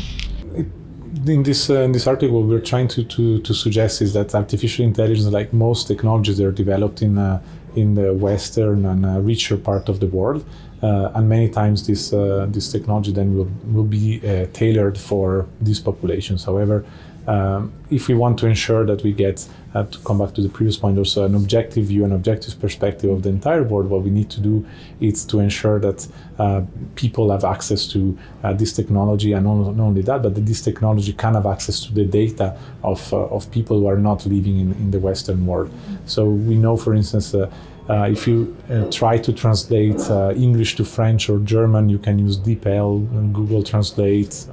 in 1.28 1.44
this 1.44 1.70
uh, 1.70 1.82
in 1.82 1.92
this 1.92 2.08
article, 2.08 2.40
what 2.40 2.48
we're 2.48 2.60
trying 2.60 2.88
to, 2.90 3.04
to, 3.04 3.40
to 3.40 3.54
suggest 3.54 4.02
is 4.02 4.14
that 4.14 4.34
artificial 4.36 4.86
intelligence, 4.86 5.28
like 5.28 5.54
most 5.54 5.88
technologies, 5.88 6.40
are 6.42 6.52
developed 6.52 7.02
in 7.02 7.18
uh, 7.18 7.42
in 7.76 7.94
the 7.96 8.14
western 8.14 8.86
and 8.86 9.06
uh, 9.06 9.20
richer 9.20 9.58
part 9.58 9.90
of 9.90 10.00
the 10.00 10.08
world, 10.08 10.46
uh, 10.82 11.12
and 11.16 11.28
many 11.28 11.50
times 11.50 11.86
this 11.88 12.14
uh, 12.14 12.46
this 12.50 12.72
technology 12.72 13.12
then 13.12 13.36
will 13.36 13.50
will 13.74 13.84
be 13.84 14.22
uh, 14.28 14.46
tailored 14.54 14.98
for 14.98 15.48
these 15.62 15.80
populations. 15.80 16.44
However, 16.46 16.86
um, 17.28 17.74
if 17.90 18.08
we 18.08 18.14
want 18.14 18.38
to 18.40 18.48
ensure 18.48 18.86
that 18.86 19.04
we 19.04 19.12
get 19.12 19.48
uh, 19.74 19.84
to 19.84 20.00
come 20.00 20.20
back 20.20 20.34
to 20.34 20.42
the 20.42 20.50
previous 20.50 20.78
point 20.78 20.98
also 20.98 21.26
an 21.26 21.36
objective 21.36 21.86
view 21.86 22.06
an 22.06 22.12
objective 22.12 22.60
perspective 22.60 23.10
of 23.10 23.24
the 23.24 23.30
entire 23.30 23.64
board 23.64 23.90
what 23.90 24.02
we 24.04 24.10
need 24.10 24.30
to 24.30 24.40
do 24.40 24.66
is 25.00 25.26
to 25.26 25.40
ensure 25.40 25.80
that 25.80 26.08
uh, 26.40 26.62
people 26.96 27.32
have 27.32 27.44
access 27.44 27.88
to 27.88 28.18
uh, 28.44 28.54
this 28.54 28.74
technology 28.74 29.34
and 29.34 29.46
not, 29.46 29.80
only 29.80 30.02
that 30.02 30.22
but 30.22 30.36
that 30.36 30.46
this 30.46 30.62
technology 30.62 31.14
can 31.14 31.34
have 31.34 31.46
access 31.46 31.80
to 31.80 31.94
the 31.94 32.06
data 32.06 32.58
of, 32.84 33.14
uh, 33.14 33.18
of 33.28 33.50
people 33.52 33.80
who 33.80 33.88
are 33.88 33.98
not 33.98 34.26
living 34.26 34.60
in, 34.60 34.72
in 34.74 34.92
the 34.92 35.00
western 35.00 35.46
world. 35.46 35.72
So 36.06 36.26
we 36.26 36.56
know 36.56 36.78
for 36.78 36.94
instance 36.94 37.34
uh, 37.34 37.52
uh, 37.88 38.08
if 38.10 38.28
you 38.28 38.56
uh, 38.70 38.90
try 38.90 39.16
to 39.18 39.32
translate 39.32 40.00
uh, 40.10 40.34
English 40.36 40.76
to 40.76 40.84
French 40.84 41.30
or 41.30 41.38
German, 41.40 41.88
you 41.88 42.00
can 42.00 42.18
use 42.18 42.38
DeepL, 42.40 43.32
Google 43.32 43.62
Translate, 43.62 44.48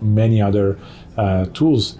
many 0.00 0.42
other 0.42 0.76
uh, 1.16 1.46
tools, 1.46 1.98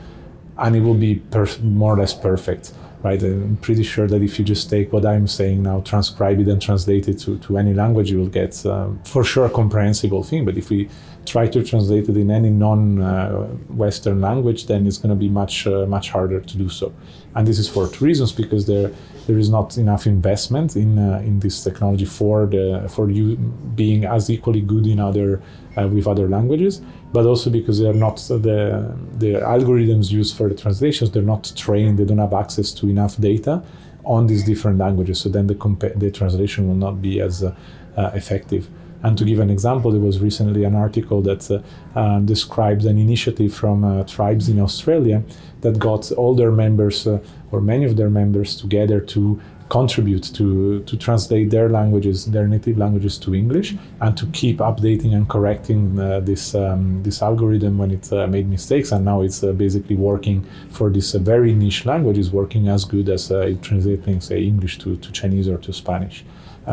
and 0.58 0.76
it 0.76 0.80
will 0.80 0.94
be 0.94 1.22
more 1.62 1.94
or 1.94 1.98
less 1.98 2.14
perfect. 2.14 2.72
Right, 3.02 3.22
I'm 3.22 3.56
pretty 3.62 3.82
sure 3.82 4.06
that 4.08 4.20
if 4.20 4.38
you 4.38 4.44
just 4.44 4.68
take 4.68 4.92
what 4.92 5.06
I'm 5.06 5.26
saying 5.26 5.62
now, 5.62 5.80
transcribe 5.80 6.38
it 6.38 6.48
and 6.48 6.60
translate 6.60 7.08
it 7.08 7.18
to, 7.20 7.38
to 7.38 7.56
any 7.56 7.72
language, 7.72 8.10
you 8.10 8.18
will 8.18 8.26
get 8.26 8.66
um, 8.66 9.00
for 9.04 9.24
sure 9.24 9.46
a 9.46 9.50
comprehensible 9.50 10.22
thing. 10.22 10.44
But 10.44 10.58
if 10.58 10.68
we 10.68 10.90
try 11.26 11.46
to 11.46 11.62
translate 11.62 12.08
it 12.08 12.16
in 12.16 12.30
any 12.30 12.50
non-Western 12.50 14.22
uh, 14.24 14.28
language, 14.28 14.66
then 14.66 14.86
it's 14.86 14.98
going 14.98 15.10
to 15.10 15.16
be 15.16 15.28
much 15.28 15.66
uh, 15.66 15.86
much 15.86 16.10
harder 16.10 16.40
to 16.40 16.56
do 16.56 16.68
so. 16.68 16.92
And 17.34 17.46
this 17.46 17.58
is 17.58 17.68
for 17.68 17.88
two 17.88 18.04
reasons: 18.04 18.32
because 18.32 18.66
there 18.66 18.90
there 19.26 19.38
is 19.38 19.50
not 19.50 19.76
enough 19.76 20.06
investment 20.06 20.76
in 20.76 20.98
uh, 20.98 21.22
in 21.24 21.40
this 21.40 21.62
technology 21.62 22.04
for 22.04 22.46
the 22.46 22.88
for 22.88 23.10
you 23.10 23.36
being 23.74 24.04
as 24.04 24.30
equally 24.30 24.60
good 24.60 24.86
in 24.86 24.98
other 24.98 25.40
with 25.76 26.06
other 26.06 26.28
languages, 26.28 26.82
but 27.12 27.24
also 27.26 27.48
because 27.48 27.78
they 27.78 27.88
are 27.88 27.94
not 27.94 28.16
the 28.28 28.96
the 29.18 29.32
algorithms 29.34 30.10
used 30.10 30.36
for 30.36 30.48
the 30.48 30.54
translations. 30.54 31.10
They're 31.10 31.22
not 31.22 31.52
trained. 31.56 31.98
They 31.98 32.04
don't 32.04 32.18
have 32.18 32.34
access 32.34 32.72
to 32.72 32.88
enough 32.88 33.16
data 33.18 33.62
on 34.04 34.26
these 34.26 34.44
different 34.44 34.78
languages. 34.78 35.20
So 35.20 35.28
then 35.28 35.46
the 35.46 35.54
compa- 35.54 35.98
the 35.98 36.10
translation 36.10 36.68
will 36.68 36.80
not 36.86 37.00
be 37.00 37.20
as 37.20 37.42
uh, 37.42 37.54
uh 37.96 38.10
effective. 38.14 38.68
And 39.02 39.16
to 39.18 39.24
give 39.24 39.40
an 39.40 39.50
example, 39.50 39.90
there 39.90 40.00
was 40.00 40.20
recently 40.20 40.64
an 40.64 40.74
article 40.74 41.22
that 41.22 41.50
uh, 41.50 41.60
uh, 41.98 42.20
describes 42.20 42.84
an 42.84 42.98
initiative 42.98 43.54
from 43.54 43.84
uh, 43.84 44.04
tribes 44.04 44.48
in 44.48 44.60
Australia 44.60 45.22
that 45.62 45.78
got 45.78 46.12
all 46.12 46.34
their 46.34 46.52
members 46.52 47.06
uh, 47.06 47.18
or 47.50 47.60
many 47.60 47.84
of 47.84 47.96
their 47.96 48.10
members 48.10 48.56
together 48.56 49.00
to 49.00 49.40
contribute 49.70 50.24
to, 50.34 50.82
to 50.82 50.96
translate 50.96 51.48
their 51.50 51.68
languages, 51.68 52.26
their 52.26 52.48
native 52.48 52.76
languages 52.76 53.16
to 53.18 53.34
English, 53.34 53.76
and 54.00 54.16
to 54.16 54.26
keep 54.32 54.58
updating 54.58 55.14
and 55.14 55.28
correcting 55.28 55.98
uh, 55.98 56.18
this 56.20 56.54
um, 56.56 57.02
this 57.04 57.22
algorithm 57.22 57.78
when 57.78 57.92
it 57.92 58.12
uh, 58.12 58.26
made 58.26 58.48
mistakes. 58.48 58.90
And 58.92 59.04
now 59.04 59.22
it's 59.22 59.40
basically 59.40 59.96
working 59.96 60.44
for 60.70 60.90
this 60.90 61.12
very 61.12 61.54
niche 61.54 61.86
language 61.86 62.18
is 62.18 62.30
working 62.32 62.68
as 62.68 62.84
good 62.84 63.08
as 63.08 63.30
uh, 63.30 63.54
translating, 63.62 64.20
say, 64.20 64.42
English 64.42 64.78
to, 64.78 64.96
to 64.96 65.12
Chinese 65.12 65.48
or 65.48 65.58
to 65.58 65.72
Spanish. 65.72 66.24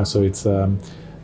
so 0.03 0.21
it's 0.21 0.45
um, 0.45 0.79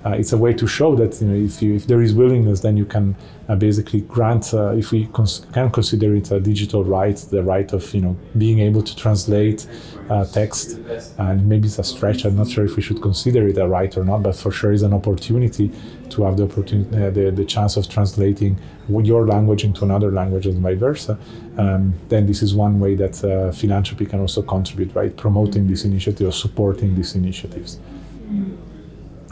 uh, 0.06 0.12
it's 0.12 0.34
a 0.34 0.38
way 0.38 0.54
to 0.54 0.68
show 0.68 0.96
that 0.96 1.22
you 1.22 1.28
know 1.28 1.36
if 1.36 1.62
you 1.62 1.76
if 1.76 1.88
there 1.88 2.02
is 2.02 2.14
willingness, 2.14 2.60
then 2.60 2.76
you 2.76 2.86
can 2.86 3.16
uh, 3.48 3.56
basically 3.56 4.02
grant 4.02 4.54
uh, 4.54 4.72
if 4.72 4.92
we 4.92 5.08
cons- 5.08 5.46
can 5.54 5.72
consider 5.72 6.16
it 6.16 6.32
a 6.32 6.40
digital 6.40 6.84
right, 6.84 7.18
the 7.32 7.42
right 7.42 7.72
of 7.72 7.94
you 7.94 8.02
know 8.02 8.16
being 8.38 8.60
able 8.60 8.82
to 8.82 8.96
translate 8.96 9.68
uh, 10.10 10.26
text. 10.26 10.80
And 11.18 11.48
maybe 11.48 11.68
it's 11.68 11.80
a 11.80 11.84
stretch. 11.84 12.26
I'm 12.26 12.36
not 12.36 12.50
sure 12.50 12.66
if 12.66 12.76
we 12.76 12.82
should 12.82 13.02
consider 13.02 13.48
it 13.48 13.58
a 13.58 13.68
right 13.68 13.96
or 13.98 14.04
not, 14.04 14.24
but 14.24 14.36
for 14.36 14.52
sure 14.52 14.74
it's 14.74 14.84
an 14.84 14.94
opportunity 14.94 15.72
to 16.10 16.24
have 16.24 16.38
the 16.38 16.44
opportunity, 16.44 16.96
uh, 16.96 17.10
the, 17.10 17.32
the 17.32 17.46
chance 17.46 17.78
of 17.78 17.90
translating 17.90 18.58
your 18.90 19.26
language 19.26 19.64
into 19.64 19.86
another 19.86 20.12
language 20.12 20.46
and 20.46 20.60
vice 20.60 20.78
versa. 20.78 21.18
Um, 21.58 21.94
then 22.10 22.26
this 22.26 22.42
is 22.42 22.54
one 22.54 22.80
way 22.80 22.96
that 22.96 23.24
uh, 23.24 23.52
philanthropy 23.52 24.06
can 24.06 24.20
also 24.20 24.42
contribute, 24.42 24.94
right? 24.94 25.16
Promoting 25.16 25.68
this 25.68 25.86
initiative 25.86 26.28
or 26.28 26.32
supporting 26.32 26.96
these 26.96 27.16
initiatives. 27.16 27.80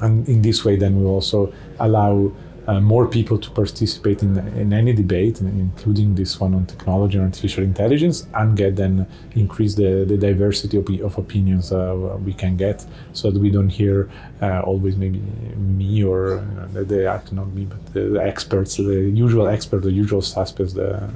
And 0.01 0.27
in 0.27 0.41
this 0.41 0.65
way 0.65 0.75
then 0.75 0.99
we 0.99 1.05
also 1.05 1.53
allow 1.79 2.31
uh, 2.67 2.79
more 2.79 3.07
people 3.07 3.37
to 3.37 3.49
participate 3.51 4.21
in, 4.21 4.37
in 4.55 4.71
any 4.71 4.93
debate, 4.93 5.41
including 5.41 6.15
this 6.15 6.39
one 6.39 6.53
on 6.53 6.65
technology 6.65 7.17
and 7.17 7.25
artificial 7.25 7.63
intelligence, 7.63 8.27
and 8.35 8.55
get 8.55 8.75
then 8.75 9.07
increase 9.35 9.75
the, 9.75 10.05
the 10.07 10.17
diversity 10.17 10.77
of, 10.77 10.87
of 11.01 11.17
opinions 11.17 11.71
uh, 11.71 12.17
we 12.23 12.33
can 12.33 12.55
get, 12.55 12.85
so 13.13 13.31
that 13.31 13.39
we 13.39 13.49
don't 13.49 13.69
hear 13.69 14.09
uh, 14.41 14.61
always 14.61 14.95
maybe 14.95 15.19
me 15.57 16.03
or 16.03 16.45
the, 16.73 16.83
the 16.83 17.21
not 17.31 17.47
me, 17.47 17.65
but 17.65 17.93
the, 17.93 18.01
the, 18.01 18.23
experts, 18.23 18.77
the 18.77 19.09
usual 19.09 19.47
experts, 19.47 19.83
the 19.83 19.91
usual 19.91 20.21
suspects, 20.21 20.73
the, 20.73 21.09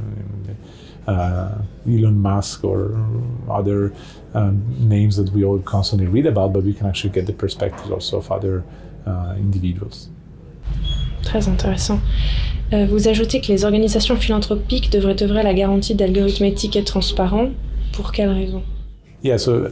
uh, 1.07 1.61
Elon 1.87 2.19
Musk 2.21 2.63
or 2.63 2.97
other 3.49 3.93
um, 4.33 4.63
names 4.79 5.15
that 5.17 5.31
we 5.31 5.43
all 5.43 5.59
constantly 5.59 6.07
read 6.07 6.25
about, 6.25 6.53
but 6.53 6.63
we 6.63 6.73
can 6.73 6.87
actually 6.87 7.11
get 7.11 7.25
the 7.25 7.33
perspectives 7.33 7.91
also 7.91 8.17
of 8.17 8.31
other 8.31 8.63
uh, 9.05 9.35
individuals. 9.37 10.09
Très 11.23 11.47
intéressant. 11.47 11.99
Euh, 12.73 12.85
vous 12.87 13.07
ajoutez 13.07 13.41
que 13.41 13.51
les 13.51 13.63
organisations 13.63 14.15
philanthropiques 14.15 14.91
devraient 14.91 15.21
œuvrer 15.21 15.39
à 15.39 15.43
la 15.43 15.53
garantie 15.53 15.95
d'algorithmes 15.95 16.45
éthiques 16.45 16.75
et 16.75 16.83
transparents. 16.83 17.49
Pour 17.93 18.11
quelles 18.11 18.31
raisons 18.31 18.63
Yeah, 19.23 19.37
so 19.37 19.71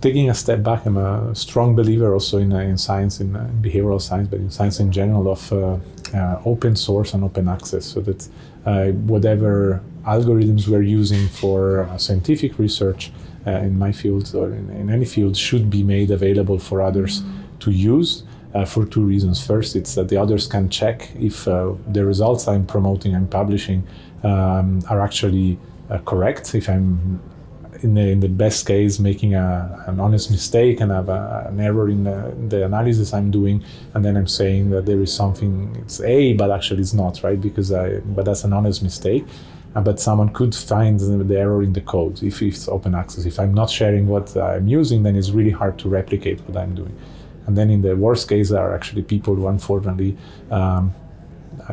taking 0.00 0.28
a 0.30 0.34
step 0.34 0.62
back, 0.62 0.84
I'm 0.86 0.96
a 0.96 1.34
strong 1.34 1.74
believer 1.74 2.12
also 2.12 2.38
in, 2.38 2.52
uh, 2.52 2.58
in 2.58 2.76
science, 2.76 3.20
in, 3.20 3.34
uh, 3.34 3.48
behavioral 3.60 4.00
science, 4.00 4.28
but 4.28 4.40
in 4.40 4.50
science 4.50 4.80
in 4.80 4.92
general, 4.92 5.28
of 5.28 5.52
uh, 5.52 5.76
uh 6.14 6.40
open 6.44 6.76
source 6.76 7.14
and 7.14 7.24
open 7.24 7.48
access, 7.48 7.84
so 7.84 8.00
that 8.00 8.28
uh, 8.64 8.92
whatever 9.06 9.80
algorithms 10.06 10.68
we're 10.68 10.82
using 10.82 11.28
for 11.28 11.84
uh, 11.84 11.98
scientific 11.98 12.58
research 12.58 13.12
in 13.46 13.78
my 13.78 13.92
field 13.92 14.34
or 14.34 14.48
in, 14.52 14.68
in, 14.70 14.90
any 14.90 15.04
field 15.04 15.36
should 15.36 15.70
be 15.70 15.84
made 15.84 16.10
available 16.10 16.58
for 16.58 16.82
others 16.82 17.22
to 17.60 17.70
use. 17.70 18.24
for 18.66 18.84
two 18.86 19.04
reasons. 19.04 19.36
First, 19.46 19.76
it's 19.76 19.94
that 19.96 20.08
the 20.08 20.16
others 20.16 20.46
can 20.54 20.68
check 20.68 20.96
if 21.30 21.44
the 21.96 22.02
results 22.12 22.48
I'm 22.48 22.66
promoting 22.66 23.14
and 23.14 23.30
publishing 23.30 23.80
um, 24.24 24.82
are 24.90 25.00
actually 25.00 25.58
correct. 26.04 26.54
If 26.54 26.68
I'm 26.68 27.20
in 27.82 27.94
the, 27.94 28.08
in 28.08 28.20
the 28.20 28.28
best 28.28 28.66
case, 28.66 28.98
making 28.98 29.34
a, 29.34 29.84
an 29.86 30.00
honest 30.00 30.30
mistake 30.30 30.80
and 30.80 30.90
have 30.90 31.08
a, 31.08 31.46
an 31.48 31.60
error 31.60 31.88
in 31.88 32.04
the, 32.04 32.34
the, 32.48 32.64
analysis 32.64 33.12
I'm 33.12 33.30
doing, 33.30 33.62
and 33.94 34.04
then 34.04 34.16
I'm 34.16 34.26
saying 34.26 34.70
that 34.70 34.86
there 34.86 35.00
is 35.00 35.12
something 35.12 35.74
it's 35.80 36.00
A, 36.00 36.32
but 36.34 36.50
actually 36.50 36.80
it's 36.80 36.94
not, 36.94 37.22
right? 37.22 37.40
Because 37.40 37.72
I, 37.72 37.98
but 37.98 38.24
that's 38.24 38.44
an 38.44 38.52
honest 38.52 38.82
mistake. 38.82 39.24
Uh, 39.76 39.80
but 39.82 40.00
someone 40.00 40.30
could 40.30 40.54
find 40.54 40.98
the 40.98 41.38
error 41.38 41.62
in 41.62 41.74
the 41.74 41.82
code 41.82 42.22
if 42.22 42.40
it's 42.40 42.66
open 42.66 42.94
access. 42.94 43.26
If 43.26 43.38
I'm 43.38 43.52
not 43.52 43.68
sharing 43.68 44.06
what 44.06 44.34
I'm 44.34 44.66
using, 44.66 45.02
then 45.02 45.16
it's 45.16 45.30
really 45.30 45.50
hard 45.50 45.78
to 45.80 45.88
replicate 45.90 46.40
what 46.48 46.56
I'm 46.56 46.74
doing. 46.74 46.98
And 47.46 47.58
then 47.58 47.68
in 47.68 47.82
the 47.82 47.94
worst 47.94 48.26
case, 48.26 48.48
there 48.48 48.62
are 48.62 48.74
actually 48.74 49.02
people 49.02 49.34
who 49.34 49.46
unfortunately 49.48 50.16
um, 50.50 50.94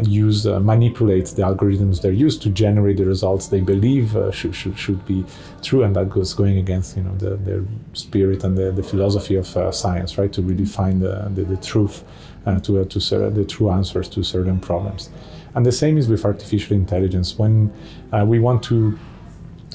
use 0.01 0.45
uh, 0.45 0.59
manipulate 0.59 1.27
the 1.27 1.43
algorithms 1.43 2.01
they're 2.01 2.11
used 2.11 2.41
to 2.41 2.49
generate 2.49 2.97
the 2.97 3.05
results 3.05 3.47
they 3.47 3.59
believe 3.59 4.15
uh, 4.15 4.31
should, 4.31 4.55
should, 4.55 4.77
should 4.77 5.05
be 5.05 5.23
true 5.61 5.83
and 5.83 5.95
that 5.95 6.09
goes 6.09 6.33
going 6.33 6.57
against 6.57 6.95
you 6.95 7.03
know 7.03 7.13
the, 7.17 7.35
their 7.37 7.63
spirit 7.91 8.43
and 8.43 8.57
the, 8.57 8.71
the 8.71 8.81
philosophy 8.81 9.35
of 9.35 9.55
uh, 9.57 9.71
science 9.71 10.17
right 10.17 10.31
to 10.31 10.41
really 10.41 10.65
find 10.65 11.01
the, 11.01 11.29
the, 11.35 11.43
the 11.43 11.57
truth 11.57 12.03
uh, 12.45 12.59
to, 12.59 12.79
uh, 12.79 12.85
to 12.85 12.99
the 13.29 13.45
true 13.45 13.69
answers 13.69 14.07
to 14.07 14.23
certain 14.23 14.59
problems 14.59 15.09
and 15.55 15.65
the 15.65 15.71
same 15.71 15.97
is 15.97 16.07
with 16.07 16.25
artificial 16.25 16.75
intelligence. 16.75 17.37
When 17.37 17.71
uh, 18.11 18.25
we 18.27 18.39
want 18.39 18.63
to 18.63 18.97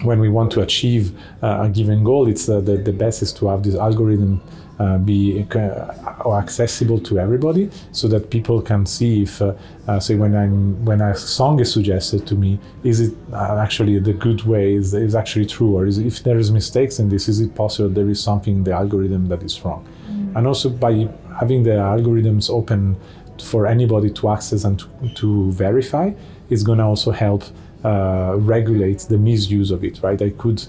when 0.03 0.20
we 0.20 0.29
want 0.29 0.51
to 0.53 0.61
achieve 0.61 1.12
a 1.43 1.68
given 1.68 2.05
goal 2.05 2.29
it's 2.29 2.47
the, 2.47 2.61
the 2.61 2.93
best 2.93 3.20
is 3.20 3.33
to 3.33 3.49
have 3.49 3.64
this 3.64 3.74
algorithm 3.74 4.41
uh, 4.79 4.97
be 4.99 5.45
uh, 5.57 6.37
accessible 6.37 7.01
to 7.01 7.18
everybody 7.18 7.68
so 7.91 8.07
that 8.07 8.31
people 8.31 8.62
can 8.62 8.87
see 8.87 9.22
if 9.22 9.43
uh, 9.43 9.53
uh, 9.89 9.99
say 9.99 10.14
when 10.14 10.37
I'm 10.37 10.85
when 10.85 11.01
a 11.01 11.16
song 11.16 11.59
is 11.59 11.72
suggested 11.72 12.29
to 12.29 12.37
me 12.37 12.61
is 12.85 13.01
it 13.01 13.12
uh, 13.33 13.59
actually 13.59 13.99
the 13.99 14.12
good 14.12 14.45
way? 14.45 14.74
Is, 14.74 14.95
is 14.95 15.16
actually 15.16 15.47
true? 15.47 15.76
Or 15.76 15.87
is 15.87 15.99
if 15.99 16.22
there 16.22 16.39
is 16.39 16.53
mistakes 16.53 17.01
in 17.01 17.09
this 17.09 17.29
is 17.29 17.41
it 17.41 17.57
possible 17.57 17.89
there 17.89 18.09
is 18.09 18.22
something 18.22 18.59
in 18.59 18.64
the 18.64 18.72
algorithm 18.72 19.26
that 19.29 19.43
is 19.43 19.64
wrong? 19.64 19.85
Mm. 20.09 20.37
and 20.37 20.47
also 20.47 20.68
by 20.68 21.09
having 21.39 21.62
the 21.62 21.70
algorithms 21.70 22.51
open 22.51 22.97
for 23.43 23.66
anybody 23.66 24.11
to 24.11 24.30
access 24.30 24.64
and 24.64 24.78
to, 24.78 24.89
to 25.14 25.53
verify 25.53 26.11
is 26.51 26.62
going 26.62 26.78
to 26.78 26.84
also 26.84 27.11
help 27.11 27.45
uh, 27.84 28.34
regulate 28.39 29.01
the 29.09 29.18
misuse 29.18 29.70
of 29.70 29.84
it 29.84 30.01
right? 30.03 30.20
I 30.20 30.30
could 30.30 30.66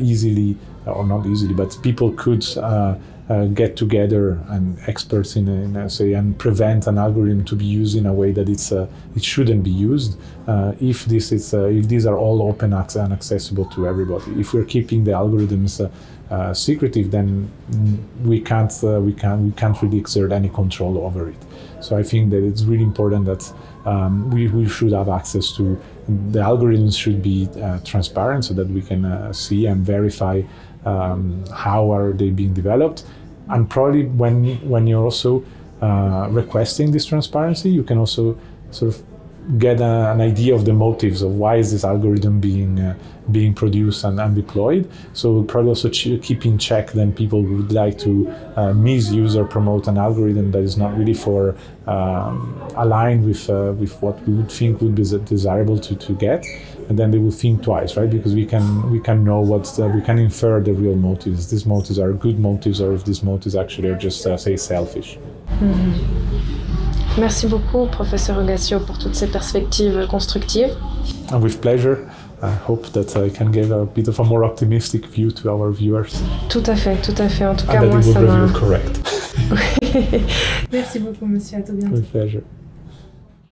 easily 0.00 0.56
or 0.86 1.06
not 1.06 1.26
easily 1.26 1.54
but 1.54 1.76
people 1.82 2.12
could 2.12 2.44
uh, 3.28 3.44
get 3.46 3.76
together 3.76 4.40
and 4.48 4.78
experts 4.86 5.36
in, 5.36 5.48
in 5.48 5.76
uh, 5.76 5.86
say 5.86 6.14
and 6.14 6.38
prevent 6.38 6.86
an 6.86 6.96
algorithm 6.96 7.44
to 7.44 7.54
be 7.54 7.64
used 7.64 7.94
in 7.94 8.06
a 8.06 8.12
way 8.12 8.32
that 8.32 8.48
it's 8.48 8.72
uh, 8.72 8.86
it 9.14 9.22
shouldn't 9.22 9.62
be 9.62 9.70
used 9.70 10.18
uh, 10.46 10.72
if 10.80 11.04
this 11.04 11.30
is 11.30 11.52
uh, 11.52 11.66
if 11.66 11.88
these 11.88 12.06
are 12.06 12.16
all 12.16 12.40
open 12.42 12.72
access 12.72 13.04
and 13.04 13.12
accessible 13.12 13.66
to 13.66 13.86
everybody. 13.86 14.32
If 14.40 14.54
we're 14.54 14.64
keeping 14.64 15.04
the 15.04 15.10
algorithms 15.10 15.78
uh, 16.30 16.52
secretive 16.52 17.10
then 17.10 17.50
we 18.24 18.40
can't 18.40 18.72
we 19.02 19.12
can 19.12 19.46
we 19.46 19.52
can't 19.52 19.80
really 19.82 19.98
exert 19.98 20.32
any 20.32 20.48
control 20.48 20.98
over 20.98 21.30
it. 21.30 21.36
So 21.80 21.96
I 21.96 22.02
think 22.02 22.30
that 22.30 22.44
it's 22.44 22.64
really 22.64 22.82
important 22.82 23.24
that 23.26 23.52
um, 23.86 24.30
we, 24.30 24.48
we 24.48 24.68
should 24.68 24.92
have 24.92 25.08
access 25.08 25.52
to 25.56 25.80
the 26.30 26.40
algorithms 26.40 26.98
should 26.98 27.22
be 27.22 27.48
transparent 27.84 28.44
so 28.44 28.54
that 28.54 28.66
we 28.68 28.82
can 28.82 29.32
see 29.32 29.66
and 29.66 29.86
verify 29.86 30.42
um, 30.84 31.44
how 31.54 31.90
are 31.92 32.12
they 32.12 32.30
being 32.30 32.52
developed. 32.52 33.04
And 33.48 33.68
probably 33.70 34.04
when 34.04 34.56
when 34.68 34.86
you're 34.86 35.04
also 35.04 35.44
uh, 35.80 36.28
requesting 36.30 36.90
this 36.90 37.06
transparency 37.06 37.70
you 37.70 37.84
can 37.84 37.98
also 37.98 38.36
sort 38.70 38.94
of 38.94 39.02
get 39.56 39.80
a, 39.80 40.10
an 40.12 40.20
idea 40.20 40.54
of 40.54 40.64
the 40.66 40.72
motives 40.72 41.22
of 41.22 41.30
why 41.32 41.56
is 41.56 41.72
this 41.72 41.84
algorithm 41.84 42.38
being 42.40 42.78
uh, 42.78 42.94
being 43.30 43.54
produced 43.54 44.04
and, 44.04 44.18
and, 44.20 44.34
deployed. 44.34 44.90
So 45.12 45.32
we'll 45.32 45.44
probably 45.44 45.70
also 45.70 45.90
keep 45.90 46.46
in 46.46 46.58
check 46.58 46.92
then 46.92 47.12
people 47.12 47.42
would 47.42 47.72
like 47.72 47.98
to 47.98 48.28
uh, 48.56 48.72
misuse 48.72 49.36
or 49.36 49.44
promote 49.44 49.86
an 49.86 49.98
algorithm 49.98 50.50
that 50.52 50.62
is 50.62 50.76
not 50.76 50.96
really 50.96 51.14
for 51.14 51.54
um, 51.86 52.58
aligned 52.76 53.26
with 53.26 53.48
uh, 53.48 53.72
with 53.78 54.00
what 54.02 54.20
we 54.26 54.34
would 54.34 54.50
think 54.50 54.80
would 54.80 54.94
be 54.94 55.04
desirable 55.24 55.78
to, 55.78 55.94
to 55.96 56.12
get 56.14 56.44
and 56.88 56.98
then 56.98 57.10
they 57.10 57.18
will 57.18 57.30
think 57.30 57.62
twice, 57.62 57.96
right? 57.96 58.08
Because 58.08 58.34
we 58.34 58.46
can 58.46 58.90
we 58.90 58.98
can 58.98 59.24
know 59.24 59.40
what 59.40 59.78
we 59.94 60.00
can 60.00 60.18
infer 60.18 60.60
the 60.60 60.72
real 60.72 60.96
motives. 60.96 61.50
These 61.50 61.66
motives 61.66 61.98
are 61.98 62.12
good 62.12 62.38
motives, 62.38 62.80
or 62.80 62.94
if 62.94 63.04
these 63.04 63.22
motives 63.22 63.54
actually 63.54 63.90
are 63.90 63.98
just 63.98 64.26
uh, 64.26 64.36
say 64.36 64.56
selfish. 64.56 65.18
Mm 65.60 65.72
-hmm. 65.72 66.77
Merci 67.16 67.46
beaucoup, 67.46 67.86
professeur 67.86 68.38
Ogacio, 68.38 68.80
pour 68.80 68.98
toutes 68.98 69.14
ces 69.14 69.26
perspectives 69.26 70.06
constructives. 70.08 70.76
And 71.32 71.40
with 71.40 71.60
pleasure. 71.60 71.98
I 72.40 72.52
hope 72.68 72.92
that 72.92 73.16
I 73.16 73.30
can 73.30 73.50
give 73.50 73.72
a 73.72 73.84
bit 73.84 74.06
of 74.06 74.20
a 74.20 74.24
more 74.24 74.44
optimistic 74.44 75.06
view 75.06 75.32
to 75.32 75.48
our 75.48 75.72
viewers. 75.72 76.22
Tout 76.48 76.62
à 76.66 76.76
fait, 76.76 76.94
tout 77.02 77.20
à 77.20 77.28
fait. 77.28 77.46
En 77.46 77.56
tout 77.56 77.66
cas, 77.66 77.84
moi, 77.84 78.00
ça 78.00 78.20
m'a. 78.20 78.46
correct. 78.52 79.00
Merci 80.72 81.00
beaucoup, 81.00 81.26
monsieur. 81.26 81.58
À 81.58 81.62
tout 81.62 81.72
bientôt. 81.72 81.96
With 81.96 82.10
pleasure. 82.12 82.42